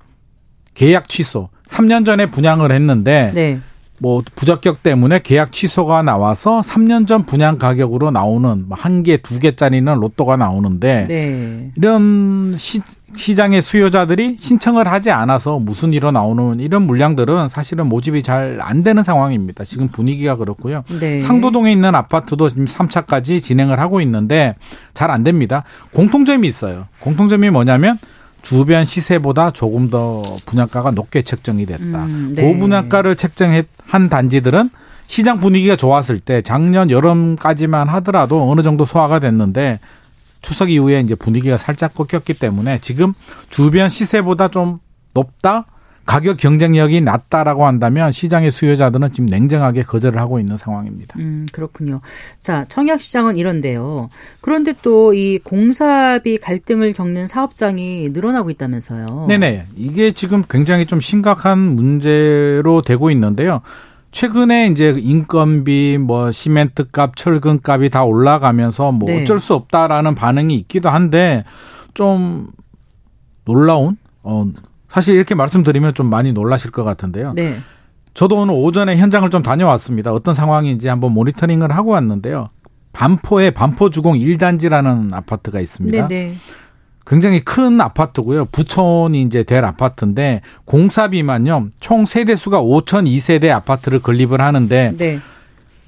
계약 0.73 1.09
취소. 1.11 1.51
3년 1.69 2.07
전에 2.07 2.27
분양을 2.27 2.73
했는데 2.73 3.33
네. 3.35 3.61
뭐 3.99 4.23
부적격 4.35 4.83
때문에 4.83 5.21
계약 5.23 5.53
취소가 5.53 6.03
나와서 6.03 6.61
3년 6.61 7.07
전 7.07 7.25
분양 7.25 7.59
가격으로 7.59 8.11
나오는 8.11 8.69
뭐한 8.69 9.03
개, 9.03 9.17
두 9.17 9.39
개짜리는 9.41 9.93
로또가 9.95 10.37
나오는데 10.37 11.05
네. 11.09 11.71
이런 11.77 12.55
시, 12.59 12.81
시장의 13.17 13.63
수요자들이 13.63 14.37
신청을 14.39 14.89
하지 14.89 15.11
않아서 15.11 15.59
무슨 15.59 15.95
일로 15.95 16.11
나오는 16.11 16.61
이런 16.61 16.83
물량들은 16.87 17.49
사실은 17.49 17.87
모집이 17.87 18.23
잘 18.23 18.59
안 18.61 18.83
되는 18.83 19.03
상황입니다. 19.03 19.65
지금 19.65 19.89
분위기가 19.89 20.37
그렇고요. 20.37 20.83
네. 21.01 21.19
상도동에 21.19 21.73
있는 21.73 21.95
아파트도 21.95 22.49
지금 22.49 22.65
3차까지 22.65 23.43
진행을 23.43 23.79
하고 23.81 24.01
있는데 24.01 24.55
잘 24.95 25.11
안 25.11 25.25
됩니다. 25.25 25.65
공통점이 25.93 26.47
있어요. 26.49 26.87
공통점이 27.01 27.51
뭐냐면 27.51 27.99
주변 28.47 28.85
시세보다 28.85 29.51
조금 29.51 29.91
더 29.91 30.23
분양가가 30.47 30.93
높게 30.93 31.23
책정이 31.23 31.67
됐다. 31.67 31.83
음, 31.83 32.33
네. 32.37 32.43
고분양가를 32.43 33.17
책정한 33.17 34.09
단지들은 34.09 34.71
시장 35.09 35.41
분위기가 35.41 35.75
좋았을 35.75 36.21
때 36.21 36.43
작년 36.43 36.89
여름까지만 36.89 37.89
하더라도 37.89 38.49
어느 38.49 38.63
정도 38.63 38.85
소화가 38.85 39.19
됐는데 39.19 39.81
추석 40.43 40.71
이후에 40.71 41.01
이제 41.01 41.17
분위기가 41.17 41.59
살짝 41.59 41.93
꺾였기 41.95 42.35
때문에 42.35 42.79
지금 42.79 43.15
주변 43.51 43.89
시세보다 43.89 44.47
좀 44.47 44.79
높다 45.13 45.67
가격 46.07 46.37
경쟁력이 46.37 47.01
낮다라고 47.01 47.67
한다면 47.67 48.13
시장의 48.13 48.53
수요자들은 48.53 49.11
지금 49.11 49.27
냉정하게 49.27 49.83
거절을 49.83 50.21
하고 50.21 50.39
있는 50.39 50.57
상황입니다. 50.57 51.19
음, 51.19 51.47
그렇군요. 51.53 52.01
자, 52.39 52.65
청약 52.69 53.01
시장은 53.01 53.37
이런데요. 53.37 54.09
그런데 54.41 54.73
또 54.83 55.17
이 55.17 55.39
공사비 55.43 56.39
갈등을 56.39 56.93
겪는 56.93 57.27
사업장이 57.27 58.11
늘어나고 58.11 58.51
있다면서요. 58.51 59.27
네네. 59.29 59.67
이게 59.77 60.13
지금 60.13 60.43
굉장히 60.49 60.87
좀 60.87 61.01
심각한 61.01 61.59
문제로 61.59 62.83
되고 62.83 63.11
있는데요. 63.11 63.63
최근에 64.11 64.69
이제 64.69 64.95
인건비, 64.99 65.99
뭐 65.99 66.33
시멘트 66.33 66.91
값, 66.91 67.17
철근 67.17 67.61
값이 67.63 67.91
다 67.91 68.05
올라가면서 68.05 68.93
뭐 68.93 69.11
네. 69.11 69.23
어쩔 69.23 69.39
수 69.39 69.55
없다라는 69.55 70.15
반응이 70.15 70.55
있기도 70.55 70.89
한데 70.89 71.45
좀 71.95 72.49
놀라운 73.45 73.97
어 74.23 74.47
사실 74.97 75.15
이렇게 75.15 75.35
말씀드리면 75.35 75.93
좀 75.93 76.09
많이 76.09 76.33
놀라실 76.33 76.71
것 76.71 76.83
같은데요. 76.83 77.35
네. 77.35 77.59
저도 78.15 78.37
오늘 78.37 78.55
오전에 78.55 78.97
현장을 78.97 79.29
좀 79.29 79.43
다녀왔습니다. 79.43 80.11
어떤 80.11 80.35
상황인지 80.35 80.89
한번 80.89 81.13
모니터링을 81.13 81.71
하고 81.71 81.91
왔는데요. 81.91 82.49
반포에 82.95 83.51
반포주공 83.51 84.15
1단지라는 84.15 85.13
아파트가 85.13 85.61
있습니다. 85.61 86.09
네네. 86.09 86.27
네. 86.29 86.35
굉장히 87.07 87.41
큰 87.41 87.79
아파트고요. 87.79 88.47
부촌이 88.47 89.21
이제 89.21 89.43
될 89.43 89.67
아파트인데 89.67 90.41
공사비만요. 90.65 91.69
총 91.79 92.07
세대 92.07 92.35
수가 92.35 92.63
5,002세대 92.63 93.51
아파트를 93.51 93.99
건립을 93.99 94.41
하는데 94.41 94.95
네. 94.97 95.21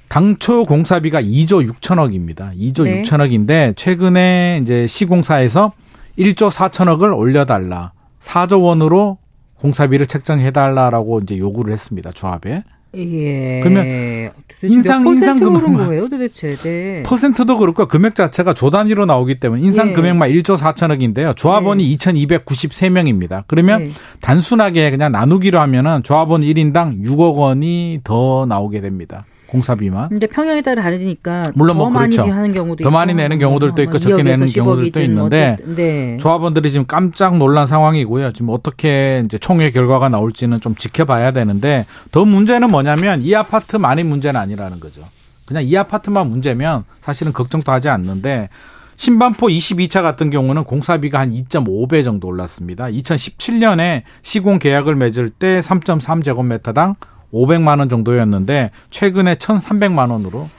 당초 0.07 0.65
공사비가 0.65 1.19
2조 1.19 1.67
6천억입니다. 1.67 2.55
2조 2.55 2.83
네. 2.83 3.01
6천억인데 3.01 3.75
최근에 3.75 4.59
이제 4.61 4.85
시공사에서 4.85 5.71
1조 6.15 6.51
4천억을 6.51 7.17
올려달라. 7.17 7.93
4조 8.19 8.63
원으로 8.63 9.17
공사비를 9.59 10.05
책정해달라라고 10.07 11.19
이제 11.19 11.37
요구를 11.37 11.73
했습니다. 11.73 12.11
조합에. 12.11 12.63
예. 12.95 13.59
그러면 13.61 14.31
인상 14.63 15.05
인상 15.05 15.37
금액만 15.37 15.85
거예요, 15.85 16.07
도대체. 16.07 16.55
네. 16.55 17.03
퍼센트도 17.03 17.57
그렇고 17.57 17.87
금액 17.87 18.15
자체가 18.15 18.53
조 18.53 18.69
단위로 18.69 19.05
나오기 19.05 19.39
때문에 19.39 19.61
인상 19.61 19.89
예. 19.89 19.93
금액만 19.93 20.31
1조 20.31 20.57
4천억인데요. 20.57 21.35
조합원이 21.35 21.89
예. 21.89 21.95
2,293명입니다. 21.95 23.43
그러면 23.47 23.87
예. 23.87 23.91
단순하게 24.21 24.91
그냥 24.91 25.11
나누기로 25.11 25.59
하면은 25.59 26.03
조합원 26.03 26.41
1인당 26.41 27.03
6억 27.05 27.35
원이 27.35 28.01
더 28.03 28.45
나오게 28.47 28.81
됩니다. 28.81 29.25
공사비만. 29.49 30.09
근데 30.09 30.27
평형에 30.27 30.61
따라 30.61 30.81
다르니까 30.81 31.43
물론 31.55 31.77
뭐 31.77 31.89
그렇죠. 31.89 32.21
많이 32.21 32.31
하는 32.31 32.53
경우도 32.53 32.83
더 32.83 32.91
많이 32.91 33.13
내는 33.13 33.39
경우들도 33.39 33.81
있고 33.83 33.99
적게 33.99 34.23
내는 34.23 34.47
경우들도 34.47 35.01
있는데 35.01 35.57
네. 35.63 36.17
조합원들이 36.17 36.71
지금 36.71 36.85
깜짝 36.87 37.37
놀란 37.37 37.67
상황이고요. 37.67 38.31
지금 38.31 38.49
어떻게 38.49 39.21
이제 39.25 39.37
총회 39.37 39.71
결과가 39.71 40.09
나올지는 40.09 40.59
좀 40.61 40.75
지켜봐야 40.75 41.31
되는데 41.31 41.85
더 42.11 42.25
문제는 42.25 42.69
뭐냐면 42.69 43.21
이 43.23 43.33
아파트만이 43.35 44.03
문제는 44.03 44.39
아니라는 44.39 44.79
거죠. 44.79 45.01
그냥 45.45 45.63
이 45.63 45.75
아파트만 45.75 46.29
문제면 46.29 46.83
사실은 47.01 47.33
걱정도 47.33 47.71
하지 47.71 47.89
않는데 47.89 48.49
신반포 48.97 49.47
22차 49.47 50.01
같은 50.01 50.29
경우는 50.29 50.65
공사비가 50.65 51.19
한 51.19 51.31
2.5배 51.31 52.03
정도 52.03 52.27
올랐습니다. 52.27 52.85
2017년에 52.87 54.03
시공 54.21 54.59
계약을 54.59 54.95
맺을 54.95 55.29
때 55.29 55.61
3.3제곱미터당 55.61 56.95
500만 57.33 57.79
원 57.79 57.89
정도였는데 57.89 58.71
최근에 58.89 59.35
1,300만 59.35 60.11
원으로 60.11 60.49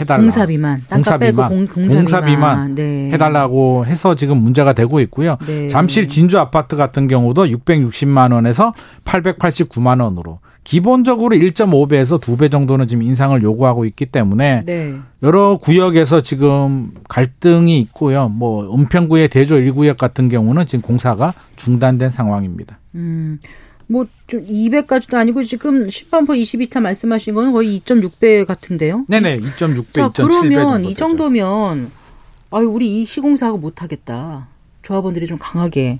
해달라. 0.00 0.22
공사비만. 0.22 0.84
공사비만. 0.88 1.48
공, 1.48 1.66
공사비만, 1.66 2.04
공사비만 2.04 2.74
네. 2.74 3.10
해달라고 3.12 3.84
해서 3.84 4.14
지금 4.14 4.38
문제가 4.38 4.72
되고 4.72 5.00
있고요. 5.00 5.36
네. 5.46 5.68
잠실 5.68 6.08
진주 6.08 6.38
아파트 6.38 6.76
같은 6.76 7.06
경우도 7.06 7.46
660만 7.46 8.32
원에서 8.32 8.72
889만 9.04 10.02
원으로 10.02 10.40
기본적으로 10.64 11.34
1.5배에서 11.36 12.20
2배 12.20 12.50
정도는 12.50 12.86
지금 12.86 13.02
인상을 13.02 13.42
요구하고 13.42 13.84
있기 13.86 14.06
때문에 14.06 14.62
네. 14.66 14.94
여러 15.22 15.56
구역에서 15.56 16.20
지금 16.20 16.92
갈등이 17.08 17.78
있고요. 17.80 18.28
뭐 18.28 18.72
은평구의 18.74 19.28
대조 19.28 19.56
1구역 19.56 19.96
같은 19.96 20.28
경우는 20.28 20.66
지금 20.66 20.82
공사가 20.82 21.32
중단된 21.56 22.10
상황입니다. 22.10 22.78
음. 22.94 23.38
뭐좀 23.90 24.46
200까지도 24.46 25.16
아니고 25.16 25.42
지금 25.42 25.90
신반포 25.90 26.34
22차 26.34 26.80
말씀하신 26.80 27.34
거는 27.34 27.52
거의 27.52 27.80
2.6배 27.80 28.46
같은데요? 28.46 29.04
네네, 29.08 29.40
2.6배, 29.40 29.92
자, 29.92 30.08
2.7배 30.08 30.22
그러면 30.22 30.84
이 30.84 30.94
정도면 30.94 31.90
아유 32.52 32.68
우리 32.68 33.00
이 33.00 33.04
시공사하고 33.04 33.58
못하겠다. 33.58 34.46
조합원들이 34.82 35.26
좀 35.26 35.38
강하게 35.38 35.98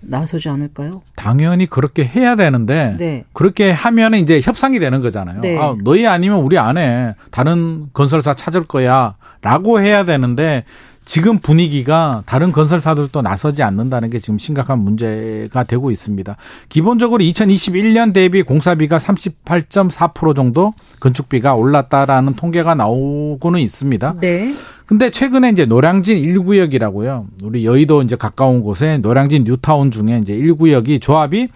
나서지 0.00 0.48
않을까요? 0.48 1.02
당연히 1.16 1.66
그렇게 1.66 2.04
해야 2.04 2.36
되는데 2.36 2.96
네. 2.98 3.24
그렇게 3.32 3.72
하면 3.72 4.14
이제 4.14 4.40
협상이 4.40 4.78
되는 4.78 5.00
거잖아요. 5.00 5.40
네. 5.40 5.58
아, 5.58 5.74
너희 5.82 6.06
아니면 6.06 6.40
우리 6.40 6.58
안 6.58 6.78
해. 6.78 7.14
다른 7.30 7.88
건설사 7.92 8.34
찾을 8.34 8.64
거야라고 8.64 9.80
해야 9.80 10.04
되는데 10.04 10.64
지금 11.06 11.38
분위기가 11.38 12.24
다른 12.26 12.50
건설사들도 12.50 13.22
나서지 13.22 13.62
않는다는 13.62 14.10
게 14.10 14.18
지금 14.18 14.38
심각한 14.38 14.80
문제가 14.80 15.62
되고 15.62 15.92
있습니다. 15.92 16.36
기본적으로 16.68 17.22
2021년 17.22 18.12
대비 18.12 18.42
공사비가 18.42 18.98
38.4% 18.98 20.34
정도 20.34 20.74
건축비가 20.98 21.54
올랐다라는 21.54 22.34
통계가 22.34 22.74
나오고는 22.74 23.60
있습니다. 23.60 24.16
네. 24.20 24.52
근데 24.84 25.10
최근에 25.10 25.50
이제 25.50 25.64
노량진 25.64 26.18
1구역이라고요. 26.18 27.26
우리 27.44 27.64
여의도 27.64 28.02
이제 28.02 28.16
가까운 28.16 28.62
곳에 28.62 28.98
노량진 28.98 29.44
뉴타운 29.44 29.92
중에 29.92 30.18
이제 30.22 30.36
1구역이 30.36 31.00
조합이 31.00 31.48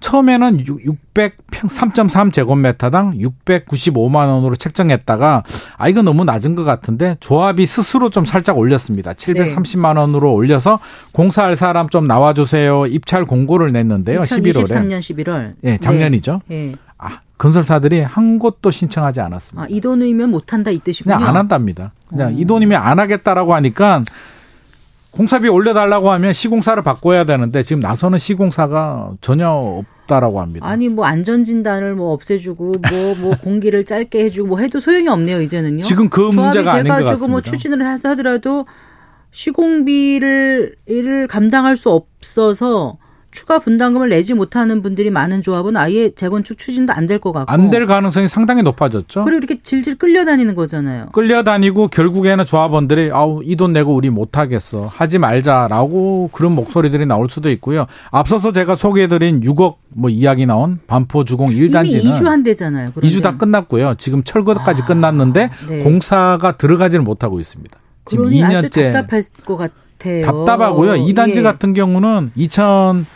처음에는 0.00 0.58
600평 0.58 1.32
3.3 1.50 2.32
제곱미터당 2.32 3.18
695만 3.18 4.28
원으로 4.28 4.54
책정했다가 4.56 5.42
아 5.76 5.88
이거 5.88 6.02
너무 6.02 6.24
낮은 6.24 6.54
것 6.54 6.64
같은데 6.64 7.16
조합이 7.20 7.66
스스로 7.66 8.10
좀 8.10 8.24
살짝 8.24 8.58
올렸습니다. 8.58 9.12
730만 9.14 9.98
원으로 9.98 10.32
올려서 10.32 10.78
공사할 11.12 11.56
사람 11.56 11.88
좀 11.88 12.06
나와 12.06 12.34
주세요. 12.34 12.86
입찰 12.86 13.24
공고를 13.24 13.72
냈는데요. 13.72 14.20
2023년 14.22 14.98
11월에. 15.00 15.24
11월. 15.26 15.52
예, 15.64 15.78
작년이죠. 15.78 16.42
네. 16.46 16.66
네. 16.66 16.72
아, 16.98 17.20
건설사들이 17.38 18.00
한 18.00 18.38
곳도 18.38 18.70
신청하지 18.70 19.20
않았습니다. 19.20 19.64
아, 19.64 19.66
이 19.68 19.80
돈이면 19.80 20.30
못 20.30 20.52
한다 20.52 20.70
이 20.70 20.78
뜻이군요. 20.78 21.16
그냥 21.16 21.28
안 21.28 21.36
한답니다. 21.36 21.92
그냥 22.08 22.28
어. 22.28 22.30
이 22.36 22.44
돈이면 22.44 22.80
안 22.80 22.98
하겠다라고 22.98 23.54
하니까 23.54 24.02
공사비 25.16 25.48
올려달라고 25.48 26.10
하면 26.12 26.34
시공사를 26.34 26.82
바꿔야 26.82 27.24
되는데 27.24 27.62
지금 27.62 27.80
나서는 27.80 28.18
시공사가 28.18 29.12
전혀 29.22 29.48
없다라고 29.48 30.40
합니다. 30.40 30.66
아니 30.66 30.90
뭐 30.90 31.06
안전 31.06 31.42
진단을 31.42 31.94
뭐 31.94 32.12
없애주고 32.12 32.74
뭐뭐 32.90 33.14
뭐 33.16 33.36
공기를 33.42 33.84
짧게 33.84 34.24
해주고 34.24 34.48
뭐 34.48 34.58
해도 34.58 34.78
소용이 34.78 35.08
없네요 35.08 35.40
이제는요. 35.40 35.82
지금 35.82 36.10
그 36.10 36.20
문제가 36.20 36.74
아닌 36.74 36.88
것뭐 36.88 37.02
같습니다. 37.02 37.30
뭐 37.30 37.40
추진을 37.40 37.86
하더라도 37.86 38.66
시공비를 39.30 40.76
를 40.86 41.26
감당할 41.28 41.78
수 41.78 41.90
없어서 41.90 42.98
추가 43.36 43.58
분담금을 43.58 44.08
내지 44.08 44.32
못하는 44.32 44.80
분들이 44.80 45.10
많은 45.10 45.42
조합은 45.42 45.76
아예 45.76 46.10
재건축 46.10 46.56
추진도 46.56 46.94
안 46.94 47.06
될 47.06 47.18
것 47.20 47.32
같고 47.32 47.52
안 47.52 47.68
될 47.70 47.84
가능성이 47.86 48.28
상당히 48.28 48.62
높아졌죠. 48.62 49.24
그리고 49.24 49.36
이렇게 49.38 49.60
질질 49.62 49.96
끌려다니는 49.98 50.54
거잖아요. 50.54 51.10
끌려다니고 51.12 51.88
결국에는 51.88 52.44
조합원들이 52.46 53.10
아우 53.12 53.42
이 53.44 53.56
돈 53.56 53.72
내고 53.74 53.94
우리 53.94 54.08
못 54.10 54.38
하겠어 54.38 54.86
하지 54.86 55.18
말자라고 55.18 56.30
그런 56.32 56.52
목소리들이 56.54 57.04
나올 57.06 57.28
수도 57.28 57.50
있고요. 57.50 57.86
앞서서 58.10 58.52
제가 58.52 58.74
소개해드린 58.74 59.40
6억 59.42 59.76
뭐 59.90 60.08
이야기 60.10 60.46
나온 60.46 60.78
반포 60.86 61.24
주공 61.24 61.50
1단지는 61.50 62.04
이미 62.04 62.12
2주 62.14 62.24
한대잖아요. 62.24 62.92
2주 62.92 63.22
다 63.22 63.36
끝났고요. 63.36 63.94
지금 63.98 64.22
철거까지 64.24 64.82
아, 64.82 64.86
끝났는데 64.86 65.50
네. 65.68 65.78
공사가 65.80 66.52
들어가지를 66.56 67.04
못하고 67.04 67.38
있습니다. 67.40 67.78
지금 68.06 68.30
2년째 68.30 68.92
답답할 68.92 69.22
것 69.44 69.56
같아요. 69.56 70.24
답답하고요. 70.24 70.96
이 70.96 71.12
단지 71.14 71.40
예. 71.40 71.42
같은 71.42 71.72
경우는 71.74 72.30
2000 72.36 73.06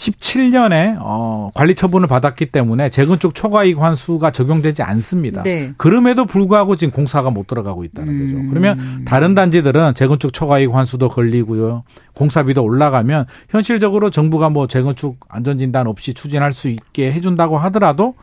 17년에 0.00 0.96
어, 0.98 1.50
관리 1.54 1.74
처분을 1.74 2.08
받았기 2.08 2.46
때문에 2.46 2.88
재건축 2.88 3.34
초과이익 3.34 3.78
환수가 3.78 4.30
적용되지 4.30 4.82
않습니다. 4.82 5.42
네. 5.42 5.74
그럼에도 5.76 6.24
불구하고 6.24 6.74
지금 6.76 6.90
공사가 6.92 7.28
못 7.30 7.46
들어가고 7.46 7.84
있다는 7.84 8.08
음. 8.12 8.26
거죠. 8.26 8.48
그러면 8.48 9.04
다른 9.04 9.34
단지들은 9.34 9.92
재건축 9.94 10.32
초과이익 10.32 10.72
환수도 10.74 11.10
걸리고요. 11.10 11.84
공사비도 12.14 12.62
올라가면 12.64 13.26
현실적으로 13.50 14.08
정부가 14.10 14.48
뭐 14.48 14.66
재건축 14.66 15.18
안전진단 15.28 15.86
없이 15.86 16.14
추진할 16.14 16.52
수 16.54 16.68
있게 16.70 17.12
해준다고 17.12 17.58
하더라도 17.58 18.14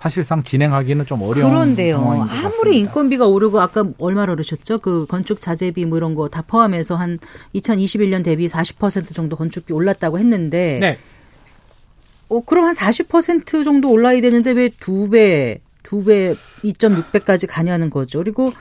사실상 0.00 0.42
진행하기는 0.42 1.04
좀 1.04 1.20
어려운 1.22 1.50
그런데요. 1.50 1.98
상황인 1.98 2.26
것 2.26 2.32
아무리 2.32 2.78
인건비가 2.78 3.26
오르고 3.26 3.60
아까 3.60 3.84
얼마나 3.98 4.32
오르셨죠? 4.32 4.78
그 4.78 5.04
건축 5.06 5.42
자재비 5.42 5.84
뭐 5.84 5.98
이런 5.98 6.14
거 6.14 6.28
다 6.28 6.40
포함해서 6.42 6.96
한 6.96 7.18
2021년 7.54 8.24
대비 8.24 8.48
40% 8.48 9.12
정도 9.14 9.36
건축비 9.36 9.74
올랐다고 9.74 10.18
했는데 10.18 10.78
네. 10.80 10.98
어, 12.30 12.40
그럼 12.44 12.64
한 12.64 12.74
40% 12.74 13.64
정도 13.64 13.90
올라야 13.90 14.20
되는데 14.20 14.52
왜 14.52 14.70
두 14.80 15.10
배, 15.10 15.60
두 15.82 16.04
배, 16.04 16.32
2.6배까지 16.32 17.46
가냐는 17.48 17.90
거죠. 17.90 18.18
그리고 18.20 18.52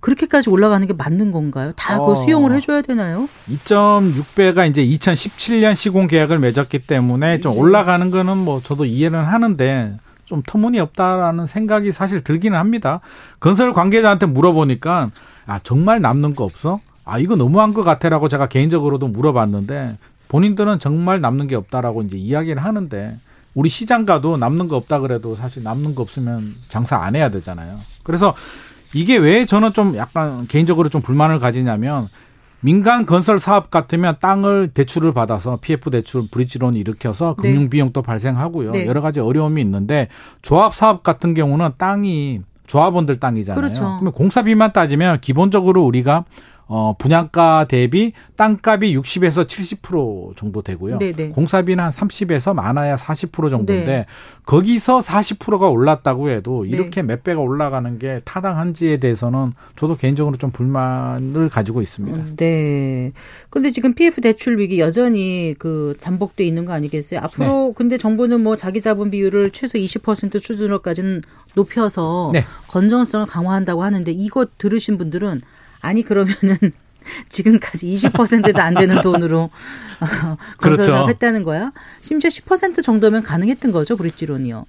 그렇게까지 0.00 0.50
올라가는 0.50 0.86
게 0.86 0.92
맞는 0.92 1.30
건가요? 1.30 1.72
다그 1.76 2.12
어. 2.12 2.14
수용을 2.14 2.52
해줘야 2.52 2.82
되나요? 2.82 3.26
2.6배가 3.48 4.68
이제 4.68 4.84
2017년 4.84 5.74
시공 5.74 6.08
계약을 6.08 6.40
맺었기 6.40 6.80
때문에 6.80 7.40
좀 7.40 7.54
네. 7.54 7.58
올라가는 7.58 8.10
거는 8.10 8.36
뭐 8.36 8.60
저도 8.60 8.84
이해는 8.84 9.22
하는데 9.22 9.96
좀 10.26 10.42
터무니없다라는 10.46 11.46
생각이 11.46 11.92
사실 11.92 12.22
들기는 12.22 12.58
합니다. 12.58 13.00
건설 13.40 13.72
관계자한테 13.72 14.26
물어보니까 14.26 15.10
아 15.46 15.60
정말 15.62 16.00
남는 16.02 16.34
거 16.34 16.44
없어? 16.44 16.80
아 17.04 17.18
이거 17.18 17.36
너무한 17.36 17.72
것 17.72 17.82
같아라고 17.82 18.28
제가 18.28 18.48
개인적으로도 18.48 19.08
물어봤는데 19.08 19.96
본인들은 20.34 20.80
정말 20.80 21.20
남는 21.20 21.46
게 21.46 21.54
없다라고 21.54 22.02
이제 22.02 22.16
이야기를 22.16 22.64
하는데 22.64 23.16
우리 23.54 23.68
시장 23.68 24.04
가도 24.04 24.36
남는 24.36 24.66
거 24.66 24.74
없다 24.76 24.98
그래도 24.98 25.36
사실 25.36 25.62
남는 25.62 25.94
거 25.94 26.02
없으면 26.02 26.56
장사 26.68 26.96
안 26.96 27.14
해야 27.14 27.28
되잖아요. 27.28 27.78
그래서 28.02 28.34
이게 28.94 29.16
왜 29.16 29.46
저는 29.46 29.72
좀 29.72 29.96
약간 29.96 30.48
개인적으로 30.48 30.88
좀 30.88 31.02
불만을 31.02 31.38
가지냐면 31.38 32.08
민간 32.58 33.06
건설 33.06 33.38
사업 33.38 33.70
같으면 33.70 34.16
땅을 34.20 34.70
대출을 34.74 35.12
받아서 35.12 35.58
PF 35.60 35.90
대출 35.90 36.24
브릿지론 36.28 36.74
일으켜서 36.74 37.36
네. 37.40 37.52
금융 37.52 37.70
비용도 37.70 38.02
발생하고요. 38.02 38.72
네. 38.72 38.86
여러 38.86 39.00
가지 39.00 39.20
어려움이 39.20 39.60
있는데 39.62 40.08
조합 40.42 40.74
사업 40.74 41.04
같은 41.04 41.34
경우는 41.34 41.74
땅이 41.78 42.40
조합원들 42.66 43.20
땅이잖아요. 43.20 43.60
그렇죠. 43.60 43.84
그러면 43.84 44.10
공사비만 44.10 44.72
따지면 44.72 45.20
기본적으로 45.20 45.84
우리가 45.84 46.24
어, 46.66 46.94
분양가 46.98 47.66
대비 47.68 48.12
땅값이 48.36 48.96
60에서 48.96 49.46
70% 49.46 50.36
정도 50.36 50.62
되고요. 50.62 50.98
네네. 50.98 51.12
네. 51.12 51.28
공사비는 51.28 51.84
한 51.84 51.90
30에서 51.90 52.54
많아야 52.54 52.96
40% 52.96 53.50
정도인데 53.50 53.86
네. 53.86 54.06
거기서 54.46 55.00
40%가 55.00 55.68
올랐다고 55.68 56.30
해도 56.30 56.64
네. 56.64 56.70
이렇게 56.70 57.02
네. 57.02 57.08
몇 57.08 57.22
배가 57.22 57.40
올라가는 57.40 57.98
게 57.98 58.20
타당한지에 58.24 58.96
대해서는 58.96 59.52
저도 59.76 59.96
개인적으로 59.96 60.36
좀 60.36 60.50
불만을 60.50 61.48
가지고 61.48 61.82
있습니다. 61.82 62.16
음, 62.16 62.34
네. 62.36 63.12
근데 63.50 63.70
지금 63.70 63.94
PF 63.94 64.20
대출 64.20 64.58
위기 64.58 64.80
여전히 64.80 65.54
그 65.58 65.94
잠복돼 65.98 66.44
있는 66.44 66.64
거 66.64 66.72
아니겠어요? 66.72 67.20
앞으로 67.20 67.68
네. 67.68 67.72
근데 67.76 67.98
정부는 67.98 68.42
뭐 68.42 68.56
자기 68.56 68.80
자본 68.80 69.10
비율을 69.10 69.50
최소 69.50 69.78
20% 69.78 70.40
수준으로까지는 70.40 71.22
높여서 71.54 72.30
네. 72.32 72.44
건전성을 72.68 73.26
강화한다고 73.26 73.82
하는데 73.82 74.10
이거 74.10 74.46
들으신 74.58 74.98
분들은 74.98 75.42
아니 75.84 76.02
그러면은 76.02 76.56
지금까지 77.28 77.86
20%도 77.94 78.60
안 78.60 78.74
되는 78.74 79.00
돈으로 79.02 79.50
건설 80.58 80.84
그렇죠. 80.86 81.08
했다는 81.08 81.42
거야. 81.42 81.72
심지어 82.00 82.28
10% 82.28 82.82
정도면 82.82 83.22
가능했던 83.22 83.72
거죠, 83.72 83.96
브릿지론이요. 83.96 84.64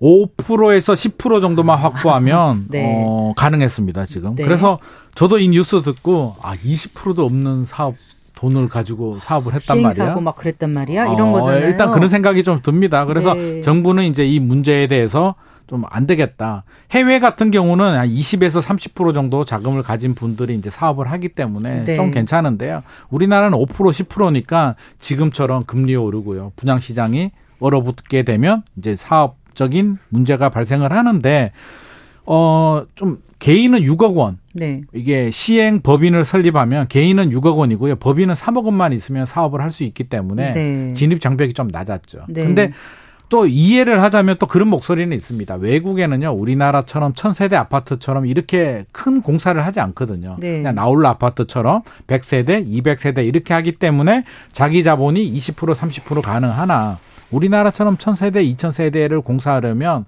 5%에서 0.00 0.92
10% 0.92 1.40
정도만 1.40 1.78
확보하면 1.78 2.66
네. 2.70 3.02
어, 3.04 3.32
가능했습니다, 3.36 4.06
지금. 4.06 4.34
네. 4.36 4.44
그래서 4.44 4.78
저도 5.14 5.38
이 5.38 5.48
뉴스 5.48 5.82
듣고 5.82 6.36
아, 6.40 6.54
20%도 6.54 7.24
없는 7.24 7.64
사업 7.64 7.96
돈을 8.36 8.68
가지고 8.68 9.18
사업을 9.18 9.54
했단 9.54 9.82
말이야. 9.82 9.90
사고 10.06 10.20
막 10.20 10.36
그랬단 10.36 10.70
말이야. 10.70 11.06
이런 11.12 11.30
어, 11.30 11.32
거잖아요. 11.32 11.66
일단 11.66 11.90
그런 11.90 12.08
생각이 12.08 12.44
좀 12.44 12.60
듭니다. 12.62 13.04
그래서 13.06 13.34
네. 13.34 13.60
정부는 13.62 14.04
이제 14.04 14.24
이 14.24 14.38
문제에 14.38 14.86
대해서 14.86 15.34
좀 15.68 15.84
안 15.90 16.06
되겠다. 16.06 16.64
해외 16.90 17.20
같은 17.20 17.50
경우는 17.50 17.84
한 17.96 18.08
20에서 18.08 18.60
30% 18.60 19.14
정도 19.14 19.44
자금을 19.44 19.82
가진 19.82 20.14
분들이 20.14 20.54
이제 20.54 20.70
사업을 20.70 21.10
하기 21.12 21.28
때문에 21.30 21.84
네. 21.84 21.94
좀 21.96 22.10
괜찮은데요. 22.10 22.82
우리나라는 23.10 23.56
5% 23.56 23.68
10%니까 23.68 24.74
지금처럼 24.98 25.64
금리 25.64 25.94
오르고요. 25.94 26.52
분양 26.56 26.80
시장이 26.80 27.30
얼어붙게 27.60 28.22
되면 28.22 28.62
이제 28.76 28.96
사업적인 28.96 29.98
문제가 30.08 30.48
발생을 30.48 30.92
하는데 30.92 31.52
어좀 32.24 33.18
개인은 33.38 33.80
6억 33.80 34.16
원. 34.16 34.38
네. 34.52 34.80
이게 34.92 35.30
시행 35.30 35.80
법인을 35.80 36.24
설립하면 36.24 36.88
개인은 36.88 37.30
6억 37.30 37.56
원이고요. 37.56 37.96
법인은 37.96 38.34
3억 38.34 38.64
원만 38.64 38.92
있으면 38.92 39.26
사업을 39.26 39.60
할 39.60 39.70
수 39.70 39.84
있기 39.84 40.04
때문에 40.04 40.50
네. 40.52 40.92
진입 40.92 41.20
장벽이 41.20 41.52
좀 41.52 41.68
낮았죠. 41.68 42.22
네. 42.28 42.44
근데 42.44 42.72
또 43.28 43.46
이해를 43.46 44.02
하자면 44.02 44.36
또 44.38 44.46
그런 44.46 44.68
목소리는 44.68 45.14
있습니다. 45.14 45.56
외국에는요, 45.56 46.30
우리나라처럼 46.30 47.14
천세대 47.14 47.56
아파트처럼 47.56 48.26
이렇게 48.26 48.86
큰 48.92 49.20
공사를 49.20 49.64
하지 49.64 49.80
않거든요. 49.80 50.36
네. 50.38 50.58
그냥 50.58 50.74
나홀라 50.74 51.10
아파트처럼 51.10 51.82
100세대, 52.06 52.66
200세대 52.66 53.26
이렇게 53.26 53.54
하기 53.54 53.72
때문에 53.72 54.24
자기 54.52 54.82
자본이 54.82 55.32
20% 55.32 55.74
30% 55.74 56.22
가능하나 56.22 56.98
우리나라처럼 57.30 57.98
천세대, 57.98 58.42
2000세대를 58.44 59.22
공사하려면 59.22 60.06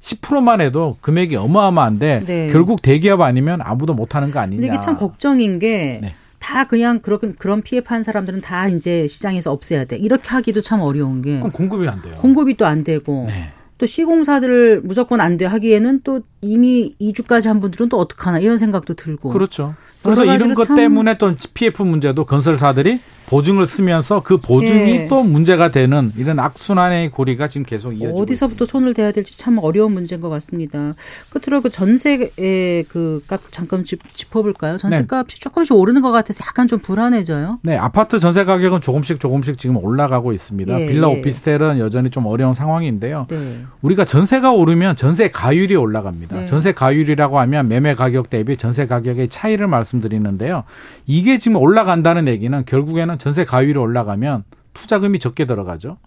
10%만 0.00 0.60
해도 0.60 0.96
금액이 1.00 1.36
어마어마한데 1.36 2.22
네. 2.26 2.52
결국 2.52 2.82
대기업 2.82 3.20
아니면 3.20 3.60
아무도 3.62 3.94
못하는 3.94 4.30
거 4.30 4.40
아니냐. 4.40 4.66
이게 4.66 4.78
참 4.78 4.96
걱정인 4.96 5.58
게 5.58 5.98
네. 6.02 6.14
다 6.38 6.64
그냥 6.64 7.00
그런 7.00 7.34
그런 7.36 7.62
피해 7.62 7.80
판 7.80 8.02
사람들은 8.02 8.40
다 8.40 8.68
이제 8.68 9.06
시장에서 9.08 9.52
없애야 9.52 9.84
돼. 9.86 9.96
이렇게 9.96 10.28
하기도 10.28 10.60
참 10.60 10.80
어려운 10.80 11.22
게. 11.22 11.38
그럼 11.38 11.50
공급이 11.52 11.88
안 11.88 12.00
돼요. 12.02 12.14
공급이 12.16 12.56
또 12.56 12.64
안 12.64 12.84
되고. 12.84 13.24
네. 13.28 13.52
또 13.78 13.86
시공사들을 13.86 14.80
무조건 14.82 15.20
안 15.20 15.36
돼 15.36 15.44
하기에는 15.46 16.00
또 16.02 16.20
이미 16.40 16.94
2주까지 17.00 17.46
한 17.46 17.60
분들은 17.60 17.88
또 17.88 17.96
어떡하나 17.98 18.40
이런 18.40 18.58
생각도 18.58 18.94
들고. 18.94 19.30
그렇죠. 19.30 19.74
그래서 20.02 20.24
이런 20.24 20.54
것 20.54 20.74
때문에 20.74 21.16
또 21.18 21.34
PF 21.54 21.82
문제도 21.82 22.24
건설사들이 22.24 22.98
보증을 23.28 23.66
쓰면서 23.66 24.22
그 24.22 24.38
보증이 24.38 24.90
예. 24.90 25.06
또 25.06 25.22
문제가 25.22 25.70
되는 25.70 26.12
이런 26.16 26.38
악순환의 26.38 27.10
고리가 27.10 27.46
지금 27.46 27.66
계속 27.66 27.92
이어지고 27.92 28.22
어디서부터 28.22 28.64
있습니다. 28.64 28.72
손을 28.72 28.94
대야 28.94 29.12
될지 29.12 29.38
참 29.38 29.58
어려운 29.58 29.92
문제인 29.92 30.22
것 30.22 30.30
같습니다. 30.30 30.94
끝으로 31.28 31.60
그 31.60 31.68
전세의 31.68 32.84
그값 32.88 33.42
잠깐 33.50 33.84
짚어볼까요? 33.84 34.78
전세값이 34.78 35.36
네. 35.36 35.40
조금씩 35.40 35.76
오르는 35.76 36.00
것 36.00 36.10
같아서 36.10 36.42
약간 36.48 36.66
좀 36.66 36.78
불안해져요. 36.78 37.58
네, 37.62 37.76
아파트 37.76 38.18
전세 38.18 38.44
가격은 38.44 38.80
조금씩 38.80 39.20
조금씩 39.20 39.58
지금 39.58 39.76
올라가고 39.76 40.32
있습니다. 40.32 40.80
예, 40.80 40.86
빌라 40.86 41.10
예. 41.10 41.18
오피스텔은 41.18 41.80
여전히 41.80 42.08
좀 42.08 42.24
어려운 42.24 42.54
상황인데요. 42.54 43.26
네. 43.28 43.62
우리가 43.82 44.06
전세가 44.06 44.52
오르면 44.52 44.96
전세 44.96 45.30
가율이 45.30 45.76
올라갑니다. 45.76 46.40
네. 46.40 46.46
전세 46.46 46.72
가율이라고 46.72 47.38
하면 47.40 47.68
매매 47.68 47.94
가격 47.94 48.30
대비 48.30 48.56
전세 48.56 48.86
가격의 48.86 49.28
차이를 49.28 49.66
말씀드리는데요. 49.66 50.64
이게 51.06 51.38
지금 51.38 51.58
올라간다는 51.58 52.26
얘기는 52.26 52.64
결국에는 52.64 53.17
전세 53.18 53.44
가율이 53.44 53.78
올라가면 53.78 54.44
투자금이 54.74 55.18
적게 55.18 55.44
들어가죠. 55.44 55.98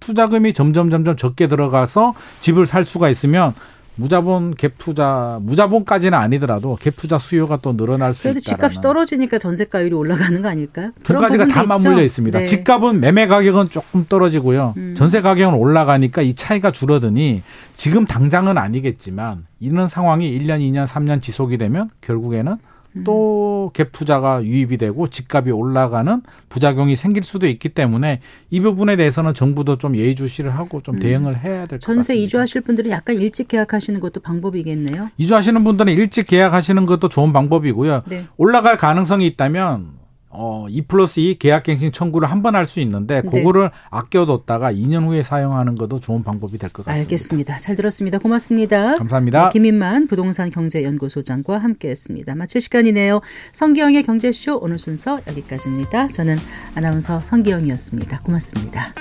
투자금이 0.00 0.52
점점 0.52 0.90
점점 0.90 1.16
적게 1.16 1.46
들어가서 1.46 2.14
집을 2.40 2.66
살 2.66 2.84
수가 2.84 3.08
있으면 3.08 3.54
무자본 4.00 4.54
갭 4.54 4.72
투자 4.78 5.38
무자본까지는 5.42 6.16
아니더라도 6.16 6.76
갭 6.80 6.96
투자 6.96 7.18
수요가 7.18 7.58
또 7.58 7.76
늘어날 7.76 8.14
수 8.14 8.20
있다. 8.20 8.30
그래도 8.30 8.40
집값이 8.40 8.80
떨어지니까 8.80 9.38
전세가율이 9.38 9.94
올라가는 9.94 10.40
거 10.40 10.48
아닐까요? 10.48 10.92
두 11.02 11.18
가지가 11.18 11.46
다 11.48 11.64
맞물려 11.64 12.02
있습니다. 12.02 12.38
네. 12.38 12.46
집값은 12.46 13.00
매매 13.00 13.26
가격은 13.26 13.68
조금 13.68 14.06
떨어지고요. 14.08 14.74
음. 14.78 14.94
전세 14.96 15.20
가격은 15.20 15.54
올라가니까 15.54 16.22
이 16.22 16.34
차이가 16.34 16.70
줄어드니 16.70 17.42
지금 17.74 18.06
당장은 18.06 18.56
아니겠지만 18.56 19.46
이런 19.60 19.86
상황이 19.86 20.30
1년, 20.38 20.60
2년, 20.60 20.86
3년 20.86 21.20
지속이 21.20 21.58
되면 21.58 21.90
결국에는 22.00 22.56
또 23.04 23.70
갭 23.72 23.92
투자가 23.92 24.42
유입이 24.42 24.76
되고 24.78 25.06
집값이 25.08 25.50
올라가는 25.52 26.22
부작용이 26.48 26.96
생길 26.96 27.22
수도 27.22 27.46
있기 27.46 27.68
때문에 27.68 28.20
이 28.50 28.60
부분에 28.60 28.96
대해서는 28.96 29.32
정부도 29.34 29.78
좀 29.78 29.96
예의주시를 29.96 30.50
하고 30.56 30.80
좀 30.80 30.96
음. 30.96 30.98
대응을 31.00 31.38
해야 31.38 31.64
될 31.66 31.78
것 31.78 31.80
같습니다. 31.80 31.86
전세 31.86 32.16
이주하실 32.16 32.62
분들은 32.62 32.90
약간 32.90 33.16
일찍 33.16 33.46
계약하시는 33.48 34.00
것도 34.00 34.20
방법이겠네요. 34.20 35.10
이주하시는 35.18 35.62
분들은 35.62 35.92
일찍 35.92 36.26
계약하시는 36.26 36.84
것도 36.86 37.08
좋은 37.08 37.32
방법이고요. 37.32 38.02
네. 38.06 38.26
올라갈 38.36 38.76
가능성이 38.76 39.26
있다면 39.28 39.99
어, 40.32 40.66
2 40.68 40.82
플러스 40.82 41.18
2 41.20 41.38
계약갱신 41.38 41.90
청구를 41.92 42.30
한 42.30 42.40
번 42.42 42.54
할 42.54 42.66
수 42.66 42.78
있는데 42.80 43.20
네. 43.22 43.28
그거를 43.28 43.62
네. 43.64 43.70
아껴뒀다가 43.90 44.72
2년 44.72 45.04
후에 45.06 45.22
사용하는 45.24 45.74
것도 45.74 45.98
좋은 46.00 46.22
방법이 46.22 46.56
될 46.58 46.70
것 46.70 46.84
같습니다. 46.86 47.02
알겠습니다. 47.02 47.58
잘 47.58 47.74
들었습니다. 47.76 48.18
고맙습니다. 48.18 48.94
감사합니다. 48.96 49.44
네, 49.46 49.50
김인만 49.52 50.06
부동산 50.06 50.50
경제연구소장과 50.50 51.58
함께했습니다. 51.58 52.34
마칠 52.36 52.60
시간이네요. 52.60 53.20
성기영의 53.52 54.04
경제쇼 54.04 54.58
오늘 54.62 54.78
순서 54.78 55.20
여기까지입니다. 55.26 56.08
저는 56.08 56.36
아나운서 56.76 57.18
성기영이었습니다. 57.20 58.20
고맙습니다. 58.22 58.94